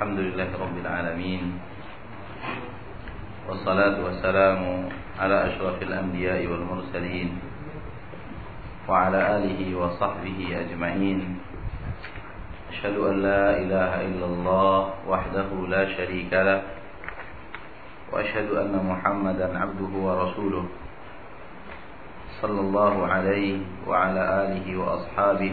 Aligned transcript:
الحمد 0.00 0.18
لله 0.32 0.48
رب 0.56 0.76
العالمين 0.80 1.60
والصلاة 3.48 3.96
والسلام 4.00 4.60
على 5.20 5.36
أشرف 5.48 5.76
الأنبياء 5.82 6.40
والمرسلين 6.48 7.28
وعلى 8.88 9.20
آله 9.36 9.60
وصحبه 9.76 10.38
أجمعين. 10.64 11.20
أشهد 12.72 12.96
أن 12.96 13.16
لا 13.20 13.44
إله 13.60 13.92
إلا 14.08 14.26
الله 14.26 14.76
وحده 15.04 15.48
لا 15.68 15.84
شريك 15.92 16.32
له 16.32 16.62
وأشهد 18.12 18.48
أن 18.56 18.72
محمدا 18.72 19.52
عبده 19.52 19.92
ورسوله 20.00 20.64
صلى 22.40 22.60
الله 22.60 22.94
عليه 23.06 23.58
وعلى 23.84 24.22
آله 24.48 24.66
وأصحابه 24.80 25.52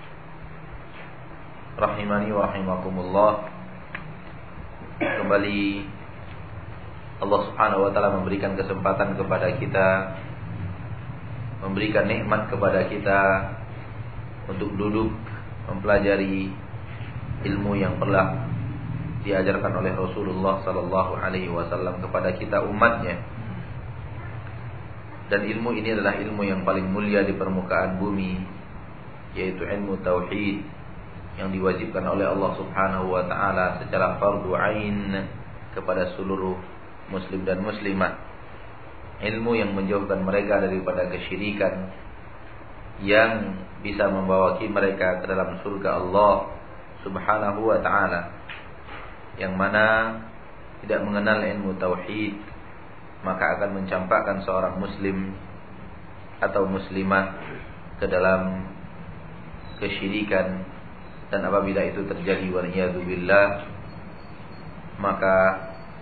rahimani 1.81 2.29
wa 2.29 2.45
rahimakumullah. 2.45 3.31
Kembali 5.01 5.61
Allah 7.25 7.39
Subhanahu 7.49 7.89
wa 7.89 7.91
taala 7.93 8.21
memberikan 8.21 8.53
kesempatan 8.53 9.17
kepada 9.17 9.57
kita 9.57 9.89
memberikan 11.61 12.09
nikmat 12.09 12.49
kepada 12.49 12.89
kita 12.89 13.21
untuk 14.49 14.73
duduk 14.77 15.13
mempelajari 15.69 16.49
ilmu 17.45 17.77
yang 17.77 18.01
pernah 18.01 18.49
diajarkan 19.21 19.73
oleh 19.81 19.93
Rasulullah 19.93 20.65
sallallahu 20.65 21.17
alaihi 21.21 21.49
wasallam 21.49 22.01
kepada 22.01 22.33
kita 22.37 22.65
umatnya. 22.65 23.21
Dan 25.29 25.47
ilmu 25.47 25.77
ini 25.77 25.95
adalah 25.95 26.17
ilmu 26.17 26.43
yang 26.43 26.61
paling 26.65 26.89
mulia 26.89 27.25
di 27.25 27.33
permukaan 27.37 28.01
bumi 28.01 28.41
yaitu 29.31 29.63
ilmu 29.63 30.01
tauhid 30.03 30.80
yang 31.41 31.49
diwajibkan 31.49 32.05
oleh 32.05 32.29
Allah 32.29 32.53
Subhanahu 32.53 33.17
wa 33.17 33.25
taala 33.25 33.81
secara 33.81 34.21
fardu 34.21 34.53
ain 34.53 35.25
kepada 35.73 36.13
seluruh 36.13 36.53
muslim 37.09 37.41
dan 37.41 37.65
muslimah. 37.65 38.13
Ilmu 39.25 39.57
yang 39.57 39.73
menjauhkan 39.73 40.21
mereka 40.21 40.61
daripada 40.61 41.09
kesyirikan 41.09 41.89
yang 43.01 43.57
bisa 43.81 44.05
membawa 44.13 44.61
mereka 44.61 45.17
ke 45.21 45.25
dalam 45.25 45.57
surga 45.65 45.97
Allah 45.97 46.53
Subhanahu 47.01 47.73
wa 47.73 47.81
taala. 47.81 48.37
Yang 49.41 49.53
mana 49.57 49.85
tidak 50.85 51.01
mengenal 51.01 51.41
ilmu 51.41 51.73
tauhid 51.81 52.37
maka 53.21 53.57
akan 53.57 53.81
mencampakkan 53.81 54.41
seorang 54.45 54.81
muslim 54.81 55.33
atau 56.41 56.65
muslimah 56.65 57.37
ke 58.01 58.09
dalam 58.09 58.65
kesyirikan 59.77 60.65
dan 61.31 61.47
apabila 61.47 61.79
itu 61.87 62.03
terjadi 62.03 62.45
waliyadzubillah 62.51 63.47
maka 64.99 65.35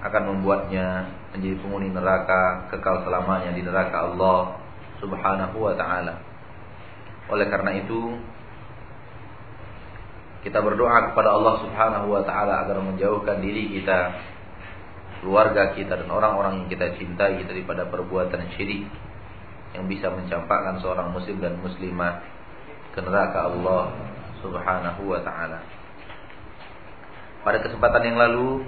akan 0.01 0.23
membuatnya 0.35 1.13
menjadi 1.31 1.55
penghuni 1.61 1.93
neraka 1.93 2.67
kekal 2.73 3.05
selamanya 3.05 3.53
di 3.53 3.61
neraka 3.61 4.09
Allah 4.09 4.57
Subhanahu 4.99 5.57
wa 5.61 5.73
taala. 5.77 6.19
Oleh 7.29 7.47
karena 7.47 7.77
itu 7.77 8.17
kita 10.41 10.59
berdoa 10.63 11.11
kepada 11.11 11.35
Allah 11.35 11.61
Subhanahu 11.61 12.07
wa 12.09 12.23
taala 12.25 12.65
agar 12.65 12.79
menjauhkan 12.81 13.43
diri 13.43 13.69
kita, 13.79 14.17
keluarga 15.21 15.75
kita 15.75 15.99
dan 15.99 16.09
orang-orang 16.09 16.63
yang 16.63 16.69
kita 16.71 16.95
cintai 16.95 17.43
daripada 17.43 17.85
perbuatan 17.87 18.55
syirik 18.55 18.87
yang 19.77 19.85
bisa 19.85 20.09
mencampakkan 20.09 20.81
seorang 20.81 21.13
muslim 21.13 21.37
dan 21.37 21.59
muslimah 21.61 22.25
ke 22.95 22.99
neraka 23.05 23.53
Allah 23.53 23.93
Subhanahu 24.39 25.01
wa 25.07 25.19
taala. 25.23 25.59
Pada 27.43 27.57
kesempatan 27.63 28.03
yang 28.03 28.17
lalu 28.19 28.67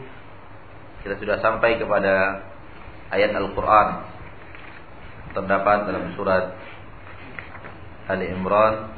kita 1.02 1.18
sudah 1.18 1.38
sampai 1.42 1.82
kepada 1.82 2.46
ayat 3.12 3.34
Al-Qur'an. 3.36 4.08
Terdapat 5.32 5.78
dalam 5.88 6.12
surat 6.16 6.56
Ali 8.12 8.30
Imran. 8.32 8.92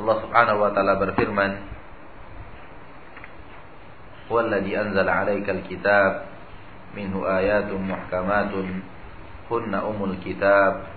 Allah 0.00 0.16
Subhanahu 0.24 0.58
wa 0.64 0.70
taala 0.72 0.96
berfirman 0.96 1.52
Huwallazi 4.30 4.72
anzala 4.78 5.26
'alaikal 5.26 5.60
kitab 5.66 6.30
minhu 6.94 7.26
ayatun 7.26 7.82
muhkamatun 7.82 8.80
hunna 9.50 9.82
umul 9.82 10.14
kitab 10.22 10.89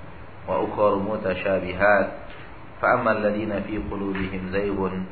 alladhina 3.16 3.64
fi 3.64 3.80
qulubihim 3.80 4.52
zayghun 4.52 5.08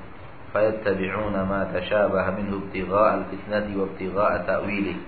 fayattabi'una 0.51 1.47
ma 1.47 1.71
tashabaha 1.71 2.35
minhu 2.35 2.67
ibtigha'a 2.67 3.23
al-fitnati 3.23 3.71
wa 3.79 3.87
ibtigha'a 3.87 4.43
ta'wilihi 4.43 4.99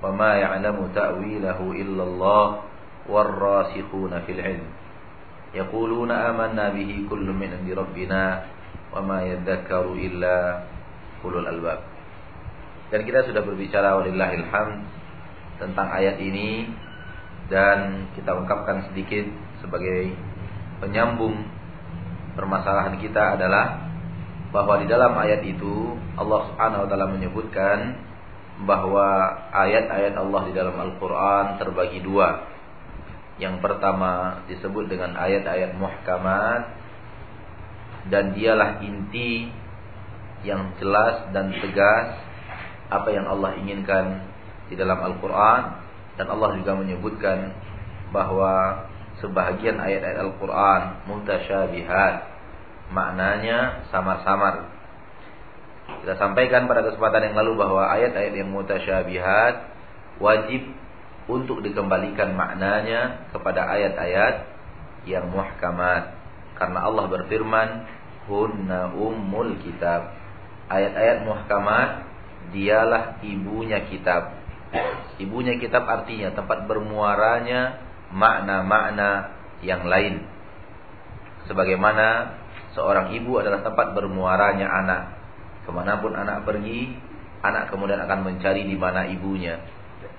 wa 0.00 0.08
ma 0.16 0.40
ya'lamu 0.40 0.88
ta'wilahu 0.96 1.76
illa 1.76 2.02
Allah 2.08 2.46
war-rasikhuna 3.04 4.24
fil 4.24 4.40
'ilm. 4.40 4.68
Yaquluna 5.52 6.32
amanna 6.32 6.72
bihi 6.72 7.04
kullun 7.04 7.36
min 7.36 7.52
'indi 7.52 7.76
rabbina 7.76 8.48
wa 8.92 9.04
ma 9.04 9.20
yadhakkaru 9.20 10.00
illa 10.00 10.64
ulul 11.20 11.44
albab. 11.44 11.84
Dan 12.88 13.04
kita 13.04 13.28
sudah 13.28 13.44
berbicara 13.44 14.00
walillahil 14.00 14.48
hamd 14.48 14.80
tentang 15.60 15.92
ayat 15.92 16.16
ini 16.16 16.72
dan 17.52 18.08
kita 18.16 18.32
ungkapkan 18.32 18.88
sedikit 18.92 19.28
sebagai 19.62 20.14
penyambung 20.78 21.46
permasalahan 22.38 22.98
kita 23.02 23.34
adalah 23.34 23.90
bahwa 24.54 24.80
di 24.80 24.86
dalam 24.88 25.12
ayat 25.18 25.44
itu 25.44 25.98
Allah 26.16 26.48
Subhanahu 26.48 26.84
wa 26.86 26.88
taala 26.88 27.06
menyebutkan 27.12 27.78
bahwa 28.64 29.06
ayat-ayat 29.54 30.18
Allah 30.18 30.42
di 30.50 30.52
dalam 30.56 30.74
Al-Qur'an 30.74 31.62
terbagi 31.62 32.02
dua. 32.02 32.48
Yang 33.38 33.62
pertama 33.62 34.42
disebut 34.50 34.90
dengan 34.90 35.14
ayat-ayat 35.14 35.78
muhkamat 35.78 36.62
dan 38.10 38.34
dialah 38.34 38.82
inti 38.82 39.46
yang 40.42 40.74
jelas 40.82 41.30
dan 41.30 41.54
tegas 41.54 42.18
apa 42.90 43.08
yang 43.14 43.30
Allah 43.30 43.54
inginkan 43.62 44.26
di 44.66 44.74
dalam 44.74 44.98
Al-Qur'an 44.98 45.86
dan 46.18 46.26
Allah 46.34 46.58
juga 46.58 46.74
menyebutkan 46.74 47.54
bahwa 48.10 48.86
sebahagian 49.18 49.78
ayat-ayat 49.78 50.18
Al-Qur'an 50.22 50.82
mutasyabihat 51.10 52.14
maknanya 52.94 53.88
samar-samar. 53.92 54.70
Kita 56.04 56.14
sampaikan 56.20 56.68
pada 56.68 56.84
kesempatan 56.84 57.32
yang 57.32 57.36
lalu 57.36 57.58
bahwa 57.58 57.88
ayat-ayat 57.88 58.32
yang 58.36 58.52
mutasyabihat 58.52 59.54
wajib 60.20 60.62
untuk 61.28 61.60
dikembalikan 61.60 62.32
maknanya 62.32 63.28
kepada 63.32 63.68
ayat-ayat 63.68 64.48
yang 65.04 65.28
muhkamat. 65.28 66.16
Karena 66.56 66.84
Allah 66.84 67.04
berfirman, 67.08 67.68
"Hunna 68.28 68.92
ummul 68.96 69.60
kitab." 69.64 70.12
Ayat-ayat 70.68 71.24
muhkamat 71.24 71.90
dialah 72.52 73.20
ibunya 73.24 73.84
kitab. 73.88 74.36
Ibunya 75.16 75.56
kitab 75.56 75.88
artinya 75.88 76.32
tempat 76.36 76.68
bermuaranya 76.68 77.87
makna-makna 78.12 79.36
yang 79.60 79.84
lain. 79.84 80.24
Sebagaimana 81.48 82.36
seorang 82.76 83.16
ibu 83.16 83.40
adalah 83.40 83.64
tempat 83.64 83.96
bermuaranya 83.96 84.68
anak. 84.68 85.02
Ke 85.64 85.70
mana 85.72 86.00
pun 86.00 86.16
anak 86.16 86.48
pergi, 86.48 86.92
anak 87.44 87.72
kemudian 87.72 88.00
akan 88.04 88.20
mencari 88.24 88.64
di 88.64 88.76
mana 88.76 89.08
ibunya. 89.08 89.60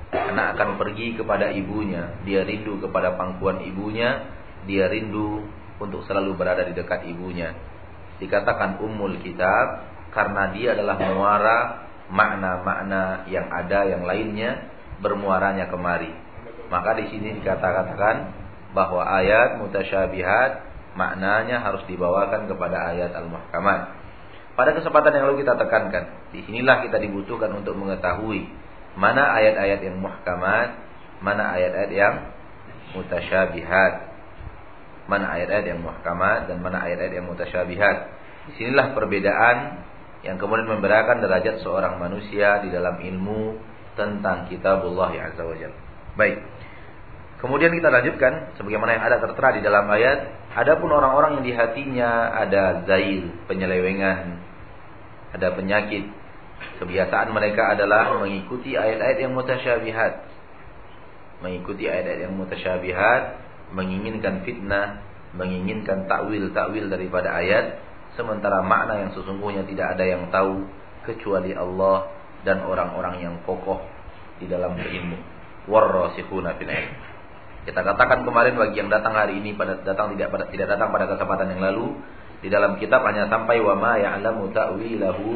Anak 0.09 0.57
akan 0.57 0.81
pergi 0.81 1.13
kepada 1.13 1.53
ibunya, 1.53 2.17
dia 2.25 2.41
rindu 2.41 2.81
kepada 2.81 3.13
pangkuan 3.13 3.61
ibunya, 3.61 4.25
dia 4.65 4.89
rindu 4.89 5.45
untuk 5.77 6.01
selalu 6.09 6.33
berada 6.33 6.65
di 6.65 6.73
dekat 6.73 7.05
ibunya. 7.05 7.53
Dikatakan 8.17 8.81
ummul 8.81 9.21
kitab 9.21 9.85
karena 10.11 10.49
dia 10.51 10.73
adalah 10.73 10.97
muara 10.97 11.59
makna-makna 12.09 13.29
yang 13.29 13.47
ada 13.53 13.85
yang 13.85 14.03
lainnya 14.03 14.65
bermuaranya 14.99 15.69
kemari. 15.69 16.11
Maka 16.69 16.97
di 16.97 17.09
sini 17.09 17.37
dikatakan 17.41 18.15
bahwa 18.77 19.01
ayat 19.01 19.57
mutasyabihat 19.57 20.69
maknanya 20.93 21.61
harus 21.65 21.81
dibawakan 21.89 22.45
kepada 22.45 22.93
ayat 22.93 23.13
al-muhkamat. 23.17 23.97
Pada 24.53 24.75
kesempatan 24.75 25.15
yang 25.15 25.23
lalu 25.31 25.45
kita 25.45 25.55
tekankan, 25.55 26.29
di 26.35 26.43
sinilah 26.45 26.83
kita 26.85 26.99
dibutuhkan 26.99 27.49
untuk 27.55 27.79
mengetahui 27.79 28.45
mana 28.99 29.37
ayat-ayat 29.39 29.79
yang 29.85 29.97
muhkamat, 30.01 30.75
mana 31.23 31.55
ayat-ayat 31.55 31.91
yang 31.93 32.15
mutasyabihat. 32.97 34.11
Mana 35.09 35.25
ayat-ayat 35.33 35.65
yang 35.73 35.81
muhkamat 35.81 36.51
dan 36.51 36.61
mana 36.61 36.85
ayat-ayat 36.85 37.13
yang 37.17 37.25
mutasyabihat. 37.31 37.97
Di 38.49 38.51
sinilah 38.61 38.93
perbedaan 38.93 39.57
yang 40.21 40.35
kemudian 40.35 40.67
membedakan 40.67 41.23
derajat 41.23 41.63
seorang 41.63 41.97
manusia 41.97 42.59
di 42.59 42.69
dalam 42.69 42.99
ilmu 42.99 43.57
tentang 43.95 44.51
kitabullah 44.51 45.09
azza 45.15 45.43
wajalla. 45.47 45.79
Baik. 46.19 46.37
Kemudian 47.39 47.71
kita 47.71 47.87
lanjutkan 47.87 48.51
sebagaimana 48.59 48.99
yang 48.99 49.03
ada 49.07 49.17
tertera 49.23 49.55
di 49.55 49.61
dalam 49.63 49.87
ayat, 49.87 50.51
adapun 50.59 50.91
orang-orang 50.91 51.39
yang 51.39 51.45
di 51.47 51.53
hatinya 51.55 52.35
ada 52.35 52.83
zail, 52.83 53.31
penyelewengan, 53.47 54.43
ada 55.31 55.47
penyakit, 55.55 56.03
kebiasaan 56.83 57.31
mereka 57.31 57.79
adalah 57.79 58.11
mengikuti 58.19 58.75
ayat-ayat 58.75 59.23
yang 59.23 59.31
mutasyabihat. 59.31 60.13
Mengikuti 61.39 61.87
ayat-ayat 61.87 62.27
yang 62.27 62.35
mutasyabihat, 62.35 63.21
menginginkan 63.71 64.43
fitnah, 64.43 64.99
menginginkan 65.31 66.11
takwil-takwil 66.11 66.91
daripada 66.91 67.39
ayat, 67.39 67.79
sementara 68.19 68.59
makna 68.67 69.07
yang 69.07 69.11
sesungguhnya 69.15 69.63
tidak 69.63 69.95
ada 69.95 70.03
yang 70.03 70.27
tahu 70.27 70.67
kecuali 71.07 71.55
Allah 71.55 72.11
dan 72.43 72.67
orang-orang 72.67 73.23
yang 73.23 73.35
kokoh 73.47 73.79
di 74.43 74.51
dalam 74.51 74.75
ilmu. 74.75 75.17
Warrasikhuna 75.71 76.59
fil 76.59 76.67
ilm. 76.67 77.08
Kita 77.67 77.83
katakan 77.83 78.23
kemarin 78.23 78.55
bagi 78.55 78.79
yang 78.79 78.87
datang 78.87 79.13
hari 79.13 79.39
ini 79.39 79.53
pada 79.53 79.79
datang 79.83 80.15
tidak 80.15 80.31
pada, 80.31 80.47
tidak 80.47 80.67
datang 80.71 80.89
pada 80.95 81.05
kesempatan 81.11 81.47
yang 81.55 81.61
lalu 81.61 81.99
di 82.39 82.47
dalam 82.47 82.79
kitab 82.79 83.03
hanya 83.03 83.27
sampai 83.27 83.59
wa 83.59 83.75
ma 83.75 83.99
ya'lamu 83.99 84.47
ta'wilahu 84.55 85.27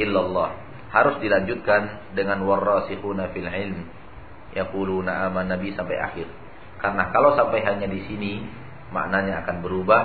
illallah. 0.00 0.50
Harus 0.90 1.18
dilanjutkan 1.22 2.14
dengan 2.18 2.42
warasikhuna 2.46 3.30
fil 3.30 3.46
ilm 3.46 3.86
yaquluna 4.56 5.30
aman 5.30 5.46
nabi 5.46 5.76
sampai 5.76 5.96
akhir. 6.00 6.26
Karena 6.82 7.08
kalau 7.14 7.38
sampai 7.38 7.62
hanya 7.62 7.86
di 7.86 8.04
sini 8.10 8.42
maknanya 8.90 9.46
akan 9.46 9.62
berubah 9.62 10.02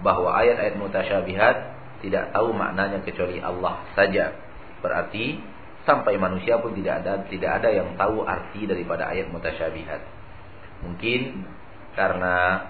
bahwa 0.00 0.32
ayat-ayat 0.40 0.80
mutasyabihat 0.80 1.56
tidak 2.00 2.32
tahu 2.32 2.56
maknanya 2.56 3.04
kecuali 3.04 3.38
Allah 3.40 3.84
saja. 3.92 4.32
Berarti 4.80 5.36
sampai 5.84 6.16
manusia 6.16 6.60
pun 6.60 6.72
tidak 6.76 7.04
ada 7.04 7.24
tidak 7.28 7.50
ada 7.60 7.68
yang 7.72 7.96
tahu 7.96 8.24
arti 8.24 8.64
daripada 8.64 9.08
ayat 9.12 9.28
mutasyabihat. 9.28 10.19
Mungkin 10.84 11.44
karena 11.94 12.66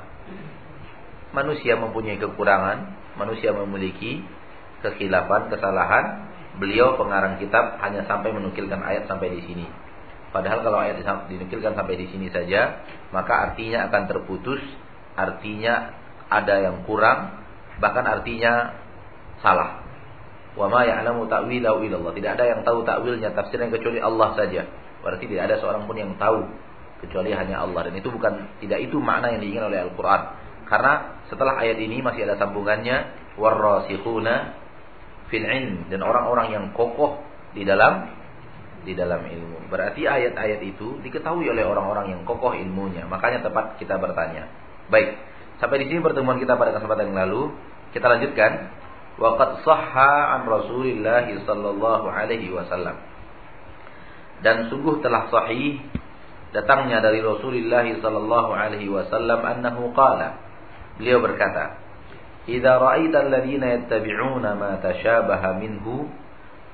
manusia 1.31 1.79
mempunyai 1.79 2.19
kekurangan, 2.19 2.79
manusia 3.15 3.55
memiliki 3.55 4.23
kekhilafan, 4.83 5.53
kesalahan. 5.53 6.31
Beliau 6.59 6.99
pengarang 6.99 7.39
kitab 7.39 7.79
hanya 7.79 8.05
sampai 8.11 8.35
menukilkan 8.35 8.83
ayat 8.83 9.07
sampai 9.07 9.33
di 9.33 9.41
sini. 9.47 9.67
Padahal 10.35 10.63
kalau 10.67 10.79
ayat 10.83 11.03
dinukilkan 11.31 11.75
sampai 11.75 11.95
di 11.95 12.07
sini 12.11 12.31
saja, 12.31 12.83
maka 13.15 13.51
artinya 13.51 13.87
akan 13.91 14.03
terputus, 14.11 14.63
artinya 15.15 15.95
ada 16.31 16.63
yang 16.63 16.87
kurang, 16.87 17.43
bahkan 17.83 18.07
artinya 18.07 18.79
salah. 19.43 19.83
Wa 20.59 20.67
ma 20.67 20.87
ya'lamu 20.87 21.31
ta'wilahu 21.31 21.87
illallah. 21.87 22.15
Tidak 22.15 22.31
ada 22.35 22.45
yang 22.47 22.61
tahu 22.67 22.83
takwilnya, 22.83 23.31
tafsirnya 23.35 23.71
kecuali 23.71 24.03
Allah 24.03 24.35
saja. 24.35 24.67
Berarti 25.01 25.25
tidak 25.31 25.51
ada 25.51 25.57
seorang 25.63 25.87
pun 25.87 25.97
yang 25.97 26.15
tahu 26.19 26.47
kecuali 27.01 27.33
hanya 27.33 27.65
Allah 27.65 27.89
dan 27.89 27.95
itu 27.97 28.13
bukan 28.13 28.61
tidak 28.61 28.81
itu 28.85 28.97
makna 29.01 29.33
yang 29.33 29.41
diinginkan 29.41 29.69
oleh 29.73 29.81
Al-Qur'an. 29.89 30.23
Karena 30.69 31.25
setelah 31.27 31.59
ayat 31.59 31.83
ini 31.83 31.99
masih 31.99 32.29
ada 32.29 32.39
sambungannya 32.39 32.97
warrasikhuna 33.35 34.35
fil 35.33 35.47
dan 35.91 36.01
orang-orang 36.03 36.55
yang 36.55 36.65
kokoh 36.77 37.23
di 37.57 37.67
dalam 37.67 38.07
di 38.83 38.97
dalam 38.97 39.25
ilmu. 39.25 39.69
Berarti 39.69 40.09
ayat-ayat 40.09 40.61
itu 40.65 41.01
diketahui 41.05 41.47
oleh 41.49 41.65
orang-orang 41.65 42.17
yang 42.17 42.21
kokoh 42.25 42.57
ilmunya. 42.57 43.05
Makanya 43.07 43.45
tepat 43.45 43.77
kita 43.77 44.01
bertanya. 44.01 44.49
Baik, 44.89 45.21
sampai 45.61 45.85
di 45.85 45.93
sini 45.93 46.01
pertemuan 46.01 46.41
kita 46.41 46.57
pada 46.57 46.75
kesempatan 46.77 47.13
yang 47.13 47.19
lalu. 47.29 47.53
Kita 47.93 48.07
lanjutkan. 48.07 48.81
Waqad 49.21 49.67
sahha 49.69 50.41
an 50.41 50.49
Rasulillah 50.49 51.29
sallallahu 51.45 52.09
alaihi 52.09 52.49
wasallam. 52.49 52.97
Dan 54.41 54.73
sungguh 54.73 55.05
telah 55.05 55.29
sahih 55.29 55.77
datangnya 56.51 56.99
dari 57.03 57.23
Rasulullah 57.23 57.87
sallallahu 57.87 58.51
alaihi 58.51 58.91
wasallam 58.91 59.41
annahu 59.43 59.95
qala. 59.95 60.39
Beliau 60.99 61.23
berkata 61.23 61.79
idza 62.51 62.77
ra'aita 62.77 63.31
alladziina 63.31 63.67
yattabi'una 63.81 64.59
ma 64.59 64.83
tashabaha 64.83 65.57
minhu 65.63 66.11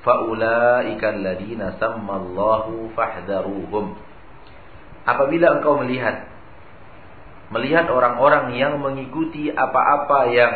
faulaika 0.01 1.13
alladziina 1.13 1.77
sammallahu 1.77 2.91
fahdharuhum. 2.97 3.93
Apabila 5.07 5.61
engkau 5.61 5.79
melihat 5.85 6.27
melihat 7.47 7.87
orang-orang 7.87 8.59
yang 8.59 8.75
mengikuti 8.83 9.47
apa-apa 9.47 10.19
yang 10.35 10.55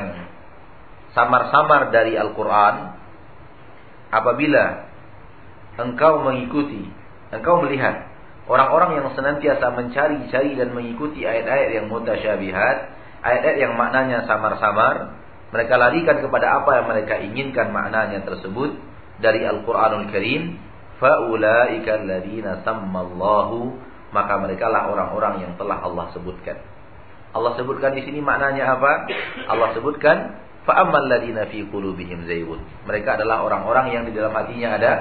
samar-samar 1.15 1.91
dari 1.91 2.19
Al-Qur'an 2.19 2.99
apabila 4.11 4.91
engkau 5.79 6.19
mengikuti 6.27 6.83
engkau 7.31 7.63
melihat 7.63 8.10
Orang-orang 8.49 8.97
yang 8.97 9.07
senantiasa 9.13 9.69
mencari-cari 9.73 10.57
dan 10.57 10.73
mengikuti 10.73 11.21
ayat-ayat 11.21 11.69
yang 11.77 11.85
mutasyabihat, 11.93 12.77
ayat-ayat 13.21 13.57
yang 13.57 13.73
maknanya 13.77 14.25
samar-samar, 14.25 15.21
mereka 15.51 15.75
larikan 15.77 16.17
kepada 16.23 16.63
apa 16.63 16.81
yang 16.81 16.87
mereka 16.89 17.13
inginkan 17.21 17.69
maknanya 17.69 18.23
tersebut 18.25 18.79
dari 19.21 19.45
Al-Qur'anul 19.45 20.09
Karim, 20.09 20.57
faulaika 20.97 22.01
alladziina 22.01 22.65
sammallahu, 22.65 23.77
maka 24.15 24.33
mereka 24.41 24.67
lah 24.67 24.89
orang-orang 24.89 25.45
yang 25.45 25.53
telah 25.55 25.83
Allah 25.83 26.09
sebutkan. 26.15 26.57
Allah 27.31 27.55
sebutkan 27.55 27.95
di 27.95 28.03
sini 28.03 28.19
maknanya 28.19 28.75
apa? 28.75 29.07
Allah 29.47 29.71
sebutkan 29.71 30.35
fa'ammal 30.67 31.07
ladina 31.07 31.47
fi 31.47 31.63
qulubihim 31.63 32.27
zaygun. 32.27 32.59
Mereka 32.85 33.21
adalah 33.21 33.43
orang-orang 33.47 33.95
yang 33.95 34.03
di 34.03 34.11
dalam 34.11 34.35
hatinya 34.35 34.75
ada 34.75 34.91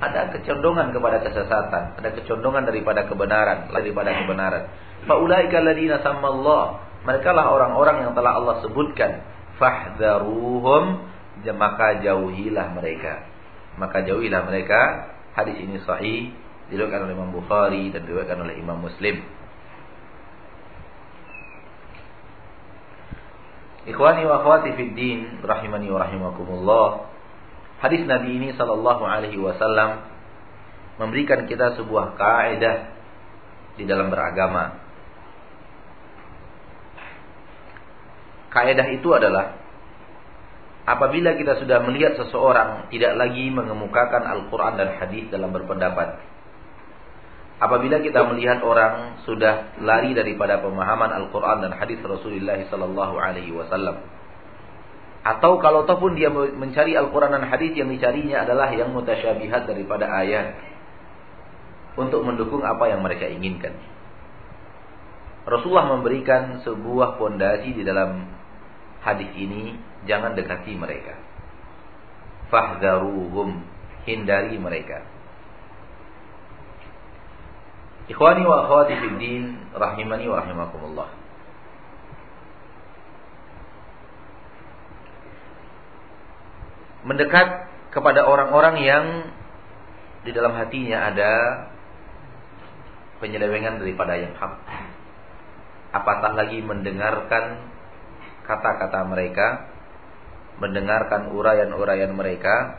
ada 0.00 0.32
kecondongan 0.32 0.96
kepada 0.96 1.20
kesesatan, 1.20 2.00
ada 2.00 2.10
kecondongan 2.16 2.64
daripada 2.64 3.04
kebenaran, 3.04 3.68
daripada 3.68 4.16
kebenaran. 4.16 4.62
Faulaika 5.04 5.60
alladziina 5.60 6.00
sammallah. 6.00 6.88
Mereka 7.04 7.32
lah 7.32 7.52
orang-orang 7.52 8.08
yang 8.08 8.12
telah 8.16 8.40
Allah 8.40 8.64
sebutkan. 8.64 9.24
Fahdharuhum, 9.60 11.04
maka 11.52 12.00
jauhilah 12.00 12.72
mereka. 12.72 13.28
Maka 13.76 14.04
jauhilah 14.04 14.44
mereka. 14.48 14.80
Hadis 15.36 15.60
ini 15.60 15.80
sahih 15.84 16.32
diriwayatkan 16.72 17.06
oleh 17.06 17.14
Imam 17.14 17.32
Bukhari 17.36 17.92
dan 17.92 18.08
diriwayatkan 18.08 18.40
oleh 18.40 18.54
Imam 18.56 18.80
Muslim. 18.80 19.20
Ikhwani 23.88 24.22
wa 24.28 24.44
akhwati 24.44 24.76
fid 24.76 24.92
din, 24.92 25.40
rahimani 25.40 25.88
wa 25.88 25.98
rahimakumullah. 26.04 26.88
Hadis 27.80 28.04
Nabi 28.04 28.36
ini 28.36 28.52
sallallahu 28.52 29.02
alaihi 29.08 29.40
wasallam 29.40 30.04
memberikan 31.00 31.48
kita 31.48 31.80
sebuah 31.80 32.12
kaidah 32.20 32.92
di 33.80 33.88
dalam 33.88 34.12
beragama. 34.12 34.76
Kaidah 38.52 38.84
itu 38.92 39.08
adalah 39.16 39.56
apabila 40.84 41.32
kita 41.40 41.56
sudah 41.56 41.80
melihat 41.88 42.20
seseorang 42.20 42.92
tidak 42.92 43.16
lagi 43.16 43.48
mengemukakan 43.48 44.28
Al-Qur'an 44.28 44.76
dan 44.76 45.00
hadis 45.00 45.32
dalam 45.32 45.48
berpendapat. 45.48 46.20
Apabila 47.64 48.04
kita 48.04 48.28
melihat 48.28 48.60
orang 48.60 49.24
sudah 49.24 49.80
lari 49.80 50.12
daripada 50.12 50.60
pemahaman 50.60 51.16
Al-Qur'an 51.16 51.64
dan 51.64 51.72
hadis 51.80 51.96
Rasulullah 52.04 52.60
sallallahu 52.68 53.16
alaihi 53.16 53.56
wasallam 53.56 54.19
atau 55.20 55.60
kalau 55.60 55.84
ataupun 55.84 56.16
dia 56.16 56.32
mencari 56.32 56.96
Al-Quran 56.96 57.36
dan 57.36 57.44
Hadis 57.44 57.76
yang 57.76 57.92
dicarinya 57.92 58.48
adalah 58.48 58.72
yang 58.72 58.96
mutasyabihat 58.96 59.68
daripada 59.68 60.08
ayat. 60.08 60.56
Untuk 62.00 62.24
mendukung 62.24 62.64
apa 62.64 62.88
yang 62.88 63.04
mereka 63.04 63.28
inginkan. 63.28 63.76
Rasulullah 65.44 65.92
memberikan 65.92 66.64
sebuah 66.64 67.20
pondasi 67.20 67.76
di 67.76 67.82
dalam 67.84 68.24
hadis 69.04 69.28
ini, 69.36 69.76
jangan 70.08 70.32
dekati 70.32 70.72
mereka. 70.78 71.18
Fahdharuhum, 72.48 73.60
hindari 74.08 74.56
mereka. 74.56 75.04
Ikhwani 78.08 78.42
wa 78.48 78.64
akhwati 78.64 78.96
fid 78.96 79.16
din, 79.20 79.44
rahimani 79.76 80.24
wa 80.30 80.40
rahimakumullah. 80.40 81.19
Mendekat 87.00 87.70
kepada 87.90 88.28
orang-orang 88.28 88.76
yang 88.84 89.04
di 90.20 90.30
dalam 90.36 90.52
hatinya 90.52 91.08
ada 91.08 91.32
penyelewengan 93.24 93.80
daripada 93.80 94.20
yang 94.20 94.36
hak. 94.36 94.54
Apatah 95.90 96.32
lagi 96.36 96.60
mendengarkan 96.60 97.66
kata-kata 98.44 99.00
mereka, 99.08 99.46
mendengarkan 100.60 101.32
uraian-uraian 101.32 102.12
mereka, 102.12 102.78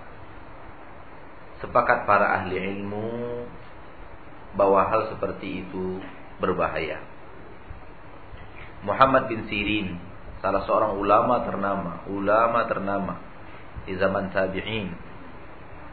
sepakat 1.65 2.05
para 2.05 2.41
ahli 2.41 2.61
ilmu 2.61 3.09
bahwa 4.53 4.85
hal 4.85 5.11
seperti 5.11 5.65
itu 5.65 5.99
berbahaya. 6.37 7.01
Muhammad 8.81 9.29
bin 9.29 9.45
Sirin, 9.45 9.97
salah 10.41 10.65
seorang 10.65 10.97
ulama 10.97 11.45
ternama, 11.45 12.01
ulama 12.09 12.65
ternama 12.65 13.30
di 13.85 13.93
zaman 13.97 14.29
tabi'in. 14.33 14.93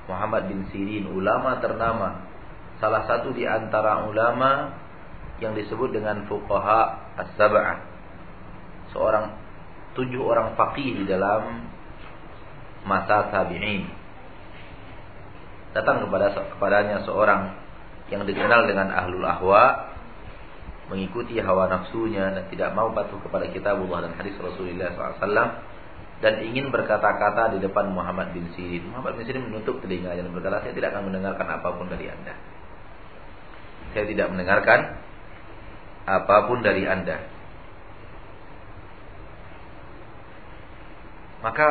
Muhammad 0.09 0.49
bin 0.49 0.65
Sirin, 0.73 1.09
ulama 1.13 1.61
ternama, 1.61 2.25
salah 2.81 3.05
satu 3.05 3.37
di 3.37 3.45
antara 3.45 4.09
ulama 4.09 4.73
yang 5.39 5.53
disebut 5.53 5.93
dengan 5.93 6.25
fuqaha 6.27 7.13
as-sab'ah. 7.21 7.79
Seorang 8.97 9.25
tujuh 9.93 10.25
orang 10.25 10.57
faqih 10.57 10.97
di 10.97 11.05
dalam 11.05 11.69
masa 12.89 13.29
tabi'in. 13.29 13.85
Datang 15.77 16.09
kepada 16.09 16.33
kepadanya 16.33 17.05
seorang 17.05 17.53
yang 18.09 18.25
dikenal 18.25 18.65
dengan 18.65 18.89
ahlul 18.89 19.25
ahwa 19.29 19.93
mengikuti 20.89 21.37
hawa 21.37 21.69
nafsunya 21.69 22.33
dan 22.33 22.45
tidak 22.49 22.73
mau 22.73 22.89
patuh 22.97 23.21
kepada 23.21 23.53
kitabullah 23.53 24.09
dan 24.09 24.17
hadis 24.17 24.33
Rasulullah 24.41 24.97
SAW 24.97 25.68
dan 26.19 26.43
ingin 26.43 26.75
berkata-kata 26.75 27.55
di 27.55 27.59
depan 27.63 27.95
Muhammad 27.95 28.35
bin 28.35 28.51
Sirin. 28.59 28.91
Muhammad 28.91 29.15
bin 29.19 29.25
Sirin 29.27 29.47
menutup 29.47 29.79
telinganya 29.79 30.27
dan 30.27 30.35
berkata, 30.35 30.67
saya 30.67 30.75
tidak 30.75 30.91
akan 30.95 31.11
mendengarkan 31.11 31.47
apa 31.47 31.69
pun 31.79 31.87
dari 31.87 32.07
anda. 32.11 32.35
Saya 33.95 34.05
tidak 34.11 34.27
mendengarkan 34.35 34.81
apa 36.09 36.37
pun 36.51 36.59
dari 36.67 36.83
anda. 36.91 37.17
Maka 41.39 41.69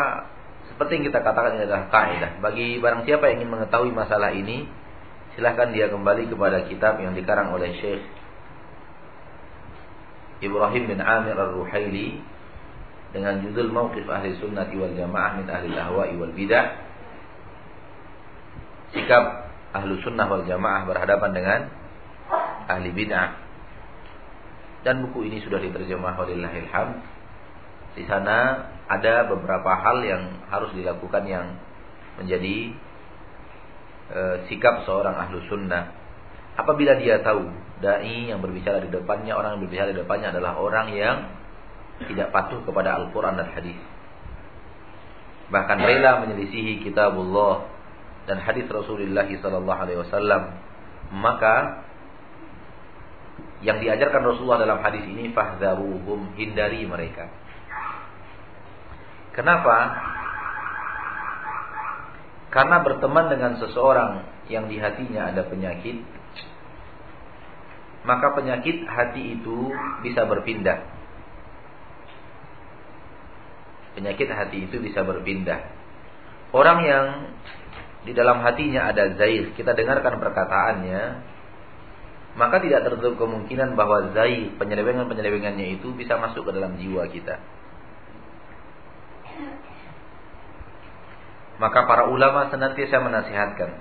seperti 0.71 0.91
yang 0.95 1.05
kita 1.11 1.19
katakan 1.19 1.59
ini 1.59 1.67
adalah 1.67 1.91
kaidah. 1.91 2.31
Bagi 2.39 2.79
barang 2.79 3.03
siapa 3.03 3.27
yang 3.27 3.43
ingin 3.43 3.51
mengetahui 3.51 3.91
masalah 3.91 4.31
ini, 4.31 4.63
silahkan 5.35 5.75
dia 5.75 5.91
kembali 5.91 6.31
kepada 6.31 6.63
kitab 6.71 7.03
yang 7.03 7.11
dikarang 7.19 7.51
oleh 7.51 7.75
Syekh 7.83 8.01
Ibrahim 10.41 10.83
bin 10.85 10.99
Amir 11.01 11.33
Ar-Ruhaili 11.33 12.36
dengan 13.15 13.39
judul 13.39 13.71
Mauqif 13.71 14.07
Ahli 14.07 14.35
Sunnati 14.39 14.75
wal 14.75 14.95
Jamaah 14.95 15.39
min 15.39 15.47
Ahli 15.47 15.71
Ahwa'i 15.75 16.13
wal 16.19 16.33
Bidah. 16.35 16.65
Sikap 18.91 19.23
Ahlu 19.75 19.99
Sunnah 20.03 20.27
wal 20.27 20.43
Jamaah 20.47 20.87
berhadapan 20.87 21.31
dengan 21.31 21.59
Ahli 22.67 22.91
Bid'ah. 22.91 23.29
Dan 24.83 25.03
buku 25.07 25.27
ini 25.27 25.43
sudah 25.43 25.59
diterjemah 25.59 26.15
oleh 26.19 26.39
Lahilham. 26.39 27.03
Di 27.97 28.05
sana 28.05 28.69
ada 28.87 29.25
beberapa 29.27 29.73
hal 29.73 30.05
yang 30.05 30.23
harus 30.47 30.71
dilakukan 30.77 31.23
yang 31.25 31.57
menjadi 32.21 32.71
e, 34.13 34.21
sikap 34.47 34.85
seorang 34.85 35.17
ahlu 35.17 35.41
sunnah. 35.49 35.91
Apabila 36.55 36.95
dia 36.97 37.19
tahu 37.25 37.49
dai 37.81 38.29
yang 38.29 38.39
berbicara 38.39 38.81
di 38.85 38.89
depannya, 38.93 39.33
orang 39.33 39.57
yang 39.57 39.61
berbicara 39.65 39.89
di 39.93 39.97
depannya 39.97 40.33
adalah 40.33 40.57
orang 40.61 40.87
yang 40.93 41.17
tidak 42.05 42.29
patuh 42.29 42.61
kepada 42.61 43.01
Al-Quran 43.01 43.41
dan 43.41 43.49
hadis. 43.49 43.77
Bahkan 45.49 45.77
rela 45.79 46.21
menyelisihi 46.27 46.83
kitabullah 46.83 47.65
dan 48.27 48.43
hadis 48.43 48.67
Rasulullah 48.67 49.25
sallallahu 49.25 49.79
alaihi 49.87 49.99
wasallam, 50.03 50.41
maka 51.15 51.87
yang 53.65 53.81
diajarkan 53.81 54.21
Rasulullah 54.21 54.61
dalam 54.61 54.79
hadis 54.85 55.01
ini 55.07 55.33
fahdharuhum 55.33 56.37
hindari 56.37 56.85
mereka. 56.85 57.31
Kenapa? 59.33 59.97
Karena 62.53 62.81
berteman 62.81 63.29
dengan 63.29 63.57
seseorang 63.61 64.25
yang 64.49 64.65
di 64.65 64.77
hatinya 64.81 65.29
ada 65.29 65.45
penyakit, 65.45 66.01
maka 68.07 68.33
penyakit 68.33 68.87
hati 68.87 69.37
itu 69.37 69.69
bisa 70.01 70.25
berpindah. 70.25 70.96
Penyakit 73.97 74.29
hati 74.29 74.69
itu 74.69 74.77
bisa 74.77 75.01
berpindah. 75.01 75.73
Orang 76.53 76.85
yang 76.85 77.33
di 78.05 78.13
dalam 78.13 78.45
hatinya 78.45 78.93
ada 78.93 79.17
zair, 79.17 79.51
kita 79.57 79.73
dengarkan 79.73 80.21
perkataannya, 80.21 81.03
maka 82.37 82.61
tidak 82.61 82.85
tertutup 82.85 83.17
kemungkinan 83.17 83.73
bahwa 83.73 84.13
zair, 84.13 84.53
penyelewengan-penyelewengannya 84.61 85.81
itu 85.81 85.91
bisa 85.97 86.21
masuk 86.21 86.45
ke 86.45 86.51
dalam 86.53 86.77
jiwa 86.77 87.09
kita. 87.09 87.41
Maka 91.57 91.89
para 91.89 92.07
ulama 92.13 92.53
senantiasa 92.53 93.01
menasihatkan. 93.01 93.71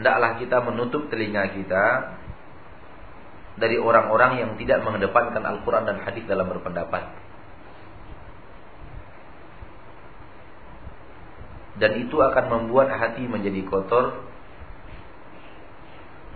Hendaklah 0.00 0.40
kita 0.40 0.64
menutup 0.64 1.12
telinga 1.12 1.52
kita 1.52 2.16
dari 3.60 3.76
orang-orang 3.76 4.40
yang 4.40 4.50
tidak 4.56 4.80
mengedepankan 4.80 5.44
Al-Quran 5.44 5.84
dan 5.84 6.00
hadis 6.00 6.24
dalam 6.24 6.48
berpendapat. 6.48 7.21
Dan 11.80 12.04
itu 12.04 12.16
akan 12.20 12.44
membuat 12.48 12.92
hati 12.92 13.24
menjadi 13.24 13.64
kotor. 13.64 14.24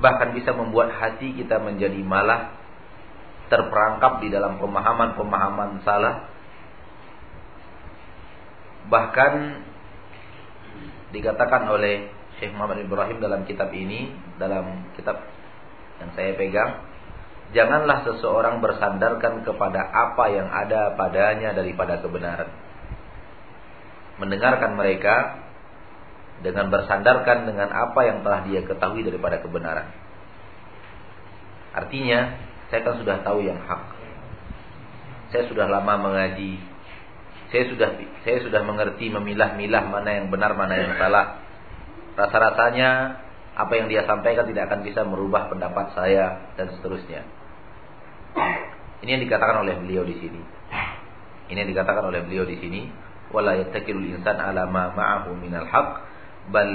Bahkan 0.00 0.36
bisa 0.36 0.52
membuat 0.52 0.92
hati 0.96 1.36
kita 1.36 1.60
menjadi 1.60 2.00
malah 2.04 2.56
terperangkap 3.48 4.20
di 4.24 4.28
dalam 4.32 4.58
pemahaman-pemahaman 4.60 5.84
salah. 5.86 6.28
Bahkan 8.86 9.32
dikatakan 11.14 11.62
oleh 11.70 12.10
Syekh 12.38 12.52
Muhammad 12.52 12.84
Ibrahim 12.84 13.18
dalam 13.18 13.48
kitab 13.48 13.72
ini, 13.72 14.12
dalam 14.36 14.92
kitab 14.98 15.24
yang 16.02 16.10
saya 16.12 16.36
pegang, 16.36 16.84
janganlah 17.56 18.04
seseorang 18.04 18.60
bersandarkan 18.60 19.46
kepada 19.46 19.80
apa 19.80 20.24
yang 20.28 20.48
ada 20.50 20.92
padanya 20.98 21.56
daripada 21.56 22.02
kebenaran. 22.04 22.65
Mendengarkan 24.16 24.76
mereka 24.76 25.46
dengan 26.40 26.68
bersandarkan 26.68 27.48
dengan 27.48 27.72
apa 27.72 28.00
yang 28.04 28.20
telah 28.20 28.44
dia 28.44 28.60
ketahui 28.64 29.04
daripada 29.04 29.40
kebenaran. 29.40 29.88
Artinya, 31.76 32.36
saya 32.72 32.80
kan 32.84 32.96
sudah 33.00 33.20
tahu 33.20 33.44
yang 33.44 33.60
hak. 33.60 33.82
Saya 35.32 35.44
sudah 35.48 35.68
lama 35.68 36.00
mengaji, 36.00 36.56
saya 37.50 37.68
sudah 37.70 37.88
saya 38.24 38.38
sudah 38.42 38.62
mengerti 38.64 39.06
memilah-milah 39.12 39.84
mana 39.86 40.10
yang 40.22 40.26
benar 40.32 40.56
mana 40.56 40.74
yang 40.74 40.92
salah. 40.98 41.40
Rasa-rasanya 42.16 42.90
apa 43.56 43.72
yang 43.76 43.86
dia 43.88 44.04
sampaikan 44.04 44.48
tidak 44.48 44.68
akan 44.72 44.80
bisa 44.84 45.04
merubah 45.04 45.48
pendapat 45.48 45.92
saya 45.96 46.52
dan 46.60 46.72
seterusnya. 46.76 47.24
Ini 49.04 49.16
yang 49.16 49.22
dikatakan 49.24 49.64
oleh 49.64 49.76
beliau 49.80 50.02
di 50.04 50.16
sini. 50.16 50.40
Ini 51.52 51.58
yang 51.62 51.70
dikatakan 51.70 52.04
oleh 52.10 52.26
beliau 52.26 52.42
di 52.42 52.58
sini, 52.58 52.90
ma 53.34 54.84
ma'ahu 54.94 55.30
minal 55.38 55.66
haq 55.66 55.90
bal 56.50 56.70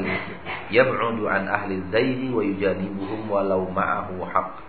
yab'udu 0.67 1.31
an 1.31 1.47
ahli 1.47 1.79
zaidi 1.91 2.27
wa 2.31 2.43
yujanibuhum 2.43 3.27
walau 3.31 3.67
ma'ahu 3.71 4.19
haq. 4.27 4.59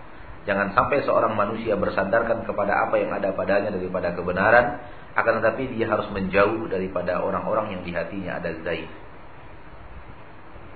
Jangan 0.43 0.75
sampai 0.75 1.03
seorang 1.07 1.39
manusia 1.39 1.79
bersandarkan 1.79 2.43
kepada 2.43 2.87
apa 2.87 2.99
yang 2.99 3.11
ada 3.15 3.31
padanya 3.31 3.71
daripada 3.71 4.11
kebenaran 4.11 4.79
akan 5.15 5.39
tetapi 5.39 5.71
dia 5.71 5.87
harus 5.87 6.09
menjauh 6.11 6.67
daripada 6.67 7.23
orang-orang 7.23 7.79
yang 7.79 7.81
di 7.87 7.91
hatinya 7.95 8.41
ada 8.43 8.51
zaid. 8.65 8.89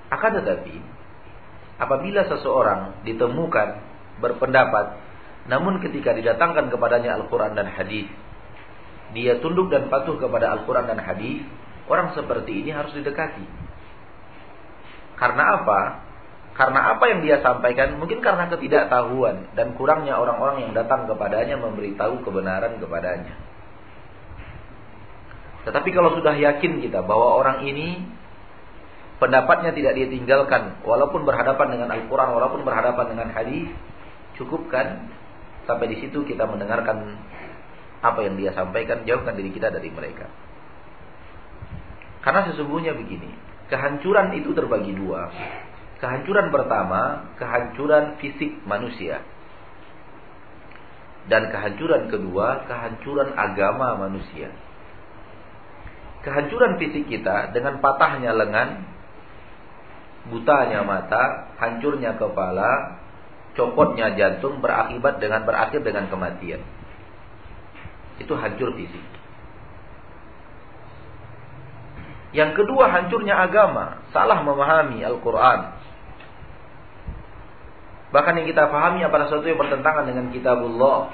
Akan 0.08 0.40
tetapi 0.40 0.76
apabila 1.84 2.24
seseorang 2.32 3.04
ditemukan 3.04 3.70
berpendapat 4.24 5.04
namun 5.48 5.80
ketika 5.80 6.12
didatangkan 6.16 6.68
kepadanya 6.72 7.16
Al-Qur'an 7.20 7.56
dan 7.56 7.72
hadis 7.72 8.08
dia 9.16 9.40
tunduk 9.40 9.72
dan 9.72 9.88
patuh 9.88 10.20
kepada 10.20 10.52
Al-Qur'an 10.52 10.88
dan 10.90 11.00
hadis, 11.00 11.44
orang 11.88 12.12
seperti 12.12 12.66
ini 12.66 12.76
harus 12.76 12.92
didekati. 12.92 13.46
Karena 15.16 15.44
apa? 15.62 15.80
Karena 16.58 16.98
apa 16.98 17.06
yang 17.06 17.22
dia 17.22 17.38
sampaikan 17.46 18.02
mungkin 18.02 18.18
karena 18.18 18.50
ketidaktahuan 18.50 19.54
dan 19.54 19.78
kurangnya 19.78 20.18
orang-orang 20.18 20.66
yang 20.66 20.72
datang 20.74 21.06
kepadanya 21.06 21.54
memberitahu 21.62 22.26
kebenaran 22.26 22.82
kepadanya. 22.82 23.38
Tetapi 25.70 25.90
kalau 25.94 26.18
sudah 26.18 26.34
yakin 26.34 26.82
kita 26.82 27.06
bahwa 27.06 27.38
orang 27.38 27.62
ini 27.68 28.02
pendapatnya 29.22 29.70
tidak 29.74 30.00
ditinggalkan 30.02 30.82
walaupun 30.82 31.30
berhadapan 31.30 31.78
dengan 31.78 31.90
Al-Qur'an, 31.94 32.34
walaupun 32.34 32.66
berhadapan 32.66 33.06
dengan 33.14 33.30
hadis, 33.34 33.70
cukupkan 34.38 35.14
sampai 35.70 35.94
di 35.94 35.98
situ 36.02 36.24
kita 36.24 36.48
mendengarkan 36.48 37.20
apa 38.02 38.20
yang 38.22 38.38
dia 38.38 38.54
sampaikan, 38.54 39.04
jauhkan 39.04 39.34
diri 39.34 39.50
kita 39.50 39.74
dari 39.74 39.90
mereka. 39.90 40.30
Karena 42.22 42.46
sesungguhnya 42.52 42.94
begini, 42.94 43.32
kehancuran 43.72 44.36
itu 44.38 44.52
terbagi 44.54 44.94
dua. 44.94 45.32
Kehancuran 45.98 46.54
pertama, 46.54 47.34
kehancuran 47.42 48.22
fisik 48.22 48.62
manusia. 48.70 49.24
Dan 51.28 51.50
kehancuran 51.50 52.08
kedua, 52.08 52.68
kehancuran 52.70 53.34
agama 53.34 54.08
manusia. 54.08 54.54
Kehancuran 56.22 56.78
fisik 56.78 57.10
kita 57.10 57.52
dengan 57.56 57.80
patahnya 57.82 58.32
lengan, 58.36 58.86
butanya 60.30 60.84
mata, 60.84 61.56
hancurnya 61.58 62.20
kepala, 62.20 63.00
copotnya 63.58 64.14
jantung 64.14 64.60
berakibat 64.62 65.18
dengan 65.18 65.48
berakhir 65.48 65.82
dengan 65.82 66.12
kematian. 66.12 66.62
Itu 68.18 68.34
hancur 68.34 68.74
fisik. 68.78 69.04
Yang 72.36 72.60
kedua 72.60 72.92
hancurnya 72.92 73.40
agama, 73.40 74.04
salah 74.12 74.44
memahami 74.44 75.00
Al-Quran. 75.02 75.60
Bahkan 78.12 78.34
yang 78.40 78.48
kita 78.48 78.72
pahami 78.72 79.04
pada 79.08 79.28
sesuatu 79.28 79.48
yang 79.48 79.60
bertentangan 79.60 80.08
dengan 80.08 80.32
kitabullah. 80.32 81.12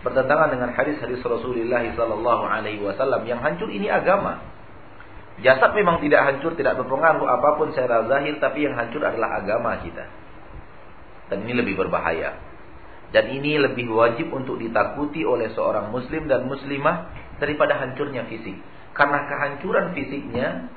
Bertentangan 0.00 0.48
dengan 0.48 0.72
hadis-hadis 0.72 1.20
Rasulullah 1.20 1.84
sallallahu 1.84 2.44
alaihi 2.48 2.80
wasallam 2.80 3.20
yang 3.28 3.40
hancur 3.40 3.68
ini 3.68 3.92
agama. 3.92 4.40
Jasad 5.40 5.72
memang 5.72 6.00
tidak 6.04 6.20
hancur, 6.24 6.52
tidak 6.56 6.76
berpengaruh 6.76 7.24
apa 7.24 7.48
pun 7.56 7.72
secara 7.72 8.04
zahir, 8.08 8.36
tapi 8.40 8.64
yang 8.68 8.76
hancur 8.76 9.00
adalah 9.00 9.40
agama 9.40 9.80
kita. 9.80 10.04
Dan 11.32 11.48
ini 11.48 11.56
lebih 11.56 11.80
berbahaya. 11.80 12.36
Dan 13.10 13.26
ini 13.34 13.58
lebih 13.58 13.90
wajib 13.90 14.30
untuk 14.30 14.62
ditakuti 14.62 15.26
oleh 15.26 15.50
seorang 15.50 15.90
muslim 15.90 16.30
dan 16.30 16.46
muslimah 16.46 17.10
daripada 17.42 17.74
hancurnya 17.82 18.26
fisik. 18.30 18.54
Karena 18.94 19.26
kehancuran 19.26 19.96
fisiknya 19.98 20.70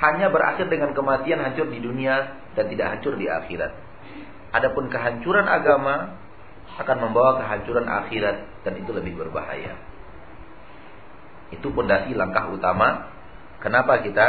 hanya 0.00 0.28
berakhir 0.28 0.68
dengan 0.68 0.92
kematian 0.92 1.40
hancur 1.40 1.68
di 1.68 1.80
dunia 1.80 2.40
dan 2.52 2.68
tidak 2.68 2.86
hancur 2.96 3.16
di 3.16 3.28
akhirat. 3.28 3.72
Adapun 4.52 4.92
kehancuran 4.92 5.46
agama 5.48 6.20
akan 6.80 6.96
membawa 7.00 7.40
kehancuran 7.44 7.88
akhirat 7.88 8.64
dan 8.64 8.72
itu 8.76 8.90
lebih 8.92 9.16
berbahaya. 9.16 9.76
Itu 11.50 11.72
pondasi 11.72 12.14
langkah 12.14 12.48
utama 12.52 13.10
kenapa 13.60 14.04
kita 14.04 14.26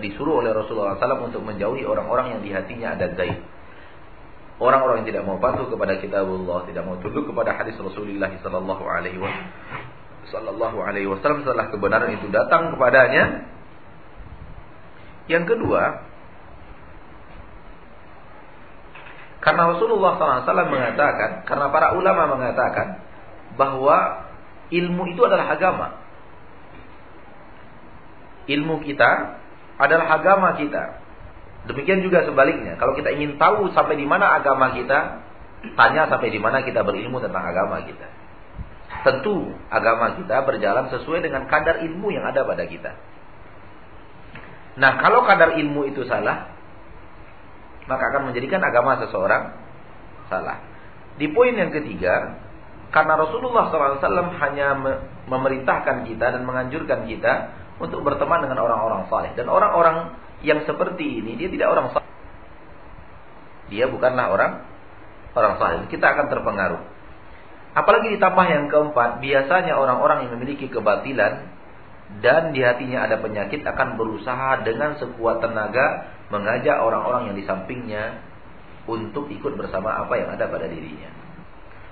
disuruh 0.00 0.44
oleh 0.44 0.54
Rasulullah 0.54 0.94
SAW 0.96 1.26
untuk 1.26 1.42
menjauhi 1.42 1.82
orang-orang 1.82 2.38
yang 2.38 2.40
di 2.42 2.50
hatinya 2.54 2.94
ada 2.94 3.12
zaid. 3.18 3.55
Orang-orang 4.56 5.04
yang 5.04 5.08
tidak 5.12 5.24
mau 5.28 5.36
patuh 5.36 5.68
kepada 5.68 6.00
kitabullah, 6.00 6.64
tidak 6.64 6.82
mau 6.88 6.96
tunduk 7.04 7.28
kepada 7.28 7.52
hadis 7.52 7.76
Rasulullah 7.76 8.32
sallallahu 8.40 8.84
alaihi 10.80 11.06
wasallam 11.06 11.44
setelah 11.44 11.68
kebenaran 11.68 12.16
itu 12.16 12.26
datang 12.32 12.72
kepadanya. 12.72 13.52
Yang 15.28 15.44
kedua, 15.54 16.06
Karena 19.46 19.70
Rasulullah 19.70 20.18
SAW 20.42 20.42
mengatakan, 20.74 21.46
karena 21.46 21.70
para 21.70 21.94
ulama 21.94 22.34
mengatakan 22.34 22.98
bahwa 23.54 24.26
ilmu 24.74 25.06
itu 25.06 25.22
adalah 25.22 25.54
agama. 25.54 26.02
Ilmu 28.50 28.82
kita 28.82 29.38
adalah 29.78 30.18
agama 30.18 30.58
kita. 30.58 30.98
Demikian 31.66 32.00
juga 32.02 32.22
sebaliknya. 32.22 32.78
Kalau 32.78 32.94
kita 32.94 33.10
ingin 33.10 33.38
tahu 33.42 33.74
sampai 33.74 33.98
di 33.98 34.06
mana 34.06 34.38
agama 34.38 34.70
kita, 34.74 35.22
tanya 35.74 36.06
sampai 36.06 36.30
di 36.30 36.38
mana 36.38 36.62
kita 36.62 36.86
berilmu 36.86 37.18
tentang 37.18 37.42
agama 37.42 37.82
kita. 37.82 38.06
Tentu 39.02 39.54
agama 39.70 40.14
kita 40.14 40.46
berjalan 40.46 40.86
sesuai 40.94 41.26
dengan 41.26 41.50
kadar 41.50 41.82
ilmu 41.82 42.14
yang 42.14 42.22
ada 42.26 42.46
pada 42.46 42.64
kita. 42.70 42.94
Nah, 44.78 45.02
kalau 45.02 45.26
kadar 45.26 45.58
ilmu 45.58 45.90
itu 45.90 46.06
salah, 46.06 46.54
maka 47.90 48.02
akan 48.14 48.30
menjadikan 48.30 48.62
agama 48.62 49.02
seseorang 49.02 49.54
salah. 50.30 50.62
Di 51.16 51.26
poin 51.32 51.54
yang 51.56 51.72
ketiga, 51.72 52.36
karena 52.94 53.18
Rasulullah 53.18 53.72
SAW 53.72 54.36
hanya 54.38 54.76
memerintahkan 55.26 56.06
kita 56.06 56.26
dan 56.38 56.42
menganjurkan 56.46 57.08
kita 57.08 57.50
untuk 57.82 58.04
berteman 58.06 58.44
dengan 58.44 58.62
orang-orang 58.62 59.08
saleh 59.10 59.32
dan 59.34 59.48
orang-orang 59.48 60.14
yang 60.44 60.64
seperti 60.68 61.22
ini 61.22 61.38
dia 61.38 61.48
tidak 61.48 61.68
orang 61.72 61.86
saleh. 61.94 62.14
Dia 63.72 63.88
bukanlah 63.88 64.26
orang 64.32 64.52
orang 65.32 65.54
saleh. 65.60 65.78
Kita 65.88 66.06
akan 66.16 66.26
terpengaruh. 66.28 66.82
Apalagi 67.76 68.08
ditambah 68.16 68.46
yang 68.48 68.64
keempat, 68.72 69.20
biasanya 69.20 69.76
orang-orang 69.76 70.24
yang 70.24 70.32
memiliki 70.40 70.72
kebatilan 70.72 71.52
dan 72.24 72.54
di 72.56 72.64
hatinya 72.64 73.04
ada 73.04 73.20
penyakit 73.20 73.66
akan 73.66 74.00
berusaha 74.00 74.64
dengan 74.64 74.96
sekuat 74.96 75.44
tenaga 75.44 76.16
mengajak 76.32 76.78
orang-orang 76.80 77.30
yang 77.30 77.36
di 77.36 77.44
sampingnya 77.44 78.22
untuk 78.86 79.28
ikut 79.28 79.58
bersama 79.58 80.06
apa 80.06 80.14
yang 80.16 80.32
ada 80.32 80.46
pada 80.48 80.70
dirinya. 80.70 81.10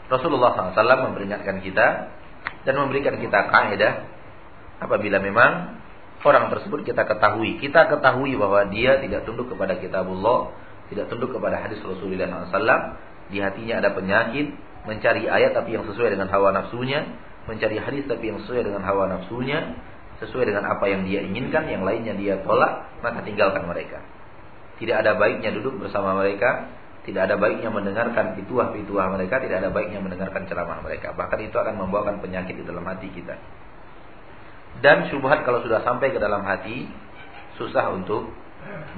Rasulullah 0.09 0.55
SAW 0.55 1.11
memperingatkan 1.11 1.61
kita 1.61 1.87
dan 2.65 2.75
memberikan 2.79 3.19
kita 3.19 3.51
kaidah 3.51 3.93
apabila 4.81 5.19
memang 5.21 5.84
orang 6.25 6.49
tersebut 6.49 6.83
kita 6.89 7.05
ketahui, 7.05 7.61
kita 7.61 7.87
ketahui 7.93 8.35
bahwa 8.41 8.65
dia 8.73 8.99
tidak 9.05 9.29
tunduk 9.29 9.53
kepada 9.53 9.77
kitabullah, 9.77 10.57
tidak 10.89 11.13
tunduk 11.13 11.37
kepada 11.37 11.61
hadis 11.61 11.79
Rasulullah 11.85 12.49
SAW, 12.49 12.97
di 13.29 13.39
hatinya 13.45 13.85
ada 13.85 13.93
penyakit, 13.93 14.57
mencari 14.89 15.29
ayat 15.29 15.53
tapi 15.53 15.77
yang 15.77 15.85
sesuai 15.85 16.17
dengan 16.17 16.29
hawa 16.33 16.53
nafsunya, 16.57 17.05
mencari 17.45 17.77
hadis 17.77 18.09
tapi 18.09 18.33
yang 18.33 18.41
sesuai 18.45 18.65
dengan 18.65 18.81
hawa 18.85 19.09
nafsunya, 19.13 19.77
sesuai 20.25 20.49
dengan 20.49 20.65
apa 20.69 20.85
yang 20.89 21.05
dia 21.05 21.21
inginkan, 21.25 21.69
yang 21.69 21.85
lainnya 21.85 22.17
dia 22.17 22.41
tolak, 22.41 22.89
maka 23.05 23.21
tinggalkan 23.25 23.69
mereka. 23.69 24.01
Tidak 24.81 24.97
ada 24.97 25.17
baiknya 25.21 25.53
duduk 25.55 25.77
bersama 25.77 26.17
mereka, 26.19 26.73
tidak 27.05 27.29
ada 27.29 27.37
baiknya 27.37 27.69
mendengarkan 27.69 28.33
pituah-pituah 28.41 29.13
mereka, 29.13 29.45
tidak 29.45 29.61
ada 29.61 29.71
baiknya 29.71 30.01
mendengarkan 30.01 30.49
ceramah 30.49 30.81
mereka. 30.81 31.13
Bahkan 31.13 31.39
itu 31.45 31.57
akan 31.61 31.75
membawakan 31.77 32.25
penyakit 32.25 32.57
di 32.57 32.65
dalam 32.65 32.85
hati 32.89 33.13
kita. 33.13 33.37
Dan 34.83 35.11
syubhat 35.13 35.47
kalau 35.47 35.63
sudah 35.63 35.83
sampai 35.87 36.11
ke 36.11 36.19
dalam 36.19 36.43
hati, 36.43 36.89
susah 37.61 37.95
untuk 37.95 38.31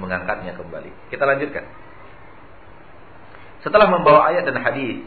mengangkatnya 0.01 0.57
kembali. 0.57 1.11
Kita 1.13 1.23
lanjutkan. 1.27 1.65
Setelah 3.61 3.87
membawa 3.89 4.31
ayat 4.31 4.47
dan 4.47 4.61
hadis, 4.61 5.03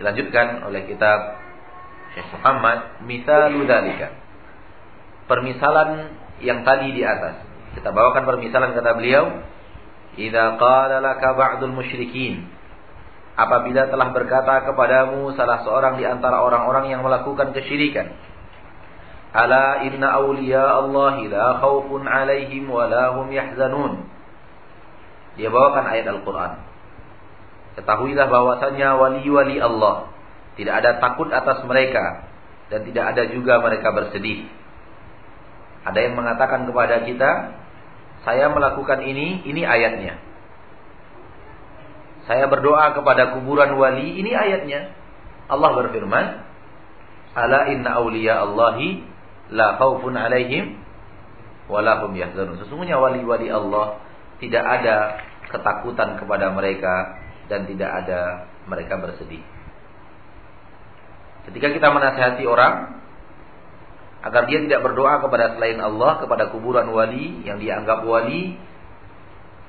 dilanjutkan 0.00 0.66
oleh 0.66 0.88
kitab 0.88 1.38
Syekh 2.16 2.28
Muhammad, 2.36 3.04
misalu 3.04 3.68
dalika. 3.68 4.12
Permisalan 5.28 6.16
yang 6.40 6.64
tadi 6.64 6.96
di 6.96 7.04
atas. 7.04 7.44
Kita 7.76 7.92
bawakan 7.92 8.24
permisalan 8.24 8.72
kata 8.72 8.96
beliau, 8.96 9.44
Idza 10.18 10.58
qala 10.58 10.98
laka 10.98 11.36
ba'dul 11.36 11.70
musyrikin 11.70 12.58
apabila 13.38 13.86
telah 13.86 14.10
berkata 14.10 14.66
kepadamu 14.66 15.30
salah 15.38 15.62
seorang 15.62 15.94
di 15.94 16.02
antara 16.02 16.42
orang-orang 16.42 16.90
yang 16.90 17.06
melakukan 17.06 17.54
kesyirikan 17.54 18.10
Ala 19.28 19.84
inna 19.84 20.08
awliya 20.16 20.80
la 21.28 21.46
khawfun 21.60 22.08
alaihim 22.08 22.64
wa 22.64 22.88
la 22.88 23.12
hum 23.12 23.28
yahzanun 23.28 24.08
Dia 25.36 25.52
bawakan 25.52 25.84
ayat 25.84 26.06
Al-Qur'an 26.08 26.64
Ketahuilah 27.76 28.26
bahwasanya 28.26 28.98
wali-wali 28.98 29.60
Allah 29.60 30.10
tidak 30.58 30.74
ada 30.82 30.90
takut 30.98 31.30
atas 31.30 31.62
mereka 31.62 32.26
dan 32.68 32.82
tidak 32.82 33.14
ada 33.14 33.22
juga 33.30 33.62
mereka 33.62 33.94
bersedih. 33.94 34.50
Ada 35.86 35.98
yang 36.02 36.18
mengatakan 36.18 36.66
kepada 36.66 37.06
kita, 37.06 37.30
saya 38.26 38.50
melakukan 38.50 39.06
ini, 39.06 39.46
ini 39.46 39.62
ayatnya. 39.62 40.18
Saya 42.26 42.50
berdoa 42.50 42.92
kepada 42.92 43.38
kuburan 43.38 43.72
wali, 43.78 44.18
ini 44.20 44.34
ayatnya. 44.34 44.92
Allah 45.48 45.70
berfirman, 45.78 46.26
Ala 47.38 47.70
inna 47.70 48.02
awliya 48.02 48.42
Allahi 48.42 49.06
la 49.52 49.76
khawfun 49.80 50.14
alaihim 50.14 50.80
walahum 51.68 52.12
yahzanun. 52.16 52.60
Sesungguhnya 52.64 52.96
wali-wali 53.00 53.48
Allah 53.48 54.00
tidak 54.40 54.64
ada 54.64 54.96
ketakutan 55.48 56.20
kepada 56.20 56.52
mereka 56.52 57.20
dan 57.48 57.64
tidak 57.64 57.90
ada 58.04 58.48
mereka 58.68 59.00
bersedih. 59.00 59.40
Ketika 61.48 61.72
kita 61.72 61.88
menasihati 61.88 62.44
orang, 62.44 62.98
agar 64.18 64.50
dia 64.50 64.58
tidak 64.66 64.82
berdoa 64.82 65.22
kepada 65.22 65.54
selain 65.54 65.78
Allah 65.78 66.18
kepada 66.18 66.50
kuburan 66.50 66.90
wali 66.90 67.46
yang 67.46 67.62
dianggap 67.62 68.02
wali 68.02 68.58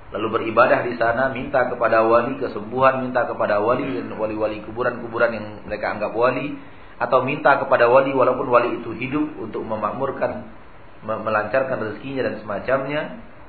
lalu 0.10 0.28
beribadah 0.34 0.82
di 0.90 0.98
sana 0.98 1.30
minta 1.30 1.70
kepada 1.70 2.02
wali 2.02 2.34
kesembuhan 2.42 3.06
minta 3.06 3.30
kepada 3.30 3.62
wali 3.62 4.02
dan 4.02 4.10
wali-wali 4.18 4.66
kuburan-kuburan 4.66 5.38
yang 5.38 5.46
mereka 5.70 5.94
anggap 5.94 6.18
wali 6.18 6.58
atau 7.00 7.24
minta 7.24 7.56
kepada 7.58 7.88
wali 7.88 8.12
walaupun 8.12 8.48
wali 8.52 8.84
itu 8.84 8.92
hidup 8.92 9.40
untuk 9.40 9.64
memakmurkan 9.64 10.52
melancarkan 11.04 11.80
rezekinya 11.80 12.28
dan 12.28 12.36
semacamnya, 12.44 13.02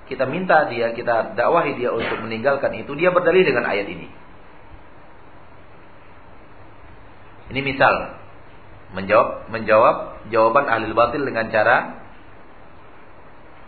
kita 0.06 0.26
minta 0.26 0.70
dia, 0.70 0.94
kita 0.94 1.34
dakwahi 1.34 1.78
dia 1.78 1.90
untuk 1.90 2.22
meninggalkan 2.22 2.74
itu, 2.78 2.94
dia 2.94 3.10
berdalil 3.10 3.42
dengan 3.42 3.66
ayat 3.66 3.86
ini. 3.90 4.06
Ini 7.50 7.60
misal 7.66 8.14
menjawab 8.94 9.50
menjawab 9.50 9.96
jawaban 10.30 10.66
ahli 10.70 10.94
batil 10.94 11.22
dengan 11.26 11.50
cara 11.50 11.98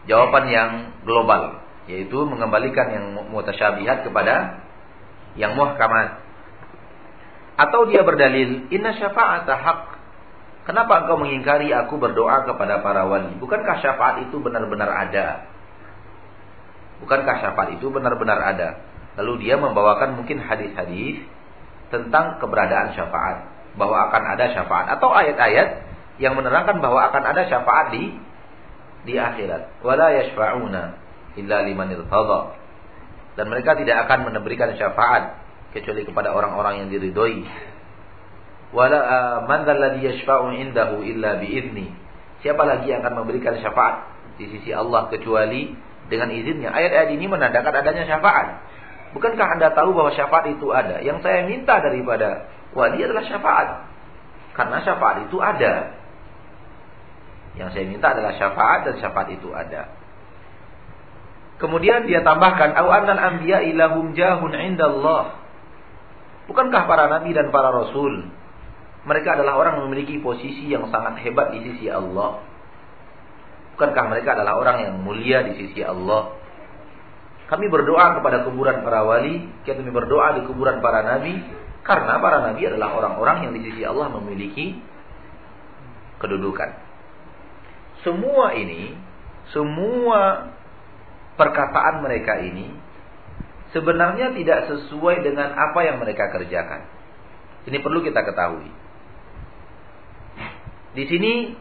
jawaban 0.07 0.45
yang 0.51 0.71
global, 1.03 1.63
yaitu 1.91 2.19
mengembalikan 2.27 2.91
yang 2.95 3.07
mutasyabihat 3.35 4.07
kepada 4.07 4.63
yang 5.35 5.59
muhkamat. 5.59 6.22
Atau 7.63 7.87
dia 7.87 8.03
berdalil, 8.03 8.67
inna 8.75 8.91
syafa'ata 8.99 9.55
haq. 9.55 9.81
Kenapa 10.67 11.07
engkau 11.07 11.19
mengingkari 11.19 11.71
aku 11.71 11.99
berdoa 11.99 12.43
kepada 12.47 12.83
para 12.83 13.07
wali? 13.07 13.39
Bukankah 13.39 13.83
syafaat 13.83 14.27
itu 14.27 14.39
benar-benar 14.43 14.91
ada? 14.91 15.47
Bukankah 17.03 17.39
syafaat 17.43 17.79
itu 17.79 17.87
benar-benar 17.91 18.39
ada? 18.39 18.83
Lalu 19.19 19.47
dia 19.47 19.59
membawakan 19.59 20.19
mungkin 20.19 20.39
hadis-hadis 20.43 21.23
tentang 21.91 22.39
keberadaan 22.39 22.95
syafaat. 22.95 23.47
Bahwa 23.75 24.11
akan 24.11 24.23
ada 24.39 24.55
syafaat. 24.55 24.87
Atau 24.99 25.11
ayat-ayat 25.11 25.69
yang 26.23 26.39
menerangkan 26.39 26.79
bahwa 26.79 27.11
akan 27.11 27.23
ada 27.27 27.43
syafaat 27.47 27.95
di 27.95 28.15
di 29.03 29.19
akhirat. 29.19 29.83
Wala 29.83 30.15
yashfa'una 30.15 30.83
illa 31.39 31.59
liman. 31.67 31.91
Dan 33.35 33.45
mereka 33.51 33.75
tidak 33.75 34.07
akan 34.07 34.31
memberikan 34.31 34.71
syafaat 34.79 35.42
kecuali 35.73 36.05
kepada 36.05 36.33
orang-orang 36.37 36.85
yang 36.85 36.89
diridhoi. 36.93 37.45
Wala 38.73 38.99
uh, 38.99 39.37
man 39.45 39.69
dzalladzi 39.69 40.01
yashfa'u 40.01 40.53
indahu 40.57 41.05
illa 41.05 41.37
biizni. 41.41 41.93
Siapa 42.41 42.65
lagi 42.65 42.89
yang 42.89 43.05
akan 43.05 43.25
memberikan 43.25 43.57
syafaat 43.61 44.09
di 44.41 44.49
sisi 44.49 44.73
Allah 44.73 45.13
kecuali 45.13 45.73
dengan 46.09 46.33
izinnya. 46.33 46.73
Ayat-ayat 46.73 47.13
ini 47.15 47.29
menandakan 47.29 47.73
adanya 47.73 48.05
syafaat. 48.09 48.65
Bukankah 49.13 49.47
Anda 49.61 49.77
tahu 49.77 49.93
bahwa 49.93 50.11
syafaat 50.17 50.49
itu 50.57 50.73
ada? 50.73 51.05
Yang 51.05 51.21
saya 51.21 51.45
minta 51.45 51.79
daripada 51.85 52.49
wali 52.73 53.05
adalah 53.05 53.25
syafaat. 53.29 53.69
Karena 54.57 54.81
syafaat 54.81 55.29
itu 55.29 55.37
ada. 55.41 55.75
Yang 57.53 57.69
saya 57.77 57.85
minta 57.85 58.17
adalah 58.17 58.33
syafaat 58.41 58.89
dan 58.89 58.95
syafaat 58.97 59.29
itu 59.37 59.53
ada. 59.53 59.93
Kemudian 61.61 62.09
dia 62.09 62.25
tambahkan, 62.25 62.75
"Au 62.75 62.89
annal 62.89 63.21
anbiya 63.21 63.63
ilahum 63.69 64.17
jahun 64.17 64.57
indallah." 64.57 65.42
Bukankah 66.51 66.83
para 66.91 67.07
nabi 67.07 67.31
dan 67.31 67.55
para 67.55 67.71
rasul 67.71 68.27
mereka 69.03 69.35
adalah 69.35 69.59
orang 69.59 69.73
yang 69.79 69.87
memiliki 69.91 70.19
posisi 70.23 70.71
yang 70.71 70.87
sangat 70.91 71.23
hebat 71.23 71.55
di 71.55 71.61
sisi 71.67 71.87
Allah? 71.91 72.43
Bukankah 73.75 74.05
mereka 74.11 74.39
adalah 74.39 74.59
orang 74.59 74.77
yang 74.87 74.95
mulia 75.03 75.43
di 75.47 75.59
sisi 75.59 75.83
Allah? 75.83 76.39
Kami 77.51 77.69
berdoa 77.69 78.17
kepada 78.17 78.49
kuburan 78.49 78.81
para 78.81 79.05
wali, 79.05 79.45
kami 79.67 79.91
berdoa 79.93 80.41
di 80.41 80.49
kuburan 80.49 80.81
para 80.81 81.05
nabi, 81.05 81.37
karena 81.85 82.17
para 82.23 82.49
nabi 82.49 82.65
adalah 82.65 82.97
orang-orang 82.97 83.37
yang 83.45 83.53
di 83.59 83.61
sisi 83.69 83.83
Allah 83.83 84.09
memiliki 84.09 84.79
kedudukan. 86.23 86.71
Semua 88.07 88.55
ini, 88.55 88.95
semua 89.51 90.49
perkataan 91.37 92.03
mereka 92.07 92.39
ini 92.41 92.82
sebenarnya 93.73 94.37
tidak 94.37 94.69
sesuai 94.69 95.25
dengan 95.25 95.53
apa 95.57 95.81
yang 95.85 95.99
mereka 95.99 96.29
kerjakan. 96.33 96.85
Ini 97.69 97.79
perlu 97.81 98.05
kita 98.05 98.21
ketahui. 98.21 98.69
Di 100.93 101.05
sini 101.09 101.57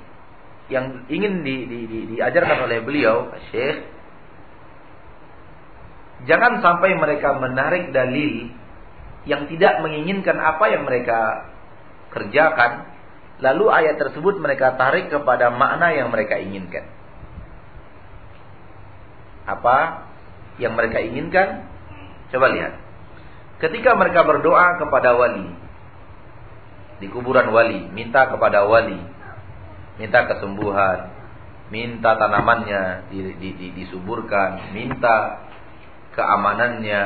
yang 0.67 1.07
ingin 1.07 1.43
di, 1.43 1.55
di, 1.67 1.79
di, 1.87 1.99
diajarkan 2.15 2.67
oleh 2.67 2.83
beliau, 2.83 3.31
Syekh, 3.51 3.87
jangan 6.27 6.59
sampai 6.59 6.95
mereka 6.99 7.39
menarik 7.39 7.95
dalil 7.95 8.51
yang 9.23 9.47
tidak 9.47 9.79
menginginkan 9.79 10.35
apa 10.35 10.65
yang 10.67 10.83
mereka 10.83 11.47
kerjakan, 12.11 12.91
lalu 13.39 13.71
ayat 13.71 13.95
tersebut 14.01 14.41
mereka 14.41 14.75
tarik 14.75 15.07
kepada 15.07 15.53
makna 15.53 15.95
yang 15.95 16.11
mereka 16.11 16.35
inginkan. 16.41 16.89
Apa 19.47 20.07
yang 20.59 20.75
mereka 20.75 20.99
inginkan? 20.99 21.70
Coba 22.31 22.47
lihat. 22.55 22.73
Ketika 23.61 23.93
mereka 23.93 24.25
berdoa 24.25 24.81
kepada 24.81 25.13
wali 25.13 25.45
di 27.03 27.07
kuburan 27.11 27.51
wali, 27.53 27.91
minta 27.93 28.25
kepada 28.31 28.65
wali, 28.65 28.97
minta 30.01 30.25
kesembuhan, 30.25 31.13
minta 31.69 32.17
tanamannya 32.17 33.11
di, 33.13 33.19
di, 33.37 33.49
di, 33.53 33.67
disuburkan, 33.77 34.73
minta 34.73 35.45
keamanannya 36.17 37.01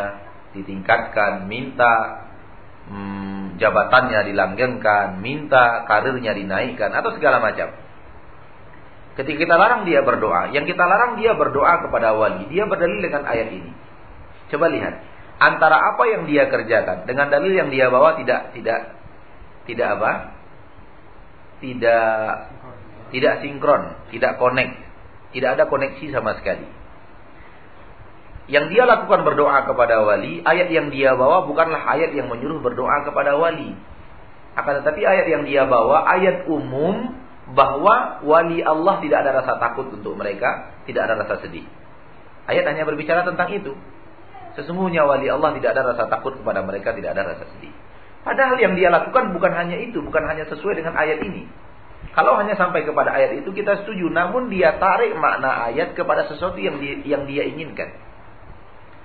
ditingkatkan, 0.55 1.45
minta 1.51 2.23
hmm, 2.88 3.59
jabatannya 3.59 4.31
dilanggengkan, 4.31 5.19
minta 5.19 5.83
karirnya 5.89 6.31
dinaikkan 6.31 6.91
atau 6.95 7.11
segala 7.15 7.43
macam. 7.43 7.71
Ketika 9.15 9.47
kita 9.47 9.55
larang 9.55 9.88
dia 9.88 10.03
berdoa, 10.03 10.51
yang 10.51 10.67
kita 10.67 10.83
larang 10.83 11.15
dia 11.15 11.31
berdoa 11.35 11.88
kepada 11.88 12.15
wali, 12.19 12.51
dia 12.51 12.67
berdalil 12.67 12.99
dengan 12.99 13.23
ayat 13.23 13.47
ini. 13.47 13.71
Coba 14.51 14.67
lihat, 14.67 15.14
antara 15.39 15.95
apa 15.95 16.03
yang 16.07 16.23
dia 16.27 16.47
kerjakan 16.47 17.03
dengan 17.09 17.27
dalil 17.27 17.51
yang 17.51 17.69
dia 17.71 17.91
bawa 17.91 18.15
tidak 18.19 18.55
tidak 18.55 18.95
tidak 19.65 19.87
apa? 19.99 20.11
Tidak 21.59 22.15
tidak 23.15 23.33
sinkron, 23.41 23.83
tidak 24.11 24.37
connect, 24.37 24.75
tidak 25.33 25.49
ada 25.59 25.63
koneksi 25.65 26.05
sama 26.13 26.37
sekali. 26.39 26.67
Yang 28.45 28.77
dia 28.77 28.83
lakukan 28.85 29.25
berdoa 29.25 29.65
kepada 29.65 30.05
wali, 30.05 30.45
ayat 30.45 30.69
yang 30.69 30.93
dia 30.93 31.17
bawa 31.17 31.49
bukanlah 31.49 31.81
ayat 31.97 32.13
yang 32.13 32.29
menyuruh 32.29 32.61
berdoa 32.61 33.01
kepada 33.01 33.33
wali. 33.41 33.73
Akan 34.53 34.85
tetapi 34.85 35.01
ayat 35.01 35.25
yang 35.27 35.43
dia 35.49 35.65
bawa 35.65 36.05
ayat 36.05 36.45
umum 36.45 37.17
bahwa 37.57 38.21
wali 38.21 38.61
Allah 38.61 39.01
tidak 39.01 39.25
ada 39.25 39.31
rasa 39.41 39.57
takut 39.57 39.89
untuk 39.89 40.13
mereka, 40.13 40.77
tidak 40.85 41.09
ada 41.09 41.25
rasa 41.25 41.41
sedih. 41.41 41.65
Ayat 42.45 42.69
hanya 42.69 42.85
berbicara 42.85 43.25
tentang 43.25 43.49
itu. 43.49 43.73
Sesungguhnya 44.55 45.03
wali 45.03 45.27
Allah 45.27 45.51
tidak 45.59 45.75
ada 45.75 45.91
rasa 45.91 46.03
takut 46.07 46.35
kepada 46.39 46.63
mereka, 46.63 46.95
tidak 46.95 47.11
ada 47.15 47.35
rasa 47.35 47.43
sedih. 47.55 47.75
Padahal 48.25 48.57
yang 48.57 48.73
dia 48.73 48.89
lakukan 48.89 49.35
bukan 49.35 49.53
hanya 49.53 49.77
itu, 49.77 50.01
bukan 50.01 50.25
hanya 50.25 50.49
sesuai 50.49 50.81
dengan 50.81 50.97
ayat 50.97 51.21
ini. 51.21 51.45
Kalau 52.15 52.39
hanya 52.39 52.55
sampai 52.55 52.87
kepada 52.87 53.11
ayat 53.11 53.43
itu 53.43 53.51
kita 53.51 53.83
setuju, 53.83 54.07
namun 54.07 54.47
dia 54.47 54.79
tarik 54.79 55.13
makna 55.19 55.67
ayat 55.69 55.93
kepada 55.93 56.25
sesuatu 56.31 56.55
yang 56.57 56.79
dia, 56.79 57.03
yang 57.03 57.27
dia 57.27 57.43
inginkan. 57.43 57.91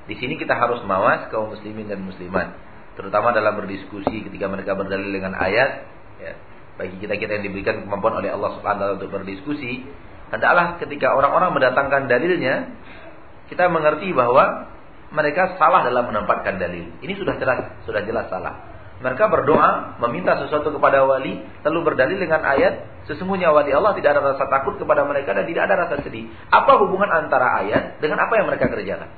Di 0.06 0.14
sini 0.16 0.38
kita 0.38 0.54
harus 0.56 0.80
mawas 0.86 1.28
kaum 1.28 1.50
muslimin 1.52 1.90
dan 1.90 2.00
muslimat, 2.00 2.54
terutama 2.94 3.34
dalam 3.34 3.58
berdiskusi 3.58 4.26
ketika 4.30 4.46
mereka 4.46 4.78
berdalil 4.78 5.10
dengan 5.10 5.34
ayat. 5.36 5.84
Ya, 6.22 6.32
bagi 6.80 6.96
kita 7.02 7.18
kita 7.20 7.40
yang 7.40 7.44
diberikan 7.50 7.84
kemampuan 7.84 8.24
oleh 8.24 8.32
Allah 8.32 8.56
Subhanahu 8.56 8.86
wa 8.88 8.92
untuk 8.96 9.10
berdiskusi, 9.12 9.84
hendaklah 10.32 10.80
ketika 10.80 11.12
orang-orang 11.12 11.52
mendatangkan 11.52 12.08
dalilnya, 12.08 12.72
kita 13.52 13.68
mengerti 13.68 14.14
bahwa 14.16 14.70
mereka 15.10 15.58
salah 15.58 15.82
dalam 15.82 16.06
menempatkan 16.06 16.58
dalil. 16.58 16.86
Ini 17.02 17.12
sudah 17.18 17.34
jelas, 17.38 17.82
sudah 17.82 18.02
jelas 18.06 18.30
salah. 18.30 18.54
Mereka 19.00 19.32
berdoa, 19.32 19.96
meminta 19.96 20.36
sesuatu 20.36 20.70
kepada 20.76 21.02
wali, 21.08 21.40
lalu 21.64 21.78
berdalil 21.82 22.20
dengan 22.20 22.44
ayat, 22.44 22.84
sesungguhnya 23.08 23.48
wali 23.48 23.72
Allah 23.72 23.96
tidak 23.96 24.12
ada 24.12 24.36
rasa 24.36 24.44
takut 24.44 24.76
kepada 24.76 25.08
mereka 25.08 25.32
dan 25.32 25.48
tidak 25.48 25.66
ada 25.66 25.88
rasa 25.88 26.04
sedih. 26.04 26.28
Apa 26.52 26.76
hubungan 26.84 27.08
antara 27.08 27.64
ayat 27.64 27.96
dengan 27.98 28.20
apa 28.20 28.36
yang 28.36 28.46
mereka 28.46 28.68
kerjakan? 28.68 29.08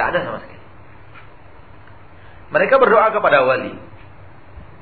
Tak 0.00 0.06
ada 0.08 0.18
sama 0.24 0.38
sekali. 0.40 0.62
Mereka 2.52 2.74
berdoa 2.80 3.06
kepada 3.12 3.38
wali. 3.44 3.76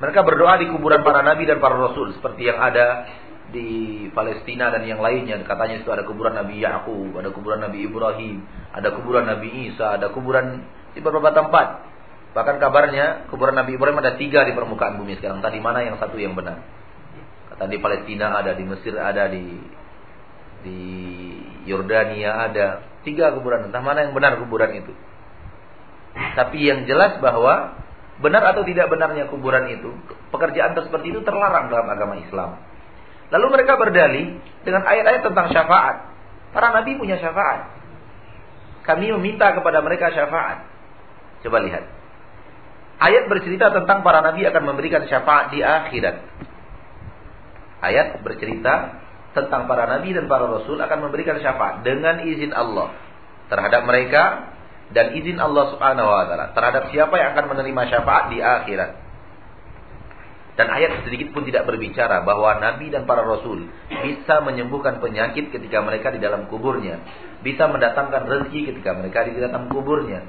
Mereka 0.01 0.19
berdoa 0.25 0.53
di 0.57 0.65
kuburan 0.71 1.03
para 1.05 1.21
nabi 1.21 1.45
dan 1.45 1.59
para 1.59 1.77
rasul 1.77 2.15
seperti 2.15 2.47
yang 2.47 2.57
ada 2.57 3.05
di 3.51 3.69
Palestina 4.15 4.71
dan 4.71 4.87
yang 4.87 5.03
lainnya. 5.03 5.43
Katanya 5.43 5.83
itu 5.83 5.89
ada 5.91 6.07
kuburan 6.07 6.33
Nabi 6.33 6.63
Yakub, 6.63 7.11
ada 7.19 7.29
kuburan 7.29 7.59
Nabi 7.61 7.85
Ibrahim, 7.85 8.47
ada 8.71 8.89
kuburan 8.95 9.27
Nabi 9.27 9.71
Isa, 9.71 9.99
ada 9.99 10.09
kuburan 10.09 10.63
di 10.95 10.99
beberapa 11.03 11.35
tempat. 11.35 11.91
Bahkan 12.31 12.55
kabarnya 12.63 13.27
kuburan 13.27 13.59
Nabi 13.59 13.75
Ibrahim 13.75 13.99
ada 13.99 14.15
tiga 14.15 14.47
di 14.47 14.55
permukaan 14.55 14.95
bumi 14.95 15.19
sekarang. 15.19 15.43
Tadi 15.43 15.59
mana 15.59 15.83
yang 15.83 15.99
satu 15.99 16.15
yang 16.15 16.31
benar? 16.31 16.63
Kata 17.51 17.67
di 17.67 17.77
Palestina 17.77 18.39
ada, 18.39 18.55
di 18.55 18.63
Mesir 18.63 18.95
ada, 18.95 19.27
di 19.27 19.43
di 20.63 20.79
Yordania 21.67 22.47
ada. 22.47 22.87
Tiga 23.03 23.35
kuburan. 23.35 23.67
Entah 23.67 23.83
mana 23.83 24.07
yang 24.07 24.15
benar 24.15 24.39
kuburan 24.39 24.71
itu. 24.79 24.95
Tapi 26.15 26.57
yang 26.63 26.87
jelas 26.87 27.19
bahwa 27.19 27.75
benar 28.21 28.43
atau 28.53 28.63
tidak 28.63 28.87
benarnya 28.87 29.27
kuburan 29.27 29.67
itu, 29.73 29.91
pekerjaan 30.29 30.77
seperti 30.77 31.11
itu 31.11 31.19
terlarang 31.25 31.67
dalam 31.73 31.87
agama 31.89 32.15
Islam. 32.21 32.70
Lalu 33.31 33.45
mereka 33.47 33.79
berdalih 33.79 34.43
dengan 34.67 34.83
ayat-ayat 34.83 35.23
tentang 35.23 35.47
syafaat. 35.55 35.95
Para 36.51 36.75
nabi 36.75 36.99
punya 36.99 37.15
syafaat. 37.15 37.71
Kami 38.83 39.15
meminta 39.15 39.55
kepada 39.55 39.79
mereka 39.79 40.11
syafaat. 40.11 40.67
Coba 41.41 41.63
lihat. 41.63 41.87
Ayat 43.01 43.31
bercerita 43.31 43.71
tentang 43.73 44.03
para 44.03 44.19
nabi 44.21 44.45
akan 44.45 44.63
memberikan 44.67 45.07
syafaat 45.07 45.49
di 45.55 45.63
akhirat. 45.63 46.21
Ayat 47.81 48.21
bercerita 48.21 49.01
tentang 49.31 49.65
para 49.65 49.89
nabi 49.89 50.13
dan 50.13 50.27
para 50.29 50.45
rasul 50.45 50.77
akan 50.77 50.99
memberikan 51.09 51.39
syafaat 51.41 51.81
dengan 51.81 52.21
izin 52.21 52.51
Allah 52.53 52.93
terhadap 53.47 53.87
mereka 53.89 54.53
dan 54.91 55.15
izin 55.17 55.39
Allah 55.39 55.71
Subhanahu 55.71 56.07
wa 56.07 56.23
taala 56.27 56.45
terhadap 56.51 56.83
siapa 56.91 57.15
yang 57.15 57.33
akan 57.33 57.45
menerima 57.57 57.81
syafaat 57.89 58.23
di 58.29 58.37
akhirat. 58.43 59.00
Dan 60.59 60.67
ayat 60.67 61.07
sedikit 61.07 61.31
pun 61.31 61.47
tidak 61.47 61.63
berbicara 61.63 62.27
bahwa 62.27 62.59
nabi 62.59 62.91
dan 62.91 63.07
para 63.07 63.23
rasul 63.23 63.71
bisa 63.87 64.43
menyembuhkan 64.43 64.99
penyakit 64.99 65.47
ketika 65.47 65.79
mereka 65.79 66.11
di 66.11 66.19
dalam 66.19 66.51
kuburnya, 66.51 66.99
bisa 67.39 67.71
mendatangkan 67.71 68.27
rezeki 68.27 68.75
ketika 68.75 68.91
mereka 68.99 69.23
di 69.23 69.39
dalam 69.39 69.71
kuburnya. 69.71 70.27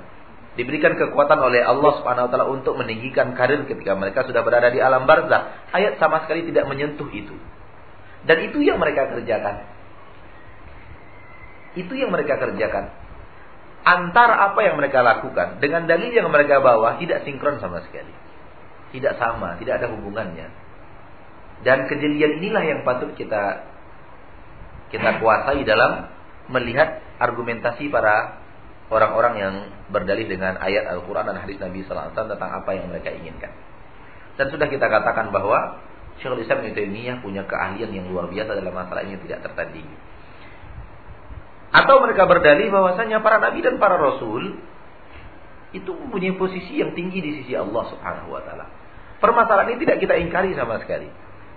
Diberikan 0.53 0.95
kekuatan 1.01 1.41
oleh 1.41 1.65
Allah 1.65 1.93
Subhanahu 1.99 2.29
wa 2.29 2.31
taala 2.31 2.47
untuk 2.53 2.77
meninggikan 2.77 3.33
karir 3.33 3.65
ketika 3.65 3.97
mereka 3.97 4.29
sudah 4.29 4.45
berada 4.45 4.69
di 4.69 4.85
alam 4.85 5.09
barzah. 5.09 5.73
Ayat 5.73 5.97
sama 5.97 6.23
sekali 6.29 6.45
tidak 6.45 6.69
menyentuh 6.69 7.09
itu. 7.09 7.33
Dan 8.29 8.39
itu 8.47 8.61
yang 8.63 8.77
mereka 8.77 9.11
kerjakan. 9.11 9.65
Itu 11.73 11.97
yang 11.97 12.13
mereka 12.13 12.37
kerjakan. 12.37 12.93
Antara 13.83 14.53
apa 14.53 14.61
yang 14.63 14.79
mereka 14.79 15.03
lakukan 15.03 15.59
dengan 15.59 15.89
dalil 15.91 16.13
yang 16.15 16.31
mereka 16.31 16.63
bawa 16.63 17.01
tidak 17.03 17.27
sinkron 17.27 17.59
sama 17.59 17.83
sekali. 17.83 18.22
Tidak 18.93 19.15
sama, 19.17 19.57
tidak 19.57 19.81
ada 19.81 19.89
hubungannya. 19.91 20.49
Dan 21.63 21.89
kejelian 21.89 22.43
inilah 22.43 22.65
yang 22.67 22.81
patut 22.83 23.15
kita 23.17 23.73
kita 24.93 25.25
kuasai 25.25 25.65
dalam 25.65 26.13
melihat 26.53 27.01
argumentasi 27.17 27.89
para 27.89 28.43
orang-orang 28.93 29.35
yang 29.41 29.55
berdalih 29.89 30.29
dengan 30.29 30.61
ayat 30.61 30.85
Al-Quran 30.93 31.33
dan 31.33 31.41
hadis 31.41 31.57
Nabi 31.57 31.81
SAW 31.89 32.13
tentang 32.13 32.51
apa 32.53 32.71
yang 32.77 32.93
mereka 32.93 33.09
inginkan. 33.09 33.49
Dan 34.37 34.53
sudah 34.53 34.69
kita 34.69 34.85
katakan 34.85 35.33
bahwa 35.33 35.81
Syekhul 36.21 36.45
Islam 36.45 36.61
Ibnu 36.61 36.77
Taimiyah 36.77 37.17
punya 37.25 37.49
keahlian 37.49 37.89
yang 37.89 38.07
luar 38.13 38.29
biasa 38.29 38.53
dalam 38.53 38.75
masalah 38.77 39.01
ini 39.09 39.17
tidak 39.25 39.49
tertandingi. 39.49 39.97
Atau 41.73 42.05
mereka 42.05 42.29
berdalih 42.29 42.69
bahwasanya 42.69 43.25
para 43.25 43.41
nabi 43.41 43.65
dan 43.65 43.81
para 43.81 43.97
rasul 43.97 44.61
itu 45.73 45.89
mempunyai 45.89 46.37
posisi 46.37 46.85
yang 46.85 46.93
tinggi 46.93 47.25
di 47.25 47.31
sisi 47.41 47.57
Allah 47.57 47.89
Subhanahu 47.89 48.29
wa 48.29 48.45
taala. 48.45 48.69
Permasalahan 49.23 49.71
ini 49.71 49.87
tidak 49.87 50.03
kita 50.03 50.19
ingkari 50.19 50.51
sama 50.59 50.83
sekali. 50.83 51.07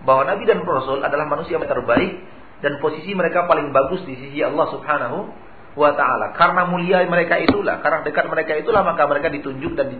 Bahwa 0.06 0.30
nabi 0.30 0.45
dan 0.45 0.62
rasul 0.62 1.01
adalah 1.01 1.25
manusia 1.25 1.58
yang 1.58 1.65
terbaik 1.65 2.21
dan 2.62 2.78
posisi 2.78 3.17
mereka 3.17 3.49
paling 3.49 3.73
bagus 3.73 4.06
di 4.06 4.13
sisi 4.13 4.45
Allah 4.45 4.69
Subhanahu 4.69 5.34
wa 5.73 5.91
taala. 5.97 6.38
Karena 6.38 6.69
mulia 6.69 7.01
mereka 7.10 7.41
itulah, 7.41 7.82
karena 7.82 8.06
dekat 8.06 8.30
mereka 8.30 8.54
itulah 8.54 8.86
maka 8.86 9.10
mereka 9.10 9.34
ditunjuk 9.34 9.73
dan 9.73 9.88
di, 9.89 9.97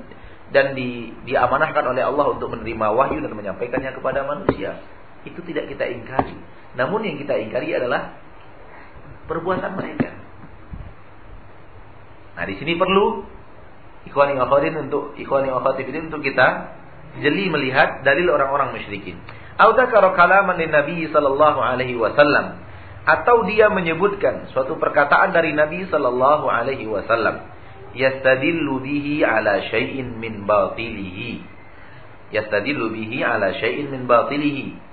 dan 0.54 0.65
di, 0.78 1.10
diamanahkan 1.25 1.84
oleh 1.89 2.06
Allah 2.06 2.38
untuk 2.38 2.54
menerima 2.54 2.88
wahyu 2.93 3.17
dan 3.25 3.34
menyampaikannya 3.34 3.91
kepada 3.97 4.30
manusia. 4.30 4.78
Itu 5.25 5.41
tidak 5.41 5.73
kita 5.73 5.89
ingkari. 5.89 6.38
Namun 6.78 7.01
yang 7.01 7.17
kita 7.17 7.34
ingkari 7.41 7.73
adalah 7.73 8.13
perbuatan 9.25 9.73
mereka. 9.73 10.13
Nah, 12.38 12.45
di 12.45 12.56
sini 12.62 12.78
perlu 12.78 13.25
ikhwani 14.06 14.38
akhwadin 14.38 14.86
untuk 14.86 15.17
ikhwani 15.17 15.49
ini 15.49 15.99
untuk 16.13 16.21
kita 16.21 16.78
jeli 17.21 17.47
melihat 17.51 18.04
dalil 18.04 18.32
orang-orang 18.34 18.75
musyrikin. 18.75 19.19
Au 19.56 19.71
dzakara 19.71 20.12
kalaman 20.19 20.60
Nabi 20.60 21.08
sallallahu 21.08 21.60
alaihi 21.63 21.95
wasallam 21.95 22.60
atau 23.06 23.45
dia 23.45 23.69
menyebutkan 23.69 24.49
suatu 24.51 24.75
perkataan 24.82 25.32
dari 25.32 25.54
Nabi 25.54 25.86
sallallahu 25.88 26.49
alaihi 26.49 26.89
wasallam 26.89 27.45
yastadillu 27.95 28.84
bihi 28.84 29.23
ala 29.23 29.63
syai'in 29.71 30.19
min 30.19 30.43
batilihi. 30.43 31.39
Yastadillu 32.36 32.91
bihi 32.91 33.23
ala 33.23 33.56
syai'in 33.56 33.88
min 33.93 34.10
batilihi. 34.10 34.84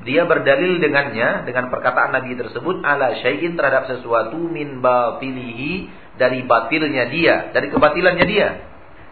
Dia 0.00 0.24
berdalil 0.24 0.80
dengannya 0.80 1.44
dengan 1.44 1.68
perkataan 1.68 2.16
Nabi 2.16 2.32
tersebut 2.34 2.80
ala 2.82 3.14
syai'in 3.20 3.54
terhadap 3.54 3.86
sesuatu 3.92 4.40
min 4.40 4.80
batilihi 4.80 5.92
dari 6.16 6.42
batilnya 6.48 7.12
dia, 7.12 7.52
dari 7.52 7.68
kebatilannya 7.68 8.26
dia. 8.26 8.48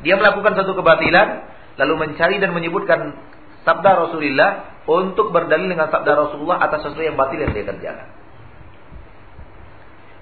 Dia 0.02 0.14
melakukan 0.16 0.56
satu 0.56 0.72
kebatilan 0.72 1.57
lalu 1.78 1.94
mencari 1.94 2.42
dan 2.42 2.50
menyebutkan 2.50 3.14
sabda 3.62 3.90
Rasulullah 4.06 4.82
untuk 4.84 5.30
berdalil 5.30 5.70
dengan 5.70 5.88
sabda 5.88 6.12
Rasulullah 6.12 6.58
atas 6.58 6.84
sesuatu 6.84 7.04
yang 7.06 7.14
batil 7.14 7.38
yang 7.38 7.54
dia 7.54 7.64
kerjakan. 7.64 8.08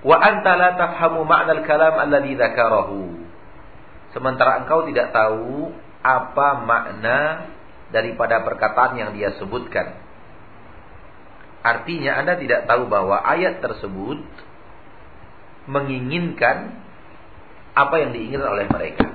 Wa 0.07 0.17
anta 0.23 0.53
la 0.55 0.71
tafhamu 0.79 1.27
ma'na 1.27 1.57
al-kalam 1.57 1.95
alladhi 1.99 2.39
dzakarahu. 2.39 3.27
Sementara 4.15 4.63
engkau 4.63 4.87
tidak 4.87 5.11
tahu 5.11 5.75
apa 6.05 6.49
makna 6.63 7.19
daripada 7.91 8.45
perkataan 8.47 8.95
yang 9.01 9.11
dia 9.17 9.35
sebutkan. 9.41 9.99
Artinya 11.67 12.23
Anda 12.23 12.39
tidak 12.39 12.71
tahu 12.71 12.87
bahwa 12.87 13.19
ayat 13.19 13.59
tersebut 13.59 14.23
menginginkan 15.67 16.79
apa 17.75 17.95
yang 17.99 18.15
diinginkan 18.15 18.47
oleh 18.47 18.67
mereka. 18.71 19.11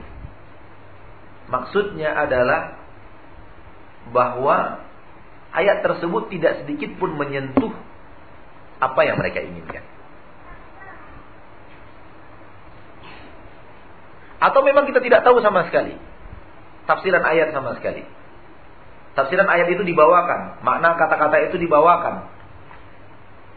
Maksudnya 1.51 2.15
adalah 2.15 2.79
bahwa 4.15 4.87
ayat 5.51 5.83
tersebut 5.83 6.31
tidak 6.31 6.63
sedikit 6.63 6.95
pun 6.95 7.13
menyentuh 7.19 7.75
apa 8.79 9.01
yang 9.03 9.19
mereka 9.19 9.43
inginkan. 9.43 9.83
Atau 14.41 14.65
memang 14.65 14.89
kita 14.89 15.03
tidak 15.03 15.21
tahu 15.21 15.37
sama 15.43 15.69
sekali 15.69 15.93
tafsiran 16.91 17.23
ayat 17.23 17.55
sama 17.55 17.77
sekali. 17.79 18.03
Tafsiran 19.15 19.47
ayat 19.47 19.67
itu 19.71 19.83
dibawakan, 19.83 20.63
makna 20.63 20.95
kata-kata 20.95 21.51
itu 21.51 21.59
dibawakan. 21.59 22.27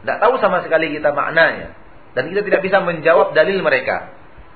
Tidak 0.02 0.18
tahu 0.22 0.34
sama 0.42 0.62
sekali 0.66 0.94
kita 0.94 1.14
maknanya. 1.14 1.74
Dan 2.14 2.30
kita 2.30 2.46
tidak 2.46 2.62
bisa 2.62 2.78
menjawab 2.82 3.34
dalil 3.34 3.58
mereka. 3.62 4.12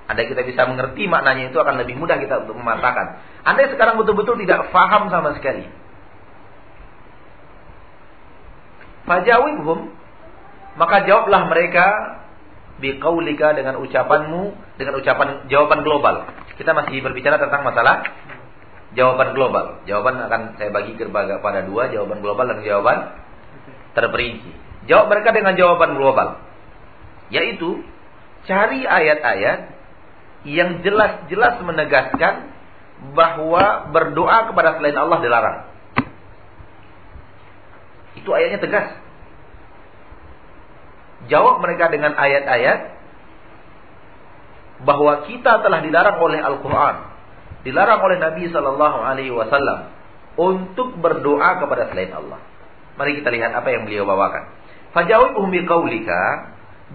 Andai 0.09 0.25
kita 0.25 0.41
bisa 0.41 0.65
mengerti 0.65 1.05
maknanya 1.05 1.53
itu 1.53 1.59
akan 1.61 1.85
lebih 1.85 2.01
mudah 2.01 2.17
kita 2.17 2.49
untuk 2.49 2.57
mematakan. 2.57 3.21
Andai 3.45 3.69
sekarang 3.69 4.01
betul-betul 4.01 4.41
tidak 4.41 4.73
faham 4.73 5.13
sama 5.13 5.37
sekali. 5.37 5.69
Fajawibhum. 9.05 9.93
Maka 10.81 11.05
jawablah 11.05 11.53
mereka 11.53 11.87
biqaulika 12.81 13.53
dengan 13.53 13.77
ucapanmu 13.85 14.57
dengan 14.81 14.95
ucapan 14.97 15.45
jawaban 15.53 15.85
global. 15.85 16.25
Kita 16.57 16.73
masih 16.73 17.05
berbicara 17.05 17.37
tentang 17.37 17.69
masalah 17.69 18.09
jawaban 18.97 19.37
global. 19.37 19.85
Jawaban 19.85 20.25
akan 20.25 20.57
saya 20.57 20.73
bagi 20.73 20.97
kepada 20.97 21.61
dua, 21.69 21.93
jawaban 21.93 22.25
global 22.25 22.49
dan 22.49 22.65
jawaban 22.65 22.99
terperinci. 23.93 24.57
Jawab 24.89 25.13
mereka 25.13 25.37
dengan 25.37 25.53
jawaban 25.53 26.01
global. 26.01 26.41
Yaitu 27.29 27.85
cari 28.49 28.89
ayat-ayat 28.89 29.78
yang 30.49 30.81
jelas-jelas 30.81 31.61
menegaskan 31.63 32.53
bahwa 33.15 33.93
berdoa 33.95 34.51
kepada 34.51 34.79
selain 34.81 34.99
Allah 34.99 35.19
dilarang. 35.23 35.59
Itu 38.19 38.31
ayatnya 38.35 38.59
tegas. 38.59 38.89
Jawab 41.31 41.63
mereka 41.63 41.91
dengan 41.91 42.15
ayat-ayat 42.15 42.99
bahwa 44.83 45.27
kita 45.27 45.63
telah 45.63 45.81
dilarang 45.83 46.19
oleh 46.23 46.39
Al-Quran, 46.39 46.97
dilarang 47.67 48.01
oleh 48.03 48.17
Nabi 48.23 48.47
Sallallahu 48.51 48.99
Alaihi 49.03 49.35
Wasallam 49.35 49.91
untuk 50.39 50.95
berdoa 51.03 51.59
kepada 51.59 51.91
selain 51.91 52.15
Allah. 52.15 52.39
Mari 52.95 53.19
kita 53.23 53.31
lihat 53.31 53.55
apa 53.55 53.69
yang 53.71 53.87
beliau 53.87 54.07
bawakan. 54.07 54.51
Fajawibhum 54.95 55.51
biqaulika, 55.51 56.23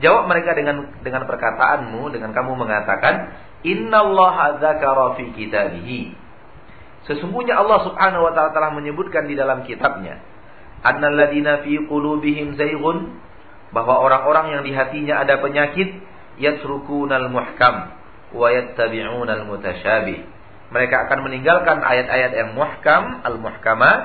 jawab 0.01 0.25
mereka 0.25 0.57
dengan 0.57 0.89
dengan 1.05 1.29
perkataanmu 1.29 2.09
dengan 2.09 2.33
kamu 2.33 2.57
mengatakan 2.57 3.35
innallaha 3.61 4.57
dzakara 4.57 5.19
fi 5.19 5.23
kitabihi. 5.37 6.01
Sesungguhnya 7.03 7.59
Allah 7.59 7.83
Subhanahu 7.83 8.25
wa 8.25 8.31
taala 8.31 8.55
telah 8.55 8.71
menyebutkan 8.73 9.27
di 9.27 9.35
dalam 9.35 9.67
kitabnya 9.67 10.23
annalladzina 10.83 11.63
fi 11.63 11.79
qulubihim 11.87 12.59
zayghun 12.59 13.17
bahwa 13.73 14.03
orang-orang 14.05 14.59
yang 14.59 14.61
di 14.61 14.71
hatinya 14.75 15.23
ada 15.25 15.41
penyakit 15.41 15.97
yatrukunal 16.37 17.31
muhkam 17.31 17.95
wa 18.35 18.47
yattabi'unal 18.51 19.49
mutasyabih. 19.49 20.19
Mereka 20.73 20.95
akan 21.09 21.19
meninggalkan 21.25 21.85
ayat-ayat 21.85 22.31
yang 22.33 22.49
muhkam, 22.57 23.21
al-muhkamat 23.21 23.99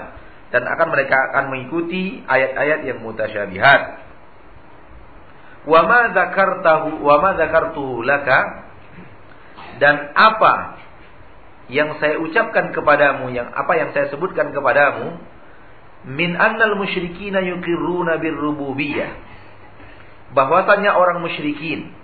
dan 0.53 0.65
akan 0.65 0.89
mereka 0.93 1.17
akan 1.33 1.45
mengikuti 1.53 2.25
ayat-ayat 2.25 2.85
yang 2.89 2.99
mutasyabihat. 3.05 4.08
Wa 5.67 5.81
ma 5.83 6.01
dzakartahu 6.15 7.03
wa 7.03 7.17
laka? 8.05 8.41
Dan 9.79 10.11
apa 10.15 10.55
yang 11.69 12.01
saya 12.03 12.19
ucapkan 12.19 12.73
kepadamu 12.73 13.31
yang 13.31 13.53
apa 13.53 13.73
yang 13.77 13.91
saya 13.93 14.09
sebutkan 14.09 14.51
kepadamu 14.57 15.21
min 16.09 16.35
annal 16.35 16.79
musyrikina 16.79 17.43
yuqirruna 17.43 18.19
birrububiyah. 18.19 19.11
Bahwasanya 20.35 20.93
orang 20.97 21.25
musyrikin 21.25 21.95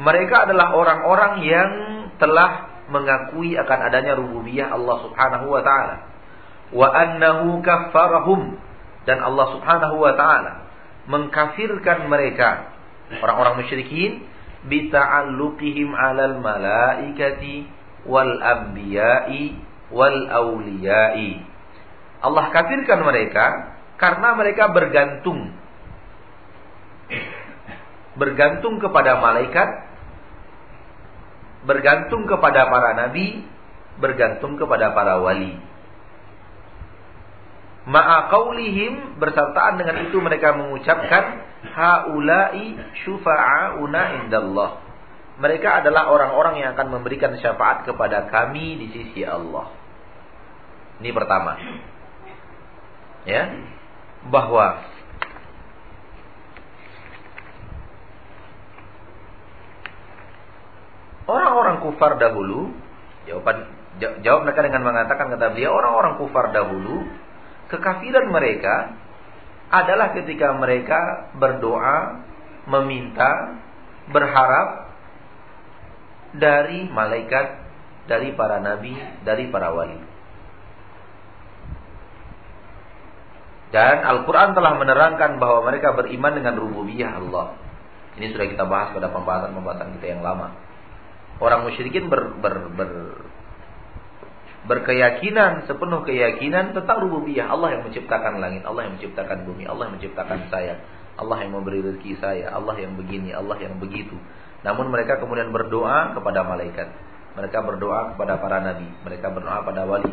mereka 0.00 0.48
adalah 0.48 0.72
orang-orang 0.72 1.44
yang 1.44 1.70
telah 2.16 2.72
mengakui 2.88 3.54
akan 3.54 3.78
adanya 3.92 4.16
rububiyah 4.16 4.72
Allah 4.72 4.96
Subhanahu 5.04 5.46
wa 5.52 5.60
taala. 5.60 5.96
Wa 6.72 6.88
annahu 6.88 7.60
kaffarahum. 7.60 8.56
Dan 9.04 9.20
Allah 9.20 9.46
Subhanahu 9.56 9.96
wa 10.00 10.12
taala 10.16 10.69
mengkafirkan 11.08 12.08
mereka 12.08 12.76
orang-orang 13.20 13.64
musyrikin 13.64 14.24
bita'alluqihim 14.68 15.90
'alal 15.96 16.42
malaikati 16.44 17.64
wal 18.04 18.34
anbiya'i 18.40 19.56
wal 19.90 20.20
awliya'i. 20.28 21.40
Allah 22.20 22.44
kafirkan 22.52 23.00
mereka 23.00 23.46
karena 23.96 24.36
mereka 24.36 24.68
bergantung 24.68 25.56
bergantung 28.20 28.76
kepada 28.82 29.16
malaikat, 29.18 29.68
bergantung 31.64 32.28
kepada 32.28 32.68
para 32.68 32.90
nabi, 32.96 33.44
bergantung 33.96 34.60
kepada 34.60 34.92
para 34.92 35.20
wali. 35.24 35.56
Ma'a 37.88 38.28
qaulihim 38.28 39.16
bersertaan 39.16 39.80
dengan 39.80 40.04
itu 40.04 40.20
mereka 40.20 40.52
mengucapkan 40.52 41.40
haula'i 41.72 42.76
syufa'auna 43.08 44.20
indallah. 44.20 44.84
Mereka 45.40 45.80
adalah 45.80 46.12
orang-orang 46.12 46.60
yang 46.60 46.76
akan 46.76 47.00
memberikan 47.00 47.32
syafaat 47.40 47.88
kepada 47.88 48.28
kami 48.28 48.76
di 48.76 48.86
sisi 48.92 49.24
Allah. 49.24 49.72
Ini 51.00 51.08
pertama. 51.16 51.56
Ya. 53.24 53.48
Bahwa 54.28 54.84
orang-orang 61.24 61.80
kufar 61.80 62.20
dahulu, 62.20 62.76
jawaban 63.24 63.72
jawab 64.20 64.44
mereka 64.44 64.60
dengan 64.68 64.84
mengatakan 64.84 65.32
kata 65.32 65.56
beliau 65.56 65.72
orang-orang 65.72 66.20
kufar 66.20 66.52
dahulu 66.52 67.08
kekafiran 67.70 68.28
mereka 68.28 68.98
adalah 69.70 70.10
ketika 70.12 70.50
mereka 70.58 71.30
berdoa, 71.38 72.26
meminta, 72.66 73.62
berharap 74.10 74.90
dari 76.34 76.90
malaikat, 76.90 77.46
dari 78.10 78.34
para 78.34 78.58
nabi, 78.58 78.98
dari 79.22 79.46
para 79.46 79.70
wali. 79.70 79.98
Dan 83.70 84.02
Al-Quran 84.02 84.50
telah 84.58 84.74
menerangkan 84.74 85.38
bahwa 85.38 85.70
mereka 85.70 85.94
beriman 85.94 86.34
dengan 86.34 86.58
rububiyah 86.58 87.22
Allah. 87.22 87.54
Ini 88.18 88.34
sudah 88.34 88.50
kita 88.50 88.66
bahas 88.66 88.90
pada 88.90 89.14
pembahasan-pembahasan 89.14 89.94
kita 89.98 90.18
yang 90.18 90.26
lama. 90.26 90.58
Orang 91.38 91.70
musyrikin 91.70 92.10
ber, 92.10 92.34
ber, 92.42 92.66
ber, 92.74 92.90
berkeyakinan 94.68 95.64
sepenuh 95.64 96.04
keyakinan 96.04 96.76
tentang 96.76 97.08
rububiyah 97.08 97.48
Allah 97.48 97.78
yang 97.78 97.82
menciptakan 97.88 98.42
langit, 98.42 98.62
Allah 98.68 98.88
yang 98.88 99.00
menciptakan 99.00 99.48
bumi, 99.48 99.64
Allah 99.64 99.88
yang 99.88 99.94
menciptakan 99.96 100.38
saya, 100.52 100.74
Allah 101.16 101.36
yang 101.40 101.52
memberi 101.56 101.80
rezeki 101.80 102.20
saya, 102.20 102.52
Allah 102.52 102.76
yang 102.76 102.96
begini, 102.96 103.32
Allah 103.32 103.56
yang 103.56 103.80
begitu. 103.80 104.16
Namun 104.60 104.92
mereka 104.92 105.16
kemudian 105.16 105.48
berdoa 105.48 106.12
kepada 106.12 106.44
malaikat. 106.44 106.88
Mereka 107.30 107.62
berdoa 107.62 108.12
kepada 108.12 108.42
para 108.42 108.58
nabi, 108.60 108.90
mereka 109.06 109.32
berdoa 109.32 109.64
pada 109.64 109.86
wali. 109.86 110.12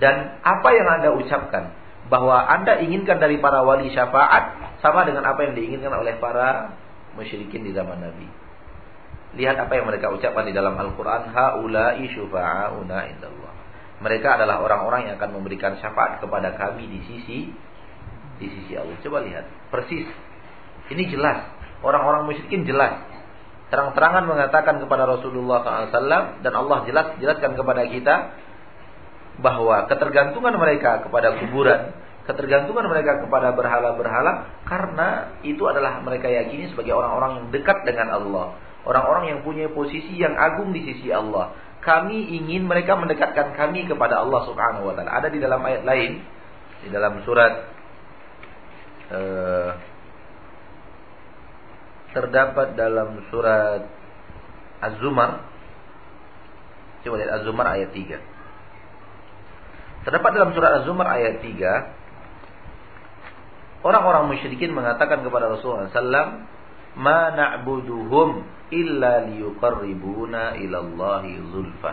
Dan 0.00 0.40
apa 0.40 0.68
yang 0.72 0.88
Anda 0.88 1.10
ucapkan 1.12 1.74
bahwa 2.08 2.48
Anda 2.48 2.80
inginkan 2.80 3.20
dari 3.20 3.36
para 3.42 3.60
wali 3.66 3.92
syafaat 3.92 4.78
sama 4.80 5.04
dengan 5.04 5.28
apa 5.28 5.44
yang 5.44 5.52
diinginkan 5.52 5.92
oleh 5.92 6.16
para 6.16 6.74
musyrikin 7.14 7.66
di 7.66 7.76
zaman 7.76 8.00
Nabi. 8.00 8.26
Lihat 9.36 9.56
apa 9.56 9.72
yang 9.74 9.88
mereka 9.88 10.12
ucapkan 10.12 10.44
di 10.44 10.52
dalam 10.52 10.76
Al-Qur'an, 10.76 11.32
haula'i 11.32 12.04
syufa'auna 12.12 12.98
indallah. 13.16 13.41
Mereka 14.02 14.28
adalah 14.34 14.58
orang-orang 14.58 15.06
yang 15.06 15.14
akan 15.16 15.38
memberikan 15.38 15.78
syafaat 15.78 16.18
kepada 16.18 16.58
kami 16.58 16.90
di 16.90 17.00
sisi 17.06 17.38
di 18.42 18.46
sisi 18.50 18.74
Allah. 18.74 18.98
Coba 18.98 19.22
lihat, 19.22 19.46
persis. 19.70 20.10
Ini 20.90 21.06
jelas. 21.14 21.46
Orang-orang 21.86 22.26
musyrikin 22.26 22.66
jelas. 22.66 22.98
Terang-terangan 23.70 24.28
mengatakan 24.28 24.82
kepada 24.82 25.08
Rasulullah 25.08 25.64
SAW 25.64 26.44
dan 26.44 26.52
Allah 26.52 26.78
jelas 26.84 27.06
jelaskan 27.16 27.56
kepada 27.56 27.88
kita 27.88 28.14
bahwa 29.40 29.88
ketergantungan 29.88 30.52
mereka 30.60 31.00
kepada 31.08 31.40
kuburan, 31.40 31.96
ketergantungan 32.28 32.84
mereka 32.84 33.24
kepada 33.24 33.56
berhala-berhala 33.56 34.60
karena 34.68 35.32
itu 35.40 35.64
adalah 35.64 36.04
mereka 36.04 36.28
yakini 36.28 36.68
sebagai 36.68 36.92
orang-orang 36.92 37.40
yang 37.40 37.46
dekat 37.48 37.80
dengan 37.88 38.12
Allah, 38.12 38.60
orang-orang 38.84 39.24
yang 39.32 39.40
punya 39.40 39.72
posisi 39.72 40.20
yang 40.20 40.36
agung 40.36 40.76
di 40.76 40.84
sisi 40.92 41.08
Allah 41.08 41.56
kami 41.82 42.38
ingin 42.38 42.70
mereka 42.70 42.94
mendekatkan 42.94 43.58
kami 43.58 43.90
kepada 43.90 44.22
Allah 44.22 44.46
Subhanahu 44.46 44.86
wa 44.90 44.94
taala. 44.94 45.10
Ada 45.18 45.28
di 45.28 45.38
dalam 45.42 45.60
ayat 45.66 45.82
lain 45.82 46.22
di 46.82 46.90
dalam 46.90 47.22
surat 47.26 47.52
uh, 49.10 49.70
terdapat 52.14 52.74
dalam 52.78 53.18
surat 53.30 53.82
Az-Zumar 54.82 55.50
Coba 57.02 57.18
lihat 57.18 57.42
Az-Zumar 57.42 57.66
ayat 57.66 57.90
3. 57.90 60.06
Terdapat 60.06 60.30
dalam 60.38 60.54
surat 60.54 60.70
Az-Zumar 60.82 61.06
ayat 61.18 61.42
3 61.42 62.02
Orang-orang 63.82 64.30
musyrikin 64.30 64.70
mengatakan 64.70 65.26
kepada 65.26 65.50
Rasulullah 65.50 65.90
SAW 65.90 66.46
ma 66.96 67.32
na'buduhum 67.32 68.44
illa 68.72 69.28
liyuqarribuna 69.28 70.56
ilallahi 70.60 71.32
zulfa. 71.52 71.92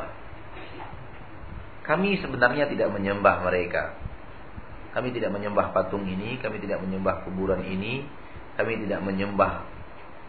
Kami 1.88 2.22
sebenarnya 2.22 2.70
tidak 2.70 2.94
menyembah 2.94 3.42
mereka. 3.44 3.98
Kami 4.94 5.14
tidak 5.14 5.34
menyembah 5.34 5.70
patung 5.74 6.06
ini, 6.06 6.38
kami 6.42 6.62
tidak 6.62 6.82
menyembah 6.82 7.26
kuburan 7.26 7.62
ini, 7.62 8.06
kami 8.58 8.82
tidak 8.86 9.06
menyembah 9.06 9.66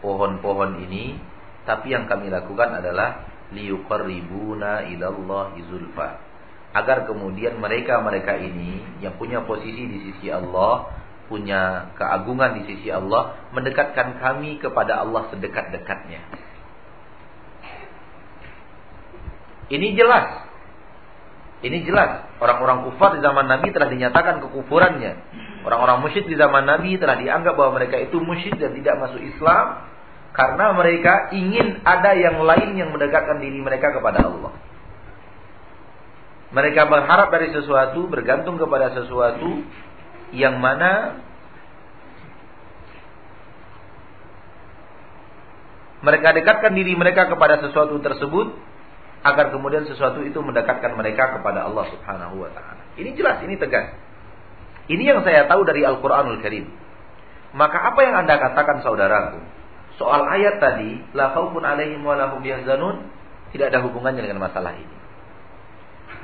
pohon-pohon 0.01 0.81
ini, 0.85 1.17
tapi 1.65 1.93
yang 1.93 2.09
kami 2.09 2.29
lakukan 2.29 2.81
adalah 2.81 3.25
liyuqarribuna 3.53 4.89
ilallahi 4.89 5.59
zulfa. 5.69 6.09
Agar 6.71 7.03
kemudian 7.03 7.59
mereka-mereka 7.59 8.39
ini 8.39 9.03
yang 9.03 9.19
punya 9.19 9.43
posisi 9.43 9.83
di 9.91 9.97
sisi 10.07 10.31
Allah 10.31 11.00
punya 11.31 11.95
keagungan 11.95 12.59
di 12.59 12.67
sisi 12.67 12.91
Allah 12.91 13.39
mendekatkan 13.55 14.19
kami 14.19 14.59
kepada 14.59 14.99
Allah 14.99 15.31
sedekat-dekatnya. 15.31 16.19
Ini 19.71 19.95
jelas. 19.95 20.51
Ini 21.63 21.87
jelas. 21.87 22.27
Orang-orang 22.43 22.91
kufar 22.91 23.15
di 23.15 23.23
zaman 23.23 23.47
Nabi 23.47 23.71
telah 23.71 23.87
dinyatakan 23.87 24.43
kekufurannya. 24.43 25.13
Orang-orang 25.63 26.03
musyrik 26.03 26.27
di 26.27 26.35
zaman 26.35 26.67
Nabi 26.67 26.99
telah 26.99 27.15
dianggap 27.15 27.55
bahwa 27.55 27.79
mereka 27.79 27.95
itu 28.01 28.19
musyrik 28.19 28.59
dan 28.59 28.75
tidak 28.75 28.99
masuk 28.99 29.23
Islam 29.23 29.87
karena 30.35 30.75
mereka 30.75 31.31
ingin 31.31 31.79
ada 31.87 32.11
yang 32.17 32.43
lain 32.43 32.75
yang 32.75 32.89
mendekatkan 32.91 33.39
diri 33.39 33.63
mereka 33.63 33.95
kepada 33.95 34.27
Allah. 34.27 34.51
Mereka 36.51 36.83
berharap 36.91 37.31
dari 37.31 37.55
sesuatu, 37.55 38.11
bergantung 38.11 38.59
kepada 38.59 38.91
sesuatu 38.91 39.63
yang 40.31 40.59
mana 40.63 41.19
mereka 46.01 46.33
dekatkan 46.33 46.73
diri 46.73 46.97
mereka 46.97 47.29
kepada 47.29 47.61
sesuatu 47.61 47.99
tersebut 48.01 48.57
agar 49.21 49.53
kemudian 49.53 49.85
sesuatu 49.85 50.25
itu 50.25 50.41
mendekatkan 50.41 50.97
mereka 50.97 51.37
kepada 51.37 51.69
Allah 51.69 51.85
Subhanahu 51.93 52.41
wa 52.41 52.49
taala. 52.49 52.81
Ini 52.97 53.13
jelas, 53.13 53.37
ini 53.45 53.53
tegas. 53.61 53.93
Ini 54.89 55.13
yang 55.13 55.21
saya 55.21 55.45
tahu 55.45 55.61
dari 55.61 55.85
Al-Qur'anul 55.85 56.41
Karim. 56.41 56.65
Maka 57.53 57.93
apa 57.93 57.99
yang 58.01 58.25
Anda 58.25 58.41
katakan 58.41 58.81
saudaraku? 58.81 59.39
Soal 60.01 60.25
ayat 60.25 60.57
tadi, 60.57 60.97
la 61.13 61.37
khaufun 61.37 61.61
alaihim 61.61 62.01
wa 62.01 62.17
lahum 62.17 62.41
yahzanun, 62.41 63.05
tidak 63.53 63.69
ada 63.69 63.85
hubungannya 63.85 64.25
dengan 64.25 64.41
masalah 64.41 64.73
ini. 64.73 64.97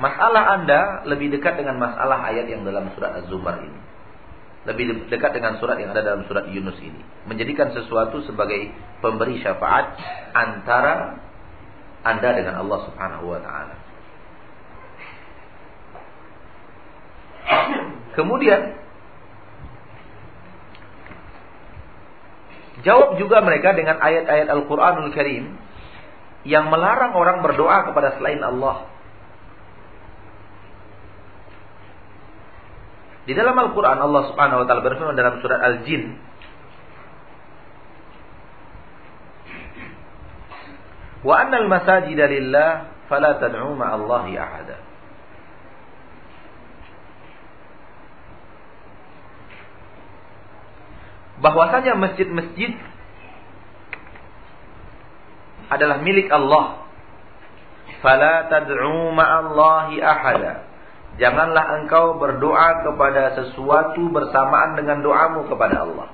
Masalah 0.02 0.58
Anda 0.58 1.06
lebih 1.06 1.38
dekat 1.38 1.62
dengan 1.62 1.78
masalah 1.78 2.26
ayat 2.34 2.50
yang 2.50 2.66
dalam 2.66 2.90
surat 2.98 3.22
Az-Zumar 3.22 3.62
ini 3.62 3.87
lebih 4.68 5.08
dekat 5.08 5.32
dengan 5.32 5.56
surat 5.64 5.80
yang 5.80 5.96
ada 5.96 6.04
dalam 6.04 6.28
surat 6.28 6.52
Yunus 6.52 6.76
ini. 6.84 7.00
Menjadikan 7.24 7.72
sesuatu 7.72 8.20
sebagai 8.28 8.68
pemberi 9.00 9.40
syafaat 9.40 9.96
antara 10.36 11.24
Anda 12.04 12.30
dengan 12.36 12.60
Allah 12.60 12.80
Subhanahu 12.92 13.26
wa 13.32 13.40
taala. 13.40 13.76
Kemudian 18.20 18.76
jawab 22.84 23.16
juga 23.22 23.40
mereka 23.46 23.72
dengan 23.72 24.04
ayat-ayat 24.04 24.52
Al-Qur'anul 24.52 25.16
Karim 25.16 25.56
yang 26.44 26.68
melarang 26.68 27.16
orang 27.16 27.40
berdoa 27.40 27.88
kepada 27.88 28.20
selain 28.20 28.44
Allah. 28.44 28.90
Di 33.28 33.36
dalam 33.36 33.60
Al-Quran 33.60 34.00
Allah 34.00 34.32
subhanahu 34.32 34.64
wa 34.64 34.66
ta'ala 34.66 34.82
berfirman 34.88 35.20
dalam 35.20 35.44
surat 35.44 35.60
Al-Jin. 35.60 36.16
Wa 41.28 41.44
annal 41.44 41.68
masajida 41.68 42.32
lillah 42.32 42.88
fala 43.12 43.36
tad'u 43.36 43.76
ma'allahi 43.76 44.32
ahada. 44.40 44.88
bahwasanya 51.38 51.94
masjid-masjid 51.98 52.74
adalah 55.68 56.02
milik 56.02 56.32
Allah. 56.32 56.88
Fala 58.02 58.46
tad'u 58.50 59.14
ma'allahi 59.14 60.02
ahada. 60.02 60.67
Janganlah 61.18 61.82
engkau 61.82 62.22
berdoa 62.22 62.86
kepada 62.86 63.34
sesuatu 63.42 64.06
bersamaan 64.14 64.78
dengan 64.78 65.02
doamu 65.02 65.50
kepada 65.50 65.82
Allah. 65.82 66.14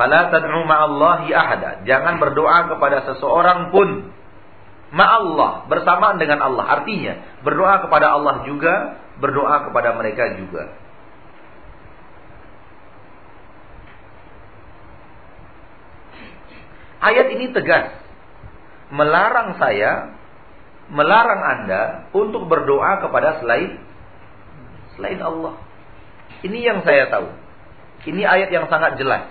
Fala 0.00 0.32
tad'u 0.32 0.64
ma'allahi 0.64 1.28
ahada. 1.36 1.84
Jangan 1.84 2.16
berdoa 2.16 2.72
kepada 2.72 3.04
seseorang 3.12 3.68
pun 3.68 4.08
ma'allah 4.96 5.68
bersamaan 5.68 6.16
dengan 6.16 6.40
Allah. 6.40 6.80
Artinya 6.80 7.44
berdoa 7.44 7.84
kepada 7.84 8.16
Allah 8.16 8.48
juga, 8.48 8.96
berdoa 9.20 9.68
kepada 9.68 9.92
mereka 10.00 10.40
juga. 10.40 10.72
Ayat 17.00 17.32
ini 17.32 17.52
tegas 17.52 17.96
melarang 18.92 19.56
saya, 19.56 20.19
melarang 20.90 21.42
Anda 21.42 22.10
untuk 22.10 22.46
berdoa 22.50 23.02
kepada 23.02 23.38
selain 23.42 23.78
selain 24.98 25.20
Allah. 25.22 25.56
Ini 26.44 26.58
yang 26.60 26.78
saya 26.82 27.08
tahu. 27.08 27.28
Ini 28.10 28.22
ayat 28.24 28.50
yang 28.50 28.66
sangat 28.66 28.96
jelas. 28.96 29.28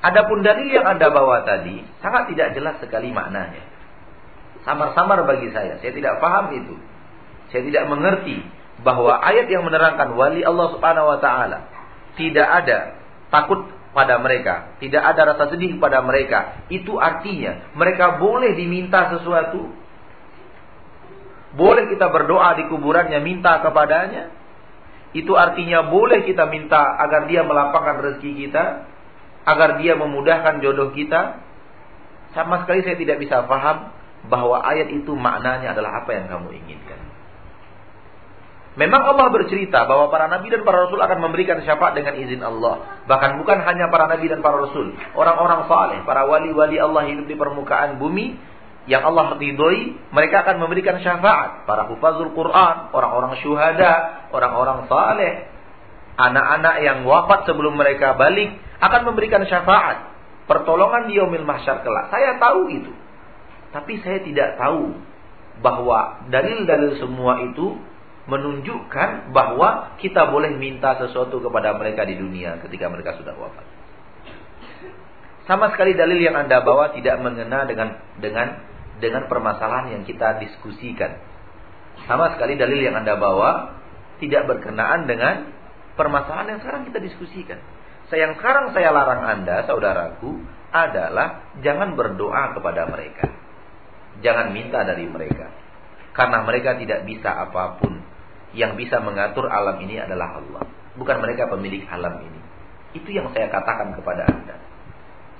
Adapun 0.00 0.40
dalil 0.40 0.68
yang 0.68 0.86
Anda 0.86 1.12
bawa 1.12 1.44
tadi 1.44 1.84
sangat 2.00 2.32
tidak 2.32 2.56
jelas 2.56 2.80
sekali 2.80 3.12
maknanya. 3.12 3.60
Samar-samar 4.64 5.24
bagi 5.28 5.52
saya. 5.52 5.76
Saya 5.80 5.92
tidak 5.92 6.20
paham 6.20 6.52
itu. 6.56 6.74
Saya 7.52 7.66
tidak 7.66 7.84
mengerti 7.90 8.40
bahwa 8.80 9.20
ayat 9.20 9.48
yang 9.48 9.64
menerangkan 9.64 10.16
wali 10.16 10.40
Allah 10.40 10.72
Subhanahu 10.72 11.06
wa 11.16 11.18
taala 11.20 11.68
tidak 12.16 12.48
ada 12.48 12.78
takut 13.28 13.68
pada 13.90 14.22
mereka, 14.22 14.78
tidak 14.78 15.02
ada 15.02 15.34
rasa 15.34 15.50
sedih 15.52 15.76
pada 15.82 16.00
mereka. 16.00 16.64
Itu 16.70 16.96
artinya 16.96 17.74
mereka 17.74 18.22
boleh 18.22 18.54
diminta 18.54 19.10
sesuatu. 19.18 19.72
Boleh 21.54 21.90
kita 21.90 22.06
berdoa 22.10 22.54
di 22.54 22.70
kuburannya 22.70 23.18
minta 23.22 23.58
kepadanya. 23.58 24.30
Itu 25.10 25.34
artinya 25.34 25.90
boleh 25.90 26.22
kita 26.22 26.46
minta 26.46 26.78
agar 26.78 27.26
dia 27.26 27.42
melapangkan 27.42 27.98
rezeki 28.06 28.46
kita, 28.46 28.64
agar 29.42 29.82
dia 29.82 29.98
memudahkan 29.98 30.62
jodoh 30.62 30.94
kita. 30.94 31.42
Sama 32.30 32.62
sekali 32.62 32.86
saya 32.86 32.94
tidak 32.94 33.18
bisa 33.18 33.42
paham 33.50 33.90
bahwa 34.30 34.62
ayat 34.62 34.94
itu 34.94 35.10
maknanya 35.18 35.74
adalah 35.74 36.06
apa 36.06 36.10
yang 36.14 36.30
kamu 36.30 36.54
inginkan. 36.62 37.10
Memang 38.78 39.02
Allah 39.02 39.34
bercerita 39.34 39.82
bahwa 39.82 40.14
para 40.14 40.30
nabi 40.30 40.46
dan 40.46 40.62
para 40.62 40.86
rasul 40.86 41.02
akan 41.02 41.18
memberikan 41.18 41.58
syafaat 41.66 41.98
dengan 41.98 42.14
izin 42.14 42.38
Allah. 42.38 43.02
Bahkan 43.10 43.42
bukan 43.42 43.58
hanya 43.66 43.90
para 43.90 44.06
nabi 44.06 44.30
dan 44.30 44.38
para 44.46 44.62
rasul, 44.62 44.94
orang-orang 45.18 45.66
saleh, 45.66 45.98
para 46.06 46.22
wali-wali 46.30 46.78
Allah 46.78 47.02
hidup 47.10 47.26
di 47.26 47.34
permukaan 47.34 47.98
bumi 47.98 48.38
yang 48.90 49.06
Allah 49.06 49.38
ridhoi, 49.38 50.10
mereka 50.10 50.42
akan 50.42 50.66
memberikan 50.66 50.98
syafaat. 50.98 51.62
Para 51.62 51.86
hufazul 51.86 52.34
Quran, 52.34 52.90
orang-orang 52.90 53.38
syuhada, 53.38 54.26
orang-orang 54.34 54.90
saleh, 54.90 55.46
anak-anak 56.18 56.82
yang 56.82 56.98
wafat 57.06 57.46
sebelum 57.46 57.78
mereka 57.78 58.18
balik 58.18 58.50
akan 58.82 59.06
memberikan 59.06 59.46
syafaat. 59.46 60.10
Pertolongan 60.50 61.06
di 61.06 61.22
yaumil 61.22 61.46
mahsyar 61.46 61.86
kelak. 61.86 62.10
Saya 62.10 62.42
tahu 62.42 62.66
itu. 62.66 62.90
Tapi 63.70 64.02
saya 64.02 64.26
tidak 64.26 64.58
tahu 64.58 64.98
bahwa 65.62 66.26
dalil-dalil 66.26 66.98
semua 66.98 67.46
itu 67.46 67.78
menunjukkan 68.26 69.30
bahwa 69.30 69.94
kita 70.02 70.34
boleh 70.34 70.50
minta 70.58 70.98
sesuatu 70.98 71.38
kepada 71.38 71.78
mereka 71.78 72.02
di 72.02 72.18
dunia 72.18 72.58
ketika 72.66 72.90
mereka 72.90 73.14
sudah 73.14 73.38
wafat. 73.38 73.66
Sama 75.46 75.70
sekali 75.70 75.94
dalil 75.94 76.18
yang 76.18 76.34
Anda 76.34 76.58
bawa 76.66 76.90
tidak 76.90 77.22
mengena 77.22 77.70
dengan 77.70 78.02
dengan 78.18 78.69
dengan 79.00 79.26
permasalahan 79.26 79.98
yang 79.98 80.02
kita 80.04 80.38
diskusikan. 80.38 81.18
Sama 82.06 82.32
sekali 82.36 82.56
dalil 82.56 82.80
yang 82.80 82.96
Anda 82.96 83.16
bawa 83.16 83.80
tidak 84.20 84.46
berkenaan 84.46 85.08
dengan 85.08 85.52
permasalahan 85.96 86.56
yang 86.56 86.60
sekarang 86.60 86.82
kita 86.88 87.00
diskusikan. 87.00 87.58
Saya 88.08 88.30
yang 88.30 88.34
sekarang 88.38 88.72
saya 88.76 88.90
larang 88.92 89.22
Anda, 89.22 89.64
saudaraku, 89.64 90.40
adalah 90.70 91.56
jangan 91.64 91.98
berdoa 91.98 92.54
kepada 92.54 92.86
mereka. 92.86 93.26
Jangan 94.20 94.52
minta 94.54 94.84
dari 94.86 95.06
mereka. 95.08 95.50
Karena 96.10 96.42
mereka 96.42 96.76
tidak 96.76 97.06
bisa 97.06 97.30
apa 97.30 97.78
pun 97.78 98.02
yang 98.52 98.74
bisa 98.74 98.98
mengatur 98.98 99.46
alam 99.46 99.78
ini 99.78 100.02
adalah 100.02 100.42
Allah. 100.42 100.66
Bukan 100.98 101.16
mereka 101.22 101.46
pemilik 101.46 101.86
alam 101.86 102.18
ini. 102.18 102.40
Itu 102.98 103.14
yang 103.14 103.30
saya 103.30 103.46
katakan 103.46 103.94
kepada 103.94 104.26
Anda. 104.26 104.69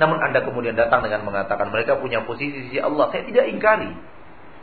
Namun 0.00 0.16
Anda 0.16 0.40
kemudian 0.40 0.72
datang 0.80 1.04
dengan 1.04 1.28
mengatakan 1.28 1.68
mereka 1.68 2.00
punya 2.00 2.24
posisi 2.24 2.56
di 2.56 2.60
sisi 2.72 2.78
Allah. 2.80 3.12
Saya 3.12 3.28
tidak 3.28 3.52
ingkari. 3.52 3.92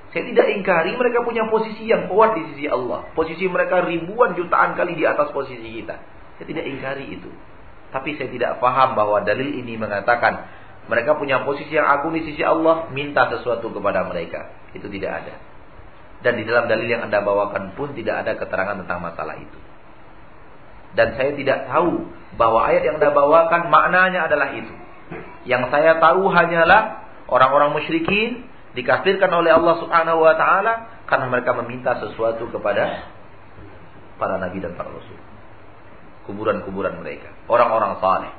Saya 0.10 0.24
tidak 0.34 0.48
ingkari 0.50 0.98
mereka 0.98 1.22
punya 1.22 1.46
posisi 1.46 1.86
yang 1.86 2.10
kuat 2.10 2.34
di 2.34 2.44
sisi 2.52 2.66
Allah. 2.66 3.06
Posisi 3.14 3.46
mereka 3.46 3.86
ribuan 3.86 4.34
jutaan 4.34 4.74
kali 4.74 4.98
di 4.98 5.06
atas 5.06 5.30
posisi 5.30 5.62
kita. 5.62 6.02
Saya 6.42 6.46
tidak 6.50 6.66
ingkari 6.66 7.22
itu. 7.22 7.30
Tapi 7.94 8.18
saya 8.18 8.34
tidak 8.34 8.58
paham 8.58 8.98
bahwa 8.98 9.22
dalil 9.22 9.54
ini 9.62 9.78
mengatakan 9.78 10.50
mereka 10.90 11.14
punya 11.14 11.46
posisi 11.46 11.70
yang 11.70 11.86
agung 11.86 12.18
di 12.18 12.26
sisi 12.26 12.42
Allah, 12.42 12.90
minta 12.90 13.30
sesuatu 13.30 13.70
kepada 13.70 14.10
mereka. 14.10 14.50
Itu 14.74 14.90
tidak 14.90 15.22
ada. 15.22 15.36
Dan 16.26 16.42
di 16.42 16.50
dalam 16.50 16.66
dalil 16.66 16.90
yang 16.90 17.06
Anda 17.06 17.22
bawakan 17.22 17.78
pun 17.78 17.94
tidak 17.94 18.26
ada 18.26 18.34
keterangan 18.42 18.82
tentang 18.82 19.06
masalah 19.06 19.38
itu. 19.38 19.60
Dan 20.98 21.14
saya 21.14 21.38
tidak 21.38 21.70
tahu 21.70 22.10
bahwa 22.42 22.66
ayat 22.66 22.90
yang 22.90 22.98
Anda 22.98 23.14
bawakan 23.14 23.70
maknanya 23.70 24.26
adalah 24.26 24.50
itu. 24.58 24.87
Yang 25.48 25.72
saya 25.72 25.98
tahu 26.04 26.28
hanyalah 26.28 27.08
orang-orang 27.32 27.76
musyrikin 27.76 28.48
dikafirkan 28.76 29.32
oleh 29.32 29.56
Allah 29.56 29.80
Subhanahu 29.80 30.20
wa 30.22 30.36
taala 30.36 31.04
karena 31.08 31.26
mereka 31.32 31.56
meminta 31.64 31.98
sesuatu 31.98 32.52
kepada 32.52 33.08
para 34.20 34.38
nabi 34.38 34.60
dan 34.60 34.76
para 34.76 34.92
rasul. 34.92 35.18
Kuburan-kuburan 36.28 37.00
mereka, 37.00 37.32
orang-orang 37.48 38.04
saleh. 38.04 38.34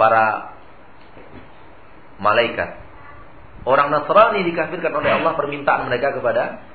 Para 0.00 0.56
malaikat 2.16 2.82
Orang 3.62 3.94
Nasrani 3.94 4.42
dikafirkan 4.42 4.90
oleh 4.90 5.22
Allah 5.22 5.38
permintaan 5.38 5.86
mereka 5.86 6.10
kepada 6.18 6.66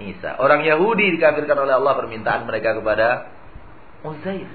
Isa. 0.00 0.40
Orang 0.40 0.64
Yahudi 0.64 1.12
dikafirkan 1.18 1.58
oleh 1.60 1.76
Allah 1.76 1.92
permintaan 1.98 2.48
mereka 2.48 2.72
kepada 2.80 3.28
Uzair. 4.00 4.48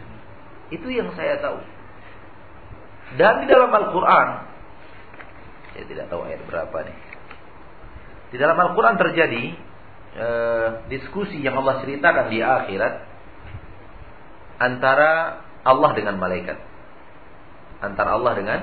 Itu 0.74 0.90
yang 0.90 1.14
saya 1.14 1.38
tahu. 1.38 1.62
Dan 3.14 3.34
di 3.44 3.46
dalam 3.46 3.70
Al-Quran, 3.70 4.28
saya 5.74 5.86
tidak 5.90 6.06
tahu 6.10 6.22
ayat 6.26 6.42
berapa 6.50 6.78
nih. 6.86 6.98
Di 8.34 8.38
dalam 8.42 8.58
Al-Quran 8.58 8.98
terjadi 8.98 9.44
eh, 10.18 10.70
diskusi 10.90 11.38
yang 11.42 11.62
Allah 11.62 11.86
ceritakan 11.86 12.34
di 12.34 12.42
akhirat 12.42 12.94
antara 14.58 15.42
Allah 15.62 15.92
dengan 15.94 16.18
malaikat. 16.18 16.58
Antara 17.84 18.18
Allah 18.18 18.34
dengan 18.34 18.60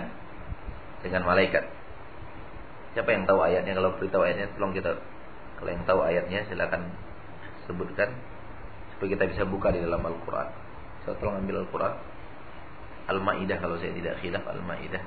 dengan 1.07 1.23
malaikat. 1.23 1.65
Siapa 2.95 3.11
yang 3.15 3.25
tahu 3.31 3.39
ayatnya? 3.47 3.79
Kalau 3.79 3.95
beritahu 3.95 4.23
ayatnya, 4.27 4.51
tolong 4.59 4.75
kita. 4.75 4.99
Kalau 5.63 5.71
yang 5.71 5.85
tahu 5.87 6.01
ayatnya, 6.03 6.49
silakan 6.51 6.91
sebutkan 7.71 8.11
supaya 8.97 9.09
kita 9.15 9.25
bisa 9.31 9.43
buka 9.47 9.71
di 9.71 9.79
dalam 9.79 10.03
Al-Quran. 10.03 10.49
Saya 11.07 11.15
tolong 11.23 11.39
ambil 11.41 11.63
Al-Quran. 11.63 11.95
Al-Ma'idah 13.11 13.59
kalau 13.59 13.77
saya 13.83 13.91
tidak 13.91 14.23
khilaf 14.23 14.47
Al-Ma'idah. 14.47 15.03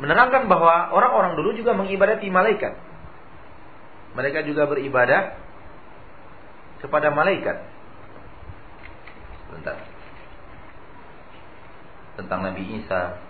Menerangkan 0.00 0.48
bahwa 0.48 0.92
orang-orang 0.92 1.36
dulu 1.36 1.56
juga 1.56 1.76
mengibadati 1.76 2.28
malaikat. 2.28 2.76
Mereka 4.16 4.44
juga 4.48 4.68
beribadah 4.68 5.36
kepada 6.80 7.12
malaikat. 7.12 7.56
Sebentar. 9.48 9.76
Tentang 12.16 12.40
Nabi 12.44 12.62
Isa 12.80 13.20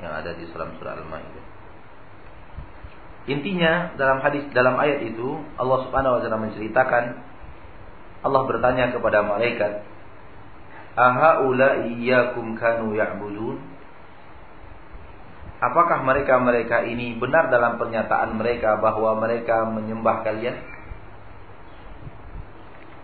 yang 0.00 0.12
ada 0.16 0.32
di 0.34 0.48
dalam 0.50 0.74
surah 0.80 0.96
Al-Maidah. 0.96 1.44
Intinya 3.28 3.94
dalam 4.00 4.24
hadis 4.24 4.48
dalam 4.56 4.80
ayat 4.80 5.04
itu 5.04 5.44
Allah 5.60 5.78
Subhanahu 5.86 6.18
wa 6.18 6.20
taala 6.24 6.40
menceritakan 6.40 7.04
Allah 8.20 8.42
bertanya 8.48 8.92
kepada 8.92 9.24
malaikat, 9.24 9.84
"Aha 10.98 11.44
iyyakum 11.86 12.58
kanu 12.58 12.96
ya'budun?" 12.98 13.58
Apakah 15.60 16.00
mereka-mereka 16.08 16.88
ini 16.88 17.20
benar 17.20 17.52
dalam 17.52 17.76
pernyataan 17.76 18.40
mereka 18.40 18.80
bahwa 18.80 19.20
mereka 19.20 19.68
menyembah 19.68 20.24
kalian? 20.24 20.56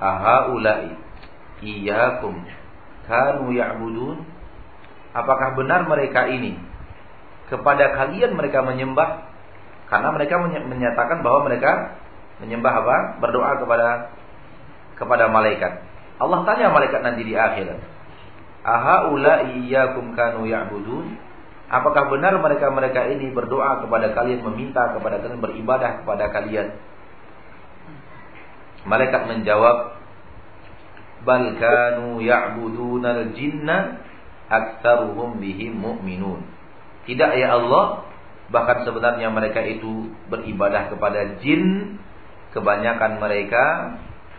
Aha 0.01 0.49
iyyakum 1.61 2.35
kanu 3.05 3.53
ya'budun? 3.53 4.25
Apakah 5.13 5.57
benar 5.57 5.85
mereka 5.85 6.29
ini 6.29 6.57
kepada 7.49 7.95
kalian 7.95 8.35
mereka 8.35 8.61
menyembah 8.61 9.25
karena 9.87 10.11
mereka 10.11 10.35
menyatakan 10.43 11.23
bahwa 11.23 11.47
mereka 11.47 11.95
menyembah 12.43 12.73
apa? 12.83 12.97
Berdoa 13.23 13.53
kepada 13.63 13.89
kepada 14.99 15.31
malaikat. 15.31 15.86
Allah 16.17 16.41
tanya 16.49 16.73
malaikat 16.73 17.01
nanti 17.05 17.23
di 17.29 17.37
akhirat. 17.37 17.81
Aha 18.67 19.13
ulai 19.13 19.63
iyyakum 19.63 20.17
kanu 20.17 20.49
ya'budun? 20.49 21.15
Apakah 21.67 22.09
benar 22.11 22.35
mereka-mereka 22.39 23.11
ini 23.11 23.35
berdoa 23.35 23.83
kepada 23.83 24.15
kalian, 24.15 24.43
meminta 24.43 24.95
kepada 24.95 25.19
kalian, 25.19 25.43
beribadah 25.43 26.03
kepada 26.03 26.31
kalian? 26.31 26.79
Malaikat 28.87 29.23
menjawab, 29.27 29.99
"Bal 31.27 31.59
kanu 31.59 32.23
ya'budunal 32.23 33.35
jinna 33.35 33.99
aktsaruhum 34.47 35.43
bihim 35.43 35.75
mu'minun." 35.75 36.47
Tidak 37.07 37.31
ya 37.39 37.59
Allah, 37.59 38.07
bahkan 38.51 38.87
sebenarnya 38.87 39.31
mereka 39.31 39.63
itu 39.63 40.11
beribadah 40.31 40.91
kepada 40.91 41.39
jin, 41.43 41.99
kebanyakan 42.55 43.19
mereka 43.19 43.65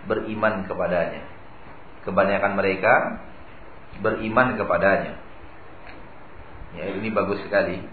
beriman 0.08 0.64
kepadanya. 0.64 1.37
Kebanyakan 2.08 2.56
mereka 2.56 3.20
beriman 4.00 4.56
kepadanya. 4.56 5.20
Ya, 6.80 6.96
ini 6.96 7.12
bagus 7.12 7.44
sekali. 7.44 7.84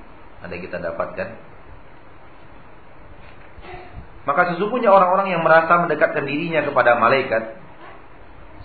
Ada 0.46 0.54
kita 0.54 0.78
dapatkan. 0.78 1.28
Maka 4.24 4.54
sesungguhnya 4.54 4.88
orang-orang 4.88 5.36
yang 5.36 5.42
merasa 5.44 5.84
mendekatkan 5.84 6.24
dirinya 6.24 6.64
kepada 6.64 6.96
malaikat, 6.96 7.60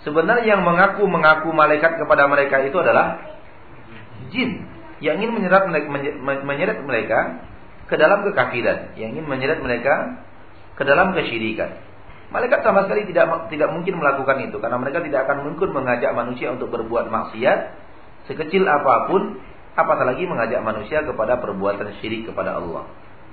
sebenarnya 0.06 0.56
yang 0.56 0.62
mengaku-mengaku 0.64 1.52
malaikat 1.52 2.00
kepada 2.00 2.24
mereka 2.30 2.64
itu 2.64 2.76
adalah 2.80 3.20
jin 4.32 4.64
yang 5.04 5.20
ingin 5.20 5.36
menyeret 5.36 5.64
menyeret 6.20 6.78
mereka 6.84 7.44
ke 7.88 7.96
dalam 8.00 8.24
kekafiran, 8.24 8.96
yang 8.96 9.16
ingin 9.16 9.26
menyeret 9.28 9.60
mereka 9.60 10.24
ke 10.76 10.82
dalam 10.84 11.12
kesyirikan. 11.12 11.76
Malaikat 12.30 12.62
sama 12.62 12.86
sekali 12.86 13.10
tidak 13.10 13.50
tidak 13.50 13.74
mungkin 13.74 13.98
melakukan 13.98 14.38
itu 14.46 14.56
karena 14.62 14.78
mereka 14.78 15.02
tidak 15.02 15.26
akan 15.26 15.50
mungkin 15.50 15.68
mengajak 15.74 16.14
manusia 16.14 16.54
untuk 16.54 16.70
berbuat 16.70 17.10
maksiat 17.10 17.58
sekecil 18.30 18.62
apa 18.70 19.10
pun 19.10 19.42
apatah 19.74 20.06
lagi 20.06 20.30
mengajak 20.30 20.62
manusia 20.62 21.02
kepada 21.02 21.42
perbuatan 21.42 21.90
syirik 21.98 22.30
kepada 22.30 22.54
Allah. 22.62 22.86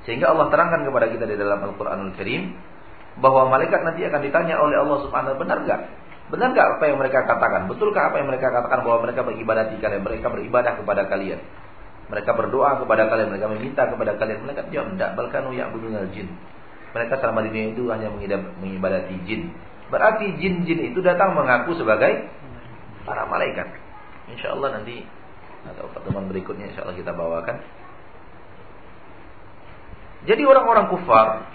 Sehingga 0.09 0.33
Allah 0.33 0.49
terangkan 0.49 0.81
kepada 0.81 1.13
kita 1.13 1.29
di 1.29 1.35
dalam 1.37 1.61
Al-Qur'anul 1.61 2.15
Karim 2.17 2.57
bahwa 3.21 3.53
malaikat 3.53 3.85
nanti 3.85 4.01
akan 4.05 4.21
ditanya 4.23 4.55
oleh 4.61 4.77
Allah 4.81 4.97
Subhanahu 5.05 5.35
benar 5.41 5.57
enggak? 5.61 5.81
Benar 6.33 6.57
enggak 6.57 6.67
apa 6.77 6.83
yang 6.89 6.97
mereka 6.97 7.19
katakan? 7.27 7.69
Betulkah 7.69 8.09
apa 8.09 8.15
yang 8.17 8.27
mereka 8.33 8.49
katakan 8.49 8.81
bahwa 8.81 8.97
mereka 9.05 9.21
beribadah 9.25 9.65
di 9.69 9.77
kalian, 9.77 10.01
mereka 10.01 10.27
beribadah 10.31 10.73
kepada 10.79 11.05
kalian? 11.05 11.39
Mereka 12.07 12.31
berdoa 12.33 12.79
kepada 12.79 13.03
kalian, 13.11 13.27
mereka 13.35 13.47
meminta 13.51 13.83
kepada 13.83 14.11
kalian. 14.15 14.39
Mereka 14.47 14.61
jawab 14.71 14.87
enggak, 14.95 15.09
balkanu 15.19 15.51
ya'budunal 15.53 16.07
jin. 16.15 16.31
Mereka 16.97 17.21
selama 17.21 17.45
di 17.45 17.53
dunia 17.53 17.77
itu 17.77 17.83
hanya 17.93 18.09
mengibadati 18.57 19.13
jin. 19.29 19.53
Berarti 19.93 20.33
jin-jin 20.41 20.89
itu 20.89 20.99
datang 21.05 21.37
mengaku 21.37 21.77
sebagai 21.77 22.25
para 23.05 23.29
malaikat. 23.29 23.69
Insya 24.33 24.57
Allah 24.57 24.81
nanti 24.81 25.05
atau 25.61 25.85
pertemuan 25.93 26.25
berikutnya 26.25 26.73
insya 26.73 26.89
Allah 26.89 26.97
kita 26.97 27.13
bawakan. 27.13 27.61
Jadi 30.25 30.41
orang-orang 30.41 30.89
kufar, 30.89 31.45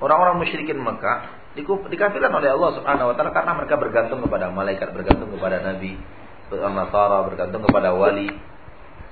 orang-orang 0.00 0.40
musyrikin 0.40 0.80
Mekah 0.80 1.44
dikafirkan 1.92 2.32
oleh 2.32 2.50
Allah 2.50 2.70
Subhanahu 2.80 3.12
wa 3.12 3.14
taala 3.14 3.30
karena 3.30 3.52
mereka 3.54 3.76
bergantung 3.76 4.24
kepada 4.24 4.48
malaikat, 4.48 4.88
bergantung 4.90 5.30
kepada 5.36 5.60
nabi, 5.60 6.00
Nasara, 6.50 7.28
bergantung 7.28 7.62
kepada 7.68 7.92
wali. 7.92 8.32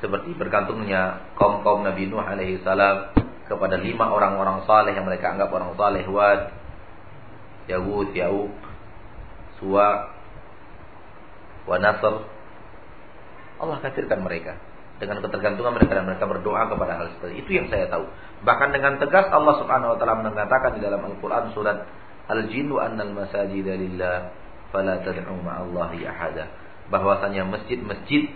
Seperti 0.03 0.35
bergantungnya 0.35 1.31
kaum-kaum 1.39 1.87
Nabi 1.87 2.11
Nuh 2.11 2.19
alaihi 2.19 2.59
salam 2.67 3.15
kepada 3.47 3.79
lima 3.79 4.11
orang-orang 4.11 4.63
saleh 4.65 4.95
yang 4.95 5.07
mereka 5.07 5.35
anggap 5.35 5.51
orang 5.51 5.75
saleh 5.75 6.05
Wad, 6.07 6.41
Yahud, 7.67 8.11
Ya'uq, 8.15 8.55
Suwa, 9.63 10.11
wa 11.63 11.77
Nasr 11.79 12.15
Allah 13.63 13.79
kafirkan 13.79 14.27
mereka 14.27 14.59
dengan 14.99 15.23
ketergantungan 15.23 15.75
mereka 15.75 15.99
dan 15.99 16.07
mereka 16.07 16.27
berdoa 16.27 16.67
kepada 16.71 16.93
hal 16.99 17.07
seperti 17.19 17.43
itu 17.43 17.51
yang 17.59 17.67
saya 17.71 17.91
tahu. 17.91 18.07
Bahkan 18.43 18.69
dengan 18.75 18.99
tegas 18.99 19.31
Allah 19.31 19.55
Subhanahu 19.59 19.95
wa 19.95 19.97
taala 19.99 20.23
mengatakan 20.23 20.79
di 20.79 20.81
dalam 20.83 21.03
Al-Qur'an 21.03 21.51
surat 21.55 21.87
Al-Jin 22.31 22.71
wa 22.71 22.87
annal 22.87 23.11
masajida 23.11 23.75
lillah 23.75 24.31
fala 24.71 25.03
tad'u 25.03 25.35
ma'allahi 25.43 26.07
ahada. 26.07 26.51
Bahwasanya 26.91 27.47
masjid-masjid 27.51 28.31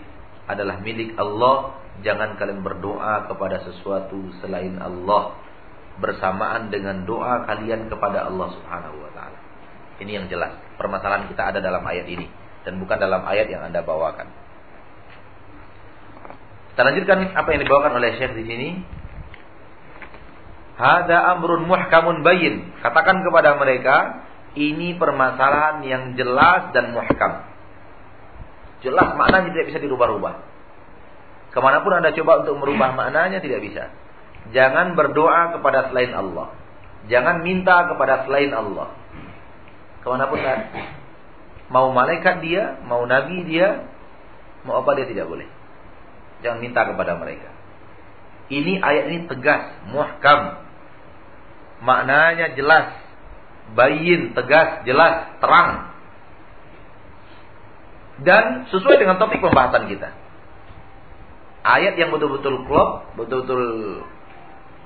adalah 0.47 0.79
milik 0.79 1.13
Allah, 1.19 1.77
jangan 2.01 2.39
kalian 2.39 2.63
berdoa 2.63 3.27
kepada 3.27 3.61
sesuatu 3.67 4.31
selain 4.39 4.79
Allah 4.79 5.35
bersamaan 5.97 6.69
dengan 6.69 7.03
doa 7.03 7.45
kalian 7.49 7.89
kepada 7.89 8.29
Allah 8.29 8.47
Subhanahu 8.53 8.97
wa 9.01 9.11
taala. 9.17 9.39
Ini 9.97 10.21
yang 10.21 10.25
jelas. 10.29 10.53
Permasalahan 10.77 11.25
kita 11.25 11.41
ada 11.53 11.59
dalam 11.59 11.81
ayat 11.81 12.05
ini 12.05 12.29
dan 12.61 12.77
bukan 12.77 12.97
dalam 13.01 13.25
ayat 13.25 13.49
yang 13.49 13.65
Anda 13.65 13.81
bawakan. 13.81 14.29
Kita 16.73 16.81
lanjutkan 16.85 17.33
apa 17.33 17.49
yang 17.49 17.61
dibawakan 17.65 17.97
oleh 17.97 18.09
Syekh 18.21 18.37
di 18.37 18.43
sini. 18.45 18.69
Hada 20.77 21.33
amrun 21.33 21.65
muhkamun 21.65 22.21
bayin. 22.21 22.69
Katakan 22.85 23.25
kepada 23.25 23.57
mereka, 23.57 24.21
ini 24.53 24.93
permasalahan 24.93 25.81
yang 25.81 26.13
jelas 26.13 26.69
dan 26.77 26.93
muhkam. 26.93 27.49
Jelas 28.85 29.17
maknanya 29.17 29.53
tidak 29.53 29.73
bisa 29.73 29.79
dirubah-rubah. 29.81 30.33
Ke 31.49 31.59
mana 31.63 31.81
pun 31.81 31.97
Anda 31.97 32.13
coba 32.13 32.45
untuk 32.45 32.61
merubah 32.61 32.93
maknanya 32.93 33.41
tidak 33.41 33.65
bisa. 33.65 33.89
Jangan 34.53 34.93
berdoa 34.93 35.57
kepada 35.57 35.89
selain 35.89 36.13
Allah. 36.13 36.53
Jangan 37.09 37.41
minta 37.41 37.87
kepada 37.89 38.27
selain 38.27 38.53
Allah. 38.53 38.93
Ke 40.03 40.07
mana 40.07 40.29
pun 40.29 40.39
kan. 40.39 40.59
Mau 41.67 41.91
malaikat 41.91 42.39
dia, 42.45 42.79
mau 42.87 43.03
nabi 43.03 43.43
dia, 43.43 43.83
mau 44.63 44.79
apa 44.79 44.95
dia 44.95 45.07
tidak 45.09 45.27
boleh. 45.27 45.49
Jangan 46.45 46.59
minta 46.61 46.85
kepada 46.85 47.17
mereka. 47.17 47.49
Ini 48.47 48.79
ayat 48.79 49.03
ini 49.11 49.19
tegas, 49.27 49.75
muhkam. 49.91 50.63
Maknanya 51.83 52.55
jelas. 52.55 52.95
Bayin, 53.75 54.31
tegas, 54.31 54.87
jelas, 54.87 55.35
terang. 55.43 55.86
Dan 58.21 58.65
sesuai 58.73 58.97
dengan 58.97 59.21
topik 59.21 59.41
pembahasan 59.41 59.85
kita. 59.89 60.09
Ayat 61.67 61.99
yang 61.99 62.09
betul-betul 62.15 62.63
klop, 62.65 63.11
betul-betul 63.19 63.61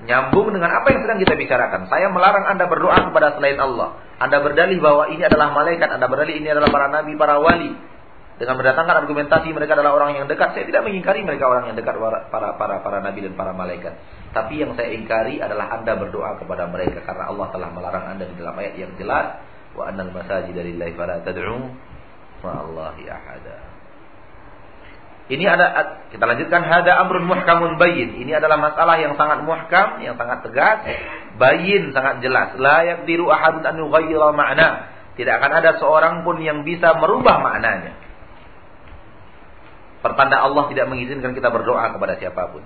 nyambung 0.02 0.50
dengan 0.50 0.70
apa 0.82 0.90
yang 0.90 1.00
sedang 1.06 1.18
kita 1.22 1.34
bicarakan. 1.38 1.86
Saya 1.86 2.10
melarang 2.10 2.50
Anda 2.50 2.66
berdoa 2.66 3.08
kepada 3.08 3.38
selain 3.38 3.56
Allah. 3.62 4.02
Anda 4.18 4.42
berdalih 4.42 4.82
bahwa 4.82 5.08
ini 5.14 5.22
adalah 5.22 5.54
malaikat, 5.54 5.88
Anda 5.94 6.06
berdalih 6.10 6.42
ini 6.42 6.48
adalah 6.50 6.68
para 6.74 6.90
nabi, 6.90 7.14
para 7.14 7.38
wali 7.38 7.72
dengan 8.42 8.58
mendatangkan 8.58 9.06
argumentasi 9.06 9.54
mereka 9.54 9.78
adalah 9.78 9.94
orang 9.94 10.18
yang 10.18 10.26
dekat. 10.26 10.58
Saya 10.58 10.66
tidak 10.66 10.82
mengingkari 10.82 11.22
mereka 11.22 11.46
orang 11.46 11.70
yang 11.70 11.76
dekat 11.78 11.94
para 12.26 12.58
para 12.58 12.82
para 12.82 12.98
nabi 12.98 13.22
dan 13.22 13.38
para 13.38 13.54
malaikat. 13.54 13.94
Tapi 14.34 14.58
yang 14.58 14.74
saya 14.74 14.90
ingkari 14.90 15.38
adalah 15.38 15.70
Anda 15.78 15.94
berdoa 15.94 16.40
kepada 16.42 16.66
mereka 16.66 17.06
karena 17.06 17.30
Allah 17.30 17.46
telah 17.54 17.70
melarang 17.70 18.04
Anda 18.10 18.24
di 18.26 18.34
dalam 18.34 18.58
ayat 18.58 18.74
yang 18.74 18.92
jelas 18.98 19.38
wa 19.78 19.88
annal 19.88 20.10
masajid 20.10 20.58
lillahi 20.58 20.92
fala 20.98 21.22
tad'u 21.22 21.70
ma'allahi 22.42 23.04
ahada. 23.08 23.72
Ini 25.30 25.44
ada 25.48 25.66
kita 26.10 26.24
lanjutkan 26.26 26.66
hada 26.66 26.98
amrun 26.98 27.24
muhkamun 27.24 27.78
bayyin. 27.78 28.20
Ini 28.20 28.42
adalah 28.42 28.58
masalah 28.58 28.98
yang 28.98 29.14
sangat 29.14 29.46
muhkam, 29.46 30.02
yang 30.02 30.18
sangat 30.18 30.44
tegas, 30.44 30.82
bayyin 31.38 31.94
sangat 31.94 32.20
jelas. 32.20 32.58
La 32.58 32.84
yaqdiru 32.84 33.30
ahadun 33.30 33.64
an 33.64 33.80
yughayyira. 33.80 34.68
Tidak 35.14 35.34
akan 35.38 35.52
ada 35.62 35.70
seorang 35.78 36.26
pun 36.26 36.42
yang 36.42 36.66
bisa 36.66 36.98
merubah 36.98 37.38
maknanya. 37.38 37.96
Pertanda 40.02 40.42
Allah 40.42 40.66
tidak 40.68 40.90
mengizinkan 40.90 41.32
kita 41.32 41.48
berdoa 41.48 41.94
kepada 41.94 42.18
siapa 42.18 42.42
pun. 42.50 42.64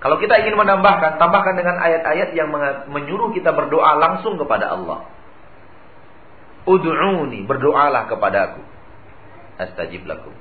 Kalau 0.00 0.16
kita 0.16 0.40
ingin 0.40 0.56
menambahkan, 0.56 1.20
tambahkan 1.20 1.60
dengan 1.60 1.76
ayat-ayat 1.76 2.32
yang 2.32 2.48
menyuruh 2.88 3.36
kita 3.36 3.52
berdoa 3.52 4.00
langsung 4.00 4.40
kepada 4.40 4.72
Allah. 4.72 5.04
Ud'uni, 6.70 7.42
berdoalah 7.50 8.06
kepadaku. 8.06 8.62
Astajib 9.58 10.06
lakum. 10.06 10.32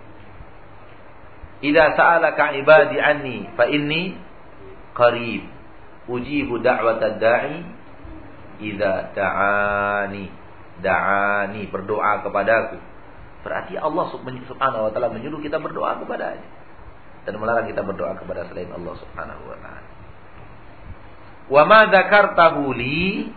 Idza 1.66 1.98
sa'alaka 1.98 2.54
ibadi 2.56 3.02
anni 3.02 3.50
fa 3.58 3.66
inni 3.66 4.14
qarib. 4.94 5.50
Ujibu 6.06 6.62
da'watad 6.62 7.18
da'i 7.18 7.58
idza 8.62 9.10
da'ani. 9.18 10.26
Da'ani, 10.80 11.62
berdoa 11.68 12.24
kepadaku 12.24 12.80
Berarti 13.40 13.80
Allah 13.80 14.06
subhanahu 14.12 14.84
wa 14.88 14.92
ta'ala 14.92 15.16
menyuruh 15.16 15.40
kita 15.40 15.64
berdoa 15.64 15.96
kepadanya. 16.04 16.48
Dan 17.24 17.40
melarang 17.40 17.68
kita 17.68 17.84
berdoa 17.84 18.16
kepada 18.20 18.48
selain 18.52 18.72
Allah 18.72 18.96
subhanahu 19.00 19.44
wa 19.48 19.58
ta'ala. 19.60 19.90
Wa 21.50 21.64
ma 21.66 21.80
dzakartahu 21.88 22.76
li 22.76 23.32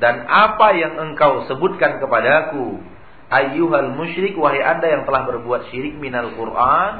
dan 0.00 0.24
apa 0.26 0.72
yang 0.74 0.96
engkau 0.96 1.44
sebutkan 1.44 2.00
kepadaku 2.00 2.80
ayyuhal 3.28 3.94
musyrik 3.94 4.34
wahai 4.34 4.64
Anda 4.64 4.88
yang 4.88 5.02
telah 5.04 5.28
berbuat 5.28 5.68
syirik 5.68 6.00
minal 6.00 6.32
Quran 6.34 6.92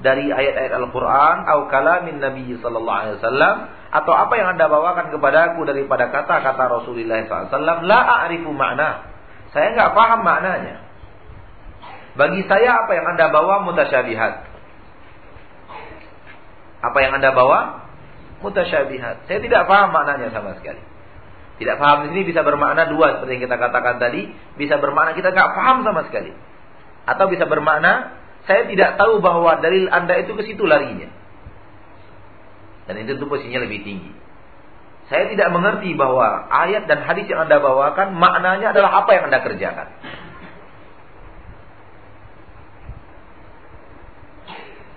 dari 0.00 0.28
ayat-ayat 0.28 0.72
Al-Quran 0.76 1.36
atau 1.48 1.60
kalamin 1.72 2.20
Nabi 2.20 2.54
Sallallahu 2.60 2.98
Alaihi 3.00 3.16
Wasallam 3.18 3.56
atau 3.96 4.12
apa 4.12 4.34
yang 4.36 4.52
anda 4.52 4.68
bawakan 4.68 5.08
kepada 5.08 5.52
aku 5.52 5.64
daripada 5.64 6.12
kata-kata 6.12 6.68
Rasulullah 6.68 7.24
SAW, 7.48 7.86
la 7.86 8.00
a'rifu 8.24 8.52
makna. 8.52 9.08
Saya 9.56 9.72
nggak 9.72 9.96
paham 9.96 10.20
maknanya. 10.20 10.84
Bagi 12.16 12.44
saya 12.44 12.84
apa 12.84 12.92
yang 12.92 13.06
anda 13.08 13.32
bawa 13.32 13.64
mutasyabihat. 13.64 14.32
Apa 16.84 16.98
yang 17.00 17.12
anda 17.16 17.32
bawa 17.32 17.88
mutasyabihat. 18.44 19.24
Saya 19.24 19.38
tidak 19.40 19.64
paham 19.64 19.96
maknanya 19.96 20.28
sama 20.28 20.60
sekali. 20.60 20.95
Tidak 21.56 21.76
paham 21.80 22.04
di 22.04 22.06
sini 22.12 22.22
bisa 22.28 22.44
bermakna 22.44 22.84
dua 22.92 23.16
seperti 23.16 23.40
yang 23.40 23.44
kita 23.48 23.56
katakan 23.56 23.96
tadi, 23.96 24.28
bisa 24.60 24.76
bermakna 24.76 25.16
kita 25.16 25.32
nggak 25.32 25.50
paham 25.56 25.88
sama 25.88 26.04
sekali. 26.04 26.36
Atau 27.08 27.32
bisa 27.32 27.48
bermakna 27.48 28.12
saya 28.44 28.68
tidak 28.68 29.00
tahu 29.00 29.24
bahwa 29.24 29.58
dalil 29.58 29.88
Anda 29.88 30.20
itu 30.20 30.36
ke 30.36 30.42
situ 30.44 30.68
larinya. 30.68 31.08
Dan 32.86 33.02
itu 33.02 33.18
tuh 33.18 33.26
posisinya 33.26 33.64
lebih 33.64 33.82
tinggi. 33.82 34.12
Saya 35.06 35.30
tidak 35.30 35.54
mengerti 35.54 35.94
bahwa 35.94 36.50
ayat 36.50 36.90
dan 36.90 37.02
hadis 37.06 37.30
yang 37.30 37.46
Anda 37.46 37.62
bawakan 37.62 38.14
maknanya 38.14 38.74
adalah 38.74 39.02
apa 39.02 39.10
yang 39.14 39.24
Anda 39.30 39.38
kerjakan. 39.42 39.88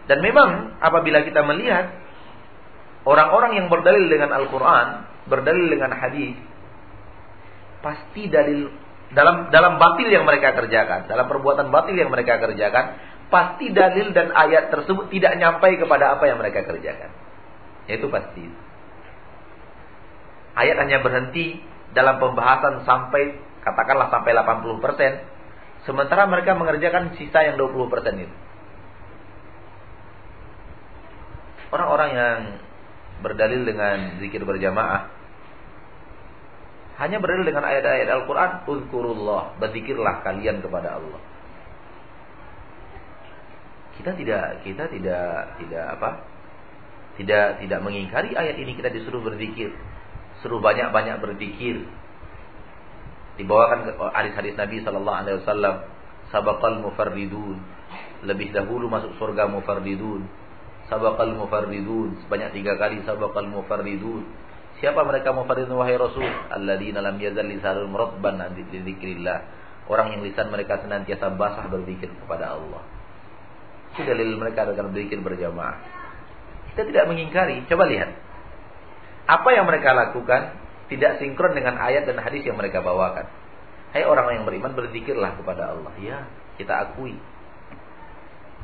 Dan 0.10 0.26
memang 0.26 0.82
apabila 0.82 1.22
kita 1.22 1.46
melihat 1.46 1.94
orang-orang 3.06 3.62
yang 3.62 3.68
berdalil 3.70 4.10
dengan 4.10 4.34
Al-Quran, 4.34 4.88
berdalil 5.30 5.70
dengan 5.70 5.94
hadis, 5.94 6.34
pasti 7.80 8.28
dalil 8.28 8.70
dalam 9.10 9.50
dalam 9.50 9.82
batil 9.82 10.10
yang 10.10 10.26
mereka 10.28 10.54
kerjakan, 10.54 11.10
dalam 11.10 11.26
perbuatan 11.26 11.74
batil 11.74 11.98
yang 11.98 12.14
mereka 12.14 12.38
kerjakan, 12.38 13.00
pasti 13.34 13.74
dalil 13.74 14.14
dan 14.14 14.30
ayat 14.30 14.70
tersebut 14.70 15.10
tidak 15.10 15.34
nyampai 15.38 15.82
kepada 15.82 16.18
apa 16.18 16.30
yang 16.30 16.38
mereka 16.38 16.62
kerjakan. 16.62 17.10
Itu 17.90 18.06
pasti. 18.14 18.46
Ayat 20.54 20.78
hanya 20.86 21.02
berhenti 21.02 21.58
dalam 21.98 22.22
pembahasan 22.22 22.86
sampai 22.86 23.42
katakanlah 23.66 24.14
sampai 24.14 24.32
80%, 24.38 25.90
sementara 25.90 26.30
mereka 26.30 26.54
mengerjakan 26.54 27.18
sisa 27.18 27.50
yang 27.50 27.58
20% 27.58 27.90
itu. 28.14 28.36
Orang-orang 31.70 32.10
yang 32.14 32.40
berdalil 33.22 33.62
dengan 33.62 34.18
zikir 34.22 34.42
berjamaah 34.42 35.19
hanya 37.00 37.18
berdalil 37.24 37.48
dengan 37.48 37.64
ayat-ayat 37.64 38.12
Al-Qur'an, 38.12 38.68
"Uzkurullah", 38.68 39.56
berzikirlah 39.58 40.22
kalian 40.28 40.60
kepada 40.60 41.00
Allah. 41.00 41.22
Kita 43.96 44.16
tidak 44.16 44.64
kita 44.64 44.84
tidak 44.92 45.60
tidak 45.60 45.86
apa? 46.00 46.10
tidak 47.20 47.60
tidak 47.60 47.80
mengingkari 47.84 48.32
ayat 48.32 48.56
ini 48.56 48.80
kita 48.80 48.88
disuruh 48.88 49.20
berzikir. 49.20 49.76
Suruh 50.40 50.64
banyak-banyak 50.64 51.20
berzikir. 51.20 51.84
Dibawakan 53.36 53.92
hadis-hadis 54.16 54.56
Nabi 54.56 54.80
sallallahu 54.80 55.20
alaihi 55.20 55.38
wasallam, 55.44 55.76
sabaqal 56.32 56.80
mufarridun. 56.80 57.60
Lebih 58.24 58.56
dahulu 58.56 58.88
masuk 58.88 59.20
surga 59.20 59.52
mufarridun. 59.52 60.24
Sabaqal 60.88 61.36
mufarridun 61.36 62.24
sebanyak 62.24 62.56
tiga 62.56 62.80
kali 62.80 63.04
sabaqal 63.04 63.52
mufarridun. 63.52 64.24
Siapa 64.80 65.04
mereka 65.04 65.36
mufarridun 65.36 65.76
wahai 65.76 66.00
Rasul? 66.00 66.24
Alladzina 66.24 67.04
lam 67.04 67.20
yazal 67.20 67.48
lisanul 67.48 67.92
muradban 67.92 68.40
an 68.40 68.56
dzikrillah. 68.56 69.40
Orang 69.92 70.16
yang 70.16 70.22
lisan 70.24 70.48
mereka 70.48 70.80
senantiasa 70.80 71.36
basah 71.36 71.68
berzikir 71.68 72.08
kepada 72.08 72.56
Allah. 72.56 72.84
Itu 73.98 74.08
dalil 74.08 74.40
mereka 74.40 74.64
akan 74.64 74.96
berzikir 74.96 75.20
berjamaah. 75.20 75.76
Kita 76.72 76.88
tidak 76.88 77.12
mengingkari. 77.12 77.66
Coba 77.68 77.90
lihat. 77.90 78.14
Apa 79.28 79.50
yang 79.52 79.68
mereka 79.68 79.92
lakukan 79.92 80.56
tidak 80.88 81.20
sinkron 81.20 81.54
dengan 81.54 81.76
ayat 81.78 82.08
dan 82.08 82.18
hadis 82.22 82.46
yang 82.48 82.56
mereka 82.56 82.80
bawakan. 82.80 83.28
Hai 83.90 84.06
orang 84.06 84.42
yang 84.42 84.44
beriman 84.46 84.78
berzikirlah 84.78 85.36
kepada 85.42 85.74
Allah. 85.74 85.94
Ya, 86.00 86.30
kita 86.56 86.88
akui. 86.88 87.18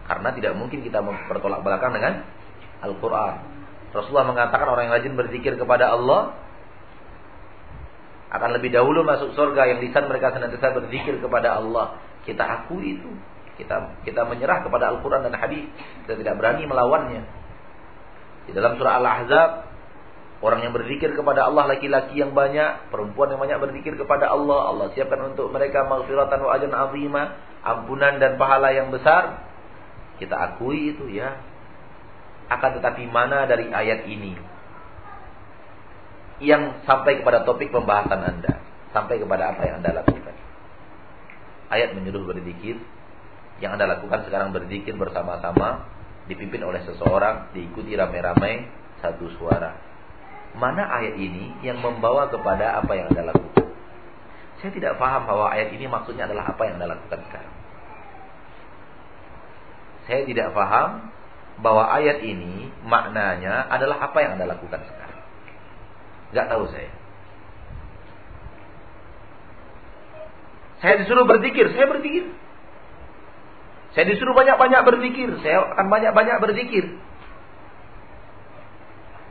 Karena 0.05 0.29
tidak 0.37 0.53
mungkin 0.53 0.85
kita 0.85 1.01
bertolak 1.01 1.65
belakang 1.65 1.97
dengan 1.97 2.21
Al-Quran. 2.85 3.54
Rasulullah 3.95 4.27
mengatakan 4.27 4.67
orang 4.67 4.91
yang 4.91 4.95
rajin 4.99 5.15
berzikir 5.15 5.55
kepada 5.55 5.95
Allah 5.95 6.35
akan 8.35 8.49
lebih 8.59 8.75
dahulu 8.75 9.07
masuk 9.07 9.31
surga 9.31 9.71
yang 9.71 9.79
lisan 9.79 10.11
mereka 10.11 10.35
senantiasa 10.35 10.75
berzikir 10.75 11.23
kepada 11.23 11.55
Allah. 11.55 11.95
Kita 12.27 12.43
akui 12.43 12.99
itu. 12.99 13.11
Kita 13.55 14.03
kita 14.03 14.27
menyerah 14.27 14.67
kepada 14.67 14.91
Al-Quran 14.91 15.23
dan 15.23 15.39
hadis. 15.39 15.63
Kita 16.03 16.19
tidak 16.19 16.35
berani 16.35 16.67
melawannya. 16.67 17.23
Di 18.45 18.51
dalam 18.51 18.75
surah 18.75 18.99
Al-Ahzab, 18.99 19.49
orang 20.43 20.67
yang 20.67 20.73
berzikir 20.75 21.15
kepada 21.15 21.47
Allah 21.47 21.71
laki-laki 21.71 22.19
yang 22.19 22.35
banyak, 22.35 22.91
perempuan 22.91 23.31
yang 23.31 23.39
banyak 23.39 23.57
berzikir 23.63 23.95
kepada 23.95 24.27
Allah, 24.27 24.69
Allah 24.69 24.87
siapkan 24.91 25.31
untuk 25.31 25.49
mereka 25.55 25.87
maghfiratan 25.87 26.39
wa 26.43 26.51
ajran 26.51 26.75
azima, 26.75 27.23
ampunan 27.63 28.19
dan 28.19 28.35
pahala 28.35 28.75
yang 28.75 28.91
besar. 28.91 29.47
Kita 30.19 30.35
akui 30.35 30.91
itu 30.91 31.07
ya. 31.07 31.54
Akan 32.45 32.77
tetapi 32.77 33.09
mana 33.09 33.49
dari 33.49 33.69
ayat 33.73 34.05
ini 34.05 34.37
yang 36.43 36.83
sampai 36.83 37.23
kepada 37.23 37.47
topik 37.47 37.71
pembahasan 37.71 38.21
Anda, 38.21 38.59
sampai 38.91 39.17
kepada 39.23 39.55
apa 39.55 39.61
yang 39.65 39.79
Anda 39.79 40.03
lakukan. 40.03 40.35
Ayat 41.71 41.95
menyuruh 41.95 42.27
berzikir, 42.27 42.77
yang 43.63 43.79
Anda 43.79 43.87
lakukan 43.97 44.27
sekarang 44.27 44.51
berzikir 44.51 44.99
bersama-sama 44.99 45.87
dipimpin 46.27 46.61
oleh 46.65 46.83
seseorang, 46.83 47.55
diikuti 47.55 47.95
ramai-ramai 47.95 48.67
satu 48.99 49.31
suara. 49.39 49.77
Mana 50.55 50.87
ayat 50.87 51.15
ini 51.19 51.55
yang 51.63 51.79
membawa 51.79 52.27
kepada 52.31 52.79
apa 52.79 52.91
yang 52.95 53.11
Anda 53.11 53.31
lakukan? 53.31 53.65
Saya 54.59 54.71
tidak 54.71 54.93
paham 54.99 55.27
bahwa 55.27 55.51
ayat 55.51 55.71
ini 55.75 55.85
maksudnya 55.85 56.27
adalah 56.27 56.51
apa 56.51 56.61
yang 56.67 56.79
Anda 56.79 56.95
lakukan 56.95 57.19
sekarang. 57.31 57.55
Saya 60.05 60.21
tidak 60.27 60.47
paham 60.53 61.11
bahwa 61.59 61.87
ayat 61.87 62.19
ini 62.23 62.67
maknanya 62.83 63.71
adalah 63.71 64.11
apa 64.11 64.17
yang 64.19 64.35
Anda 64.39 64.51
lakukan 64.51 64.81
sekarang. 64.83 65.21
Gak 66.35 66.47
tahu 66.51 66.67
saya. 66.71 66.91
Saya 70.83 71.01
disuruh 71.01 71.23
berzikir, 71.23 71.71
saya 71.71 71.87
berzikir. 71.87 72.25
Saya 73.95 74.05
disuruh 74.11 74.35
banyak-banyak 74.35 74.81
berzikir, 74.83 75.29
saya 75.39 75.71
akan 75.71 75.87
banyak-banyak 75.87 76.37
berzikir. 76.43 76.85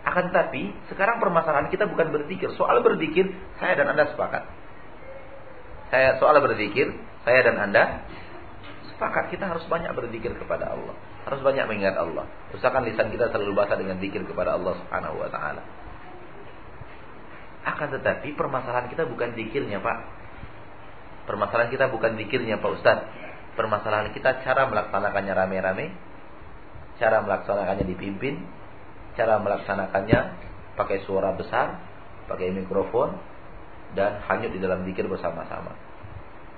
Akan 0.09 0.33
tetapi, 0.33 0.73
sekarang 0.89 1.21
permasalahan 1.21 1.69
kita 1.69 1.85
bukan 1.85 2.13
berzikir. 2.13 2.49
Soal 2.57 2.81
berzikir, 2.81 3.29
saya 3.61 3.77
dan 3.77 3.93
Anda 3.93 4.09
sepakat. 4.09 4.49
Saya 5.93 6.17
soal 6.17 6.41
berzikir, 6.41 6.97
saya 7.29 7.41
dan 7.45 7.57
Anda 7.61 8.09
sepakat 8.95 9.33
kita 9.37 9.49
harus 9.53 9.65
banyak 9.69 9.93
berzikir 9.93 10.33
kepada 10.37 10.73
Allah. 10.73 10.97
Harus 11.25 11.41
banyak 11.41 11.65
mengingat 11.69 11.97
Allah. 11.97 12.29
Usahakan 12.53 12.85
lisan 12.85 13.09
kita 13.09 13.33
selalu 13.33 13.57
basah 13.57 13.81
dengan 13.81 13.97
zikir 14.01 14.21
kepada 14.29 14.61
Allah 14.61 14.77
Subhanahu 14.77 15.17
wa 15.25 15.29
taala. 15.33 15.63
Akan 17.65 17.89
tetapi 17.97 18.37
permasalahan 18.37 18.93
kita 18.93 19.09
bukan 19.09 19.33
zikirnya, 19.33 19.81
Pak. 19.81 19.99
Permasalahan 21.25 21.73
kita 21.73 21.89
bukan 21.89 22.21
zikirnya, 22.21 22.61
Pak 22.61 22.71
Ustadz 22.77 23.25
permasalahan 23.55 24.11
kita 24.13 24.43
cara 24.43 24.67
melaksanakannya 24.69 25.33
rame-rame, 25.33 25.87
cara 26.99 27.23
melaksanakannya 27.23 27.87
dipimpin, 27.87 28.43
cara 29.15 29.39
melaksanakannya 29.41 30.21
pakai 30.75 31.07
suara 31.07 31.35
besar, 31.35 31.79
pakai 32.27 32.51
mikrofon, 32.51 33.15
dan 33.95 34.19
hanyut 34.27 34.51
di 34.51 34.61
dalam 34.61 34.83
zikir 34.87 35.07
bersama-sama. 35.07 35.75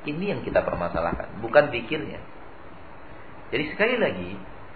Ini 0.08 0.36
yang 0.36 0.40
kita 0.42 0.64
permasalahkan, 0.64 1.40
bukan 1.44 1.68
zikirnya. 1.68 2.20
Jadi 3.52 3.64
sekali 3.76 3.96
lagi, 4.00 4.30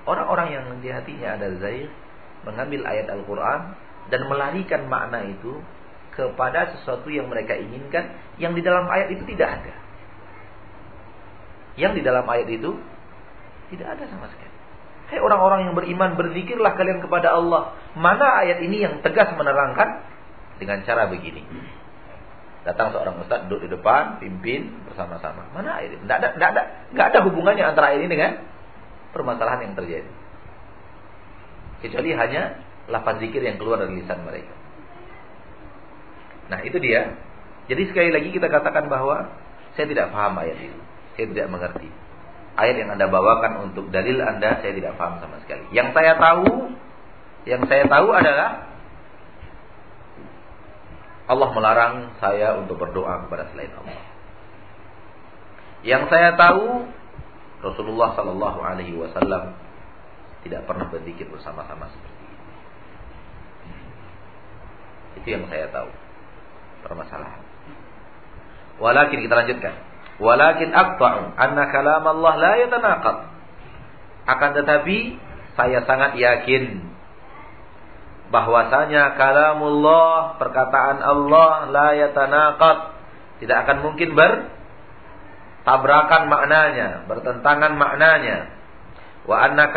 orang-orang 0.05 0.49
yang 0.55 0.65
di 0.81 0.89
hatinya 0.89 1.37
ada 1.37 1.53
zair, 1.61 1.89
mengambil 2.45 2.87
ayat 2.89 3.07
Al-Quran, 3.13 3.61
dan 4.09 4.21
melarikan 4.27 4.89
makna 4.89 5.25
itu 5.29 5.61
kepada 6.17 6.75
sesuatu 6.77 7.09
yang 7.09 7.29
mereka 7.31 7.57
inginkan, 7.57 8.17
yang 8.41 8.53
di 8.57 8.63
dalam 8.65 8.89
ayat 8.89 9.13
itu 9.13 9.25
tidak 9.37 9.61
ada. 9.61 9.75
Yang 11.79 11.93
di 12.01 12.03
dalam 12.05 12.27
ayat 12.27 12.49
itu 12.51 12.77
tidak 13.71 13.97
ada 13.97 14.05
sama 14.11 14.27
sekali. 14.29 14.51
Hey, 15.11 15.19
orang-orang 15.19 15.67
yang 15.67 15.75
beriman, 15.75 16.15
berzikirlah 16.15 16.79
kalian 16.79 17.03
kepada 17.03 17.35
Allah. 17.35 17.75
Mana 17.99 18.47
ayat 18.47 18.63
ini 18.63 18.87
yang 18.87 19.03
tegas 19.03 19.35
menerangkan 19.35 20.07
dengan 20.63 20.87
cara 20.87 21.11
begini? 21.11 21.43
Datang 22.63 22.95
seorang 22.95 23.19
ustaz 23.19 23.49
duduk 23.51 23.67
di 23.67 23.69
depan, 23.75 24.23
pimpin 24.23 24.71
bersama-sama. 24.87 25.51
Mana 25.51 25.83
ayat 25.83 25.99
ini? 25.99 26.03
Tidak 26.07 26.19
ada, 26.21 26.29
tidak 26.37 26.49
ada, 26.55 26.63
tidak 26.95 27.07
ada 27.11 27.19
hubungannya 27.27 27.65
antara 27.65 27.91
ayat 27.91 28.07
ini 28.07 28.11
dengan 28.13 28.31
permasalahan 29.11 29.71
yang 29.71 29.75
terjadi. 29.77 30.13
Kecuali 31.81 32.11
hanya 32.13 32.61
lafaz 32.91 33.23
zikir 33.23 33.41
yang 33.41 33.57
keluar 33.57 33.81
dari 33.81 34.01
lisan 34.03 34.21
mereka. 34.27 34.53
Nah 36.51 36.61
itu 36.67 36.77
dia. 36.83 37.15
Jadi 37.71 37.83
sekali 37.89 38.11
lagi 38.11 38.29
kita 38.35 38.51
katakan 38.51 38.91
bahwa 38.91 39.31
saya 39.79 39.87
tidak 39.87 40.11
paham 40.11 40.35
ayat 40.43 40.59
ini. 40.59 40.81
Saya 41.15 41.27
tidak 41.31 41.49
mengerti. 41.49 41.89
ayat 42.61 42.77
yang 42.77 42.91
Anda 42.93 43.09
bawakan 43.09 43.73
untuk 43.73 43.89
dalil 43.89 44.21
Anda 44.21 44.61
saya 44.61 44.75
tidak 44.75 44.99
paham 45.01 45.23
sama 45.23 45.41
sekali. 45.47 45.65
Yang 45.73 45.97
saya 45.97 46.13
tahu 46.19 46.75
yang 47.49 47.63
saya 47.65 47.89
tahu 47.89 48.09
adalah 48.13 48.69
Allah 51.31 51.49
melarang 51.55 51.95
saya 52.19 52.59
untuk 52.59 52.77
berdoa 52.77 53.25
kepada 53.25 53.49
selain 53.55 53.71
Allah. 53.71 54.03
Yang 55.87 56.03
saya 56.11 56.37
tahu 56.37 56.91
Rasulullah 57.61 58.17
Sallallahu 58.17 58.59
Alaihi 58.65 58.97
Wasallam 58.97 59.53
tidak 60.41 60.65
pernah 60.65 60.89
berzikir 60.89 61.29
bersama-sama 61.29 61.93
seperti 61.93 62.21
ini. 62.25 62.37
Itu 65.21 65.29
yang 65.29 65.45
saya 65.53 65.69
tahu 65.69 65.91
permasalahan. 66.89 67.45
Walakin 68.81 69.21
kita 69.21 69.35
lanjutkan. 69.37 69.75
Walakin 70.21 70.73
aqta'u 70.73 71.37
anna 71.37 71.69
kalam 71.69 72.05
Allah 72.05 72.35
la 72.41 72.53
yatanaqad. 72.65 73.17
Akan 74.25 74.51
tetapi 74.57 75.21
saya 75.57 75.85
sangat 75.85 76.17
yakin 76.17 76.89
bahwasanya 78.31 79.19
kalamullah 79.19 80.39
perkataan 80.39 81.03
Allah 81.03 81.69
la 81.69 81.89
yatanaqad 81.99 82.79
tidak 83.43 83.57
akan 83.67 83.77
mungkin 83.85 84.15
bertabrakan 85.61 86.33
maknanya, 86.33 87.05
bertentangan 87.05 87.77
maknanya. 87.77 88.49
Wa 89.29 89.45
anna 89.45 89.69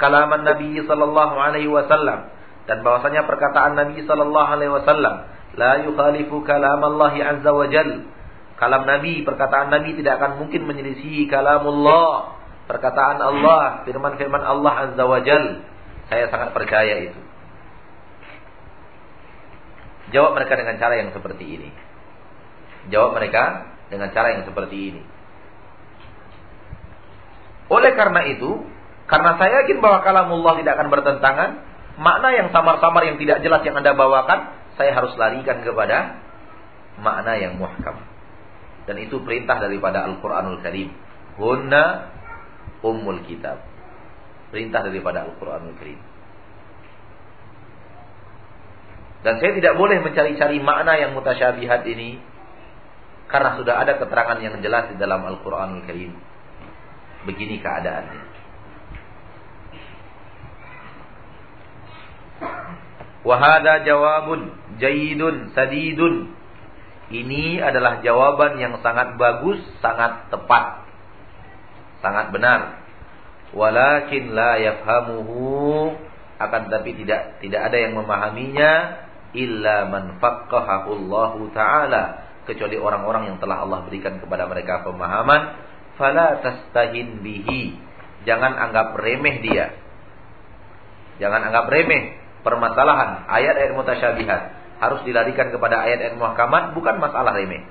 kalaman 0.00 0.42
Nabi 0.48 0.80
sallallahu 0.80 1.34
alaihi 1.36 1.68
wasallam 1.68 2.32
dan 2.64 2.80
bahwasanya 2.80 3.28
perkataan 3.28 3.76
Nabi 3.76 4.02
sallallahu 4.08 4.48
alaihi 4.48 4.72
wasallam 4.72 5.28
la 5.54 5.84
yukhalifu 5.84 6.40
kalam 6.48 6.80
Allah 6.80 7.12
azza 7.12 7.52
wa 7.52 7.68
jal. 7.68 8.08
Kalam 8.58 8.82
Nabi, 8.90 9.22
perkataan 9.22 9.70
Nabi 9.70 9.94
tidak 10.02 10.18
akan 10.18 10.42
mungkin 10.42 10.66
menyelisihi 10.66 11.30
kalamullah, 11.30 12.34
perkataan 12.66 13.22
Allah, 13.22 13.86
firman-firman 13.86 14.42
Allah 14.42 14.90
azza 14.90 15.04
wa 15.06 15.20
jal. 15.22 15.62
Saya 16.10 16.26
sangat 16.26 16.50
percaya 16.56 17.06
itu. 17.06 17.20
Jawab 20.10 20.34
mereka 20.40 20.58
dengan 20.58 20.80
cara 20.80 20.98
yang 20.98 21.14
seperti 21.14 21.44
ini. 21.44 21.70
Jawab 22.90 23.14
mereka 23.14 23.76
dengan 23.92 24.10
cara 24.10 24.34
yang 24.34 24.48
seperti 24.48 24.78
ini. 24.90 25.17
Oleh 27.68 27.92
karena 27.92 28.24
itu, 28.28 28.64
karena 29.08 29.36
saya 29.36 29.64
yakin 29.64 29.78
bahwa 29.80 30.00
kalamullah 30.04 30.56
tidak 30.60 30.76
akan 30.80 30.88
bertentangan, 30.88 31.50
makna 32.00 32.28
yang 32.32 32.48
samar-samar 32.52 33.04
yang 33.04 33.16
tidak 33.20 33.44
jelas 33.44 33.60
yang 33.64 33.76
Anda 33.76 33.92
bawakan, 33.92 34.56
saya 34.80 34.96
harus 34.96 35.12
larikan 35.20 35.60
kepada 35.60 36.16
makna 37.00 37.36
yang 37.36 37.60
muhkam. 37.60 37.98
Dan 38.88 38.96
itu 39.04 39.20
perintah 39.20 39.60
daripada 39.60 40.08
Al-Qur'anul 40.08 40.64
Karim. 40.64 40.88
Hunna 41.36 42.08
ummul 42.80 43.20
kitab. 43.28 43.60
Perintah 44.48 44.80
daripada 44.80 45.28
Al-Qur'anul 45.28 45.76
Karim. 45.76 46.00
Dan 49.18 49.42
saya 49.42 49.52
tidak 49.58 49.74
boleh 49.76 49.98
mencari-cari 50.00 50.62
makna 50.62 50.94
yang 50.96 51.12
mutasyabihat 51.12 51.82
ini 51.90 52.22
karena 53.28 53.60
sudah 53.60 53.76
ada 53.76 54.00
keterangan 54.00 54.38
yang 54.40 54.56
jelas 54.64 54.88
di 54.88 54.96
dalam 54.96 55.26
Al-Qur'anul 55.26 55.84
Karim. 55.84 56.16
Begini 57.26 57.58
keadaannya. 57.58 58.22
Wahada 63.26 63.82
jawabun 63.82 64.54
jayidun 64.78 65.52
sadidun. 65.52 66.32
Ini 67.08 67.64
adalah 67.64 68.04
jawaban 68.04 68.60
yang 68.60 68.78
sangat 68.84 69.16
bagus, 69.16 69.58
sangat 69.80 70.28
tepat. 70.28 70.86
Sangat 72.04 72.30
benar. 72.30 72.84
Walakin 73.56 74.36
la 74.36 74.60
yafhamuhu 74.60 75.96
akan 76.38 76.60
tetapi 76.70 76.90
tidak 77.02 77.42
tidak 77.42 77.60
ada 77.66 77.76
yang 77.80 77.98
memahaminya 77.98 78.72
illa 79.34 79.90
man 79.90 80.22
faqqahahullahu 80.22 81.50
taala 81.50 82.28
kecuali 82.46 82.78
orang-orang 82.78 83.34
yang 83.34 83.36
telah 83.42 83.66
Allah 83.66 83.84
berikan 83.84 84.22
kepada 84.22 84.46
mereka 84.46 84.86
pemahaman 84.86 85.67
fala 85.98 86.40
tastahin 86.40 87.20
bihi. 87.20 87.74
Jangan 88.24 88.54
anggap 88.56 88.96
remeh 88.96 89.42
dia. 89.42 89.74
Jangan 91.18 91.50
anggap 91.50 91.66
remeh 91.68 92.16
permasalahan 92.46 93.26
ayat-ayat 93.26 93.74
mutasyabihat. 93.74 94.42
Harus 94.78 95.02
dilarikan 95.02 95.50
kepada 95.50 95.82
ayat-ayat 95.82 96.14
muhkamat 96.14 96.72
bukan 96.78 97.02
masalah 97.02 97.34
remeh. 97.34 97.66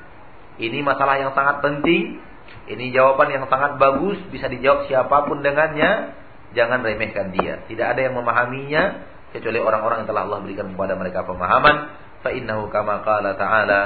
Ini 0.60 0.84
masalah 0.84 1.18
yang 1.18 1.32
sangat 1.32 1.64
penting. 1.64 2.20
Ini 2.68 2.92
jawaban 2.92 3.32
yang 3.32 3.48
sangat 3.48 3.80
bagus. 3.80 4.20
Bisa 4.28 4.52
dijawab 4.52 4.92
siapa 4.92 5.24
pun 5.24 5.40
dengannya. 5.40 6.12
Jangan 6.52 6.84
remehkan 6.84 7.32
dia. 7.32 7.64
Tidak 7.68 7.88
ada 7.96 8.02
yang 8.04 8.16
memahaminya 8.20 9.08
kecuali 9.32 9.60
orang-orang 9.60 10.04
yang 10.04 10.10
telah 10.10 10.24
Allah 10.28 10.40
berikan 10.44 10.68
kepada 10.76 11.00
mereka 11.00 11.24
pemahaman. 11.24 11.76
Fa 12.24 12.32
innahu 12.34 12.68
kama 12.74 13.06
qala 13.08 13.40
ta'ala 13.40 13.82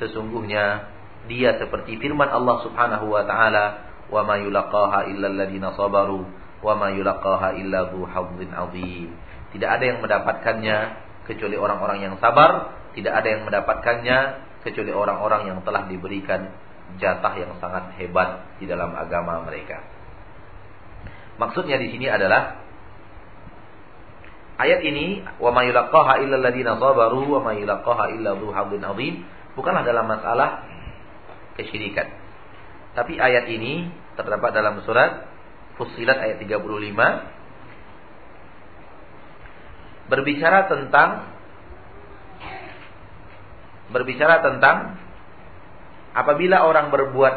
sesungguhnya 0.00 0.91
dia 1.30 1.54
seperti 1.58 1.98
firman 2.02 2.28
Allah 2.28 2.56
Subhanahu 2.66 3.06
wa 3.10 3.22
taala 3.22 3.64
wa 4.10 4.22
ma 4.26 4.36
yulaqaha 4.40 5.08
illa 5.08 5.26
alladziina 5.30 5.74
sabaru 5.78 6.26
wa 6.62 6.72
ma 6.78 6.88
yulaqaha 6.90 7.58
illa 7.58 7.90
dzu 7.90 8.06
adzim 8.06 9.10
tidak 9.52 9.70
ada 9.78 9.84
yang 9.84 9.98
mendapatkannya 10.02 10.76
kecuali 11.26 11.56
orang-orang 11.56 11.98
yang 12.02 12.14
sabar 12.18 12.74
tidak 12.92 13.12
ada 13.22 13.28
yang 13.28 13.42
mendapatkannya 13.48 14.18
kecuali 14.62 14.92
orang-orang 14.94 15.48
yang 15.50 15.58
telah 15.66 15.88
diberikan 15.90 16.52
jatah 17.00 17.34
yang 17.34 17.56
sangat 17.58 17.96
hebat 17.96 18.60
di 18.60 18.68
dalam 18.68 18.92
agama 18.92 19.42
mereka. 19.48 19.80
Maksudnya 21.40 21.80
di 21.80 21.88
sini 21.90 22.06
adalah 22.08 22.62
Ayat 24.52 24.84
ini 24.84 25.24
wa 25.42 25.50
may 25.50 25.72
yulaqaha 25.72 26.22
illa 26.22 26.38
alladziina 26.38 26.78
sabaru 26.78 27.24
wa 27.34 27.50
may 27.50 27.64
yulaqaha 27.64 28.14
illa 28.14 28.36
dzu 28.36 28.52
adzim 28.52 29.24
bukanlah 29.58 29.82
dalam 29.82 30.06
masalah 30.06 30.68
kesyirikan. 31.56 32.08
Tapi 32.92 33.16
ayat 33.16 33.48
ini 33.48 33.88
terdapat 34.16 34.52
dalam 34.52 34.84
surat 34.84 35.32
Fussilat 35.80 36.20
ayat 36.20 36.36
35 36.44 36.60
berbicara 40.12 40.68
tentang 40.68 41.32
berbicara 43.88 44.44
tentang 44.44 45.00
apabila 46.12 46.68
orang 46.68 46.92
berbuat 46.92 47.34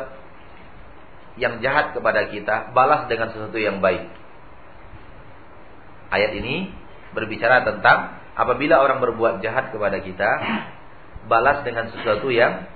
yang 1.39 1.63
jahat 1.63 1.95
kepada 1.95 2.31
kita 2.31 2.75
balas 2.75 3.07
dengan 3.07 3.31
sesuatu 3.31 3.55
yang 3.55 3.79
baik. 3.79 4.07
Ayat 6.11 6.31
ini 6.35 6.71
berbicara 7.15 7.63
tentang 7.63 8.19
apabila 8.35 8.83
orang 8.83 8.99
berbuat 8.99 9.39
jahat 9.43 9.71
kepada 9.71 9.99
kita, 10.03 10.29
balas 11.31 11.63
dengan 11.63 11.91
sesuatu 11.91 12.27
yang 12.31 12.67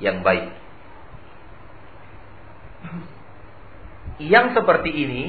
yang 0.00 0.20
baik. 0.20 0.67
Yang 4.18 4.58
seperti 4.58 4.90
ini 4.90 5.22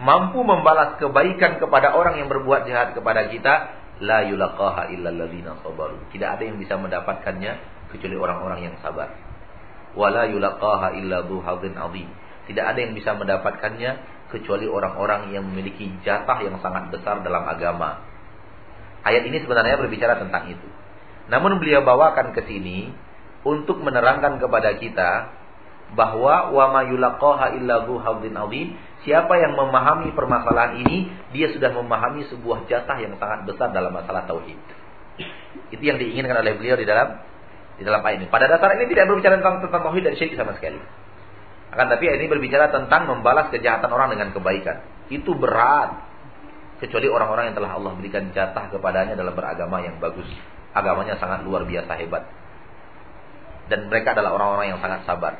mampu 0.00 0.42
membalas 0.42 0.98
kebaikan 1.00 1.62
kepada 1.62 1.94
orang 1.94 2.18
yang 2.20 2.28
berbuat 2.28 2.66
jahat 2.68 2.92
kepada 2.92 3.30
kita, 3.30 3.54
la 4.02 4.26
yulaqaha 4.26 4.90
illa 4.90 5.14
sabaru. 5.62 6.10
Tidak 6.10 6.28
ada 6.28 6.42
yang 6.42 6.58
bisa 6.58 6.74
mendapatkannya 6.76 7.52
kecuali 7.94 8.16
orang-orang 8.18 8.60
yang 8.70 8.74
sabar. 8.82 9.14
Wala 9.94 10.26
yulaqaha 10.26 10.98
illa 10.98 11.22
dzu 11.22 11.38
azim. 11.40 12.08
Tidak 12.44 12.64
ada 12.64 12.78
yang 12.82 12.92
bisa 12.92 13.14
mendapatkannya 13.16 13.90
kecuali 14.34 14.66
orang-orang 14.66 15.30
yang 15.32 15.46
memiliki 15.46 15.88
jatah 16.02 16.42
yang 16.42 16.58
sangat 16.58 16.90
besar 16.90 17.22
dalam 17.22 17.46
agama. 17.46 18.02
Ayat 19.06 19.24
ini 19.24 19.40
sebenarnya 19.40 19.78
berbicara 19.78 20.18
tentang 20.18 20.50
itu. 20.50 20.68
Namun 21.30 21.62
beliau 21.62 21.86
bawakan 21.86 22.36
ke 22.36 22.44
sini 22.44 22.92
untuk 23.46 23.80
menerangkan 23.80 24.40
kepada 24.42 24.76
kita 24.76 25.10
bahwa 25.92 26.50
wa 26.50 26.64
ma 26.72 26.80
yulaqaha 26.88 27.60
illa 27.60 27.84
azim. 27.84 28.68
Siapa 29.04 29.36
yang 29.36 29.52
memahami 29.52 30.16
permasalahan 30.16 30.80
ini, 30.80 31.12
dia 31.36 31.52
sudah 31.52 31.76
memahami 31.76 32.24
sebuah 32.32 32.64
jatah 32.64 32.96
yang 32.96 33.20
sangat 33.20 33.44
besar 33.44 33.68
dalam 33.68 33.92
masalah 33.92 34.24
tauhid. 34.24 34.56
Itu 35.68 35.82
yang 35.84 36.00
diinginkan 36.00 36.40
oleh 36.40 36.56
beliau 36.56 36.80
di 36.80 36.88
dalam 36.88 37.20
di 37.76 37.84
dalam 37.84 38.00
ayat 38.00 38.24
ini. 38.24 38.26
Pada 38.32 38.48
dasar 38.48 38.80
ini 38.80 38.88
tidak 38.88 39.12
berbicara 39.12 39.36
tentang 39.38 39.60
tentang 39.60 39.82
tauhid 39.84 40.02
dan 40.08 40.14
syirik 40.16 40.40
sama 40.40 40.56
sekali. 40.56 40.80
Akan 41.74 41.90
tapi 41.90 42.06
ini 42.06 42.30
berbicara 42.30 42.70
tentang 42.70 43.10
membalas 43.10 43.50
kejahatan 43.50 43.90
orang 43.90 44.14
dengan 44.14 44.30
kebaikan. 44.30 44.80
Itu 45.10 45.34
berat. 45.34 46.14
Kecuali 46.78 47.06
orang-orang 47.06 47.50
yang 47.50 47.56
telah 47.58 47.70
Allah 47.76 47.92
berikan 47.98 48.30
jatah 48.34 48.70
kepadanya 48.70 49.18
dalam 49.18 49.34
beragama 49.34 49.82
yang 49.82 49.98
bagus. 49.98 50.26
Agamanya 50.74 51.18
sangat 51.18 51.42
luar 51.42 51.66
biasa 51.66 51.92
hebat. 51.98 52.24
Dan 53.70 53.88
mereka 53.90 54.12
adalah 54.14 54.36
orang-orang 54.38 54.76
yang 54.76 54.80
sangat 54.82 55.02
sabar. 55.06 55.34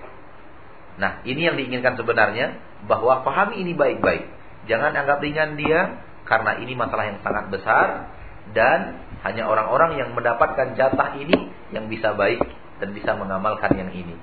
Nah, 0.95 1.23
ini 1.27 1.47
yang 1.47 1.59
diinginkan 1.59 1.99
sebenarnya 1.99 2.59
bahwa 2.87 3.27
pahami 3.27 3.63
ini 3.63 3.75
baik-baik. 3.75 4.31
Jangan 4.71 4.95
anggap 4.95 5.19
ringan 5.21 5.59
dia 5.59 6.01
karena 6.25 6.57
ini 6.63 6.73
masalah 6.79 7.11
yang 7.11 7.19
sangat 7.21 7.53
besar 7.53 8.09
dan 8.57 9.03
hanya 9.25 9.49
orang-orang 9.49 9.97
yang 10.01 10.13
mendapatkan 10.13 10.77
jatah 10.77 11.17
ini 11.17 11.51
yang 11.73 11.89
bisa 11.89 12.13
baik 12.15 12.41
dan 12.79 12.93
bisa 12.93 13.17
mengamalkan 13.17 13.73
yang 13.77 13.91
ini. 13.93 14.17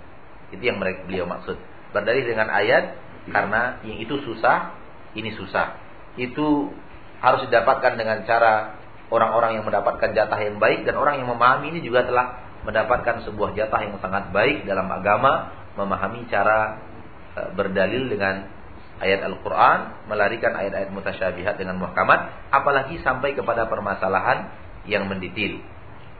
Itu 0.53 0.61
yang 0.61 0.77
mereka 0.77 1.05
beliau 1.05 1.25
maksud 1.27 1.57
berdalil 1.91 2.23
dengan 2.23 2.47
ayat 2.47 2.95
Karena 3.29 3.77
yang 3.85 4.01
itu 4.01 4.17
susah, 4.25 4.73
ini 5.13 5.29
susah. 5.37 5.77
Itu 6.17 6.73
harus 7.21 7.45
didapatkan 7.45 7.93
dengan 7.93 8.25
cara 8.25 8.81
orang-orang 9.13 9.61
yang 9.61 9.65
mendapatkan 9.67 10.09
jatah 10.17 10.41
yang 10.41 10.57
baik 10.57 10.89
dan 10.89 10.97
orang 10.97 11.21
yang 11.21 11.29
memahami 11.29 11.69
ini 11.69 11.85
juga 11.85 12.01
telah 12.09 12.41
mendapatkan 12.65 13.21
sebuah 13.29 13.53
jatah 13.53 13.77
yang 13.77 13.93
sangat 14.01 14.33
baik 14.33 14.65
dalam 14.65 14.89
agama, 14.89 15.53
memahami 15.75 16.27
cara 16.27 16.81
e, 17.35 17.41
berdalil 17.55 18.11
dengan 18.11 18.47
ayat 19.01 19.25
Al-Quran, 19.25 20.05
melarikan 20.05 20.53
ayat-ayat 20.53 20.93
mutasyabihat 20.93 21.57
dengan 21.57 21.81
muhkamat, 21.81 22.53
apalagi 22.53 23.01
sampai 23.01 23.33
kepada 23.33 23.65
permasalahan 23.65 24.53
yang 24.85 25.09
mendetail. 25.09 25.57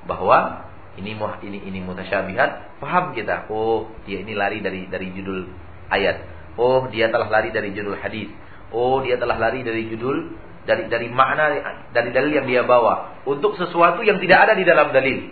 Bahwa 0.10 0.66
ini 0.98 1.14
ini 1.16 1.60
ini 1.62 1.80
mutasyabihat, 1.86 2.82
paham 2.82 3.14
kita. 3.14 3.48
Oh, 3.54 3.88
dia 4.04 4.26
ini 4.26 4.34
lari 4.34 4.60
dari 4.60 4.90
dari 4.90 5.14
judul 5.14 5.46
ayat. 5.94 6.26
Oh, 6.58 6.90
dia 6.90 7.08
telah 7.14 7.30
lari 7.30 7.54
dari 7.54 7.72
judul 7.72 7.96
hadis. 8.02 8.28
Oh, 8.74 9.00
dia 9.06 9.16
telah 9.22 9.38
lari 9.38 9.62
dari 9.62 9.88
judul 9.88 10.36
dari 10.66 10.90
dari 10.90 11.08
makna 11.10 11.58
dari 11.90 12.10
dalil 12.14 12.32
yang 12.38 12.46
dia 12.46 12.62
bawa 12.62 13.24
untuk 13.26 13.58
sesuatu 13.58 14.06
yang 14.06 14.22
tidak 14.22 14.50
ada 14.50 14.54
di 14.58 14.66
dalam 14.66 14.90
dalil. 14.90 15.32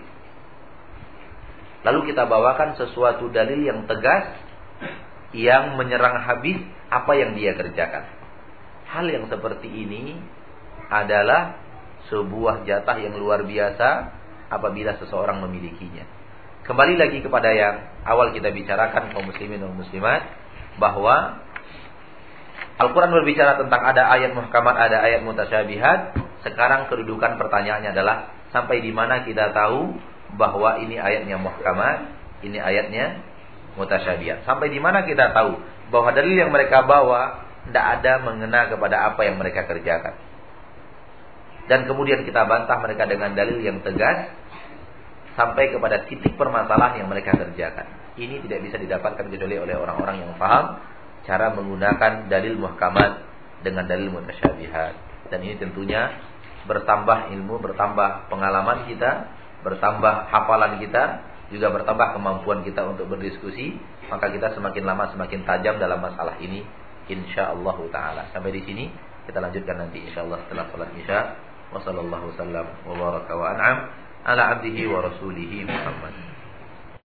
Lalu 1.88 2.12
kita 2.12 2.28
bawakan 2.28 2.76
sesuatu 2.76 3.32
dalil 3.32 3.64
yang 3.64 3.88
tegas 3.88 4.36
yang 5.32 5.78
menyerang 5.78 6.20
habis 6.26 6.60
apa 6.90 7.14
yang 7.16 7.38
dia 7.38 7.54
kerjakan. 7.54 8.04
Hal 8.90 9.06
yang 9.06 9.30
seperti 9.30 9.70
ini 9.70 10.18
adalah 10.90 11.62
sebuah 12.10 12.66
jatah 12.66 12.98
yang 12.98 13.14
luar 13.16 13.46
biasa 13.46 13.90
apabila 14.50 14.98
seseorang 14.98 15.46
memilikinya. 15.46 16.04
Kembali 16.66 16.98
lagi 16.98 17.22
kepada 17.22 17.50
yang 17.54 17.76
awal 18.06 18.34
kita 18.34 18.50
bicarakan 18.50 19.14
kaum 19.14 19.30
muslimin 19.30 19.62
dan 19.62 19.74
muslimat 19.78 20.26
bahwa 20.82 21.46
Al-Quran 22.80 23.12
berbicara 23.12 23.60
tentang 23.60 23.84
ada 23.84 24.08
ayat 24.08 24.32
muhkamat, 24.32 24.76
ada 24.76 25.04
ayat 25.04 25.22
mutasyabihat. 25.28 26.16
Sekarang 26.48 26.88
kedudukan 26.88 27.36
pertanyaannya 27.36 27.92
adalah 27.92 28.32
sampai 28.56 28.80
di 28.80 28.96
mana 28.96 29.28
kita 29.28 29.52
tahu 29.52 30.00
bahwa 30.38 30.78
ini 30.82 31.00
ayatnya 31.00 31.40
muhkamat, 31.42 31.98
ini 32.46 32.58
ayatnya 32.62 33.24
mutasyabihat. 33.80 34.46
Sampai 34.46 34.70
di 34.70 34.78
mana 34.78 35.08
kita 35.08 35.32
tahu 35.34 35.58
bahwa 35.90 36.10
dalil 36.14 36.36
yang 36.36 36.52
mereka 36.54 36.86
bawa 36.86 37.48
tidak 37.70 37.86
ada 38.02 38.14
mengena 38.26 38.70
kepada 38.70 39.14
apa 39.14 39.22
yang 39.26 39.38
mereka 39.38 39.66
kerjakan. 39.66 40.16
Dan 41.70 41.86
kemudian 41.86 42.26
kita 42.26 42.50
bantah 42.50 42.82
mereka 42.82 43.06
dengan 43.06 43.38
dalil 43.38 43.62
yang 43.62 43.86
tegas 43.86 44.34
sampai 45.38 45.70
kepada 45.70 46.04
titik 46.10 46.34
permasalahan 46.34 47.06
yang 47.06 47.10
mereka 47.10 47.32
kerjakan. 47.38 47.86
Ini 48.18 48.42
tidak 48.44 48.60
bisa 48.66 48.76
didapatkan 48.82 49.30
kecuali 49.30 49.56
oleh 49.56 49.78
orang-orang 49.78 50.26
yang 50.26 50.34
paham 50.36 50.82
cara 51.30 51.54
menggunakan 51.54 52.26
dalil 52.26 52.58
muhkamat 52.58 53.22
dengan 53.62 53.86
dalil 53.86 54.10
mutasyabihat. 54.10 54.94
Dan 55.30 55.46
ini 55.46 55.62
tentunya 55.62 56.18
bertambah 56.66 57.32
ilmu, 57.38 57.62
bertambah 57.62 58.34
pengalaman 58.34 58.90
kita, 58.90 59.30
bertambah 59.66 60.32
hafalan 60.32 60.80
kita, 60.80 61.03
juga 61.49 61.74
bertambah 61.74 62.16
kemampuan 62.16 62.62
kita 62.62 62.86
untuk 62.86 63.10
berdiskusi, 63.10 63.76
maka 64.07 64.30
kita 64.30 64.53
semakin 64.53 64.84
lama 64.86 65.10
semakin 65.12 65.43
tajam 65.43 65.82
dalam 65.82 65.99
masalah 65.99 66.38
ini 66.41 66.62
insyaallah 67.10 67.78
taala. 67.89 68.30
Sampai 68.32 68.53
di 68.53 68.62
sini 68.64 68.86
kita 69.26 69.41
lanjutkan 69.41 69.78
nanti 69.82 70.01
insyaallah 70.05 70.45
setelah 70.45 70.66
salat 70.74 70.89
Isya. 70.97 71.20
Wassallallahu 71.70 72.34
wasallam 72.34 72.66
wa 72.66 72.93
baraka 72.97 73.34
wa 73.38 73.45
an'am 73.53 73.78
ala 74.26 74.57
abdihi 74.57 74.89
wa 74.89 75.05
rasulihi 75.05 75.70
Muhammad. 75.70 76.29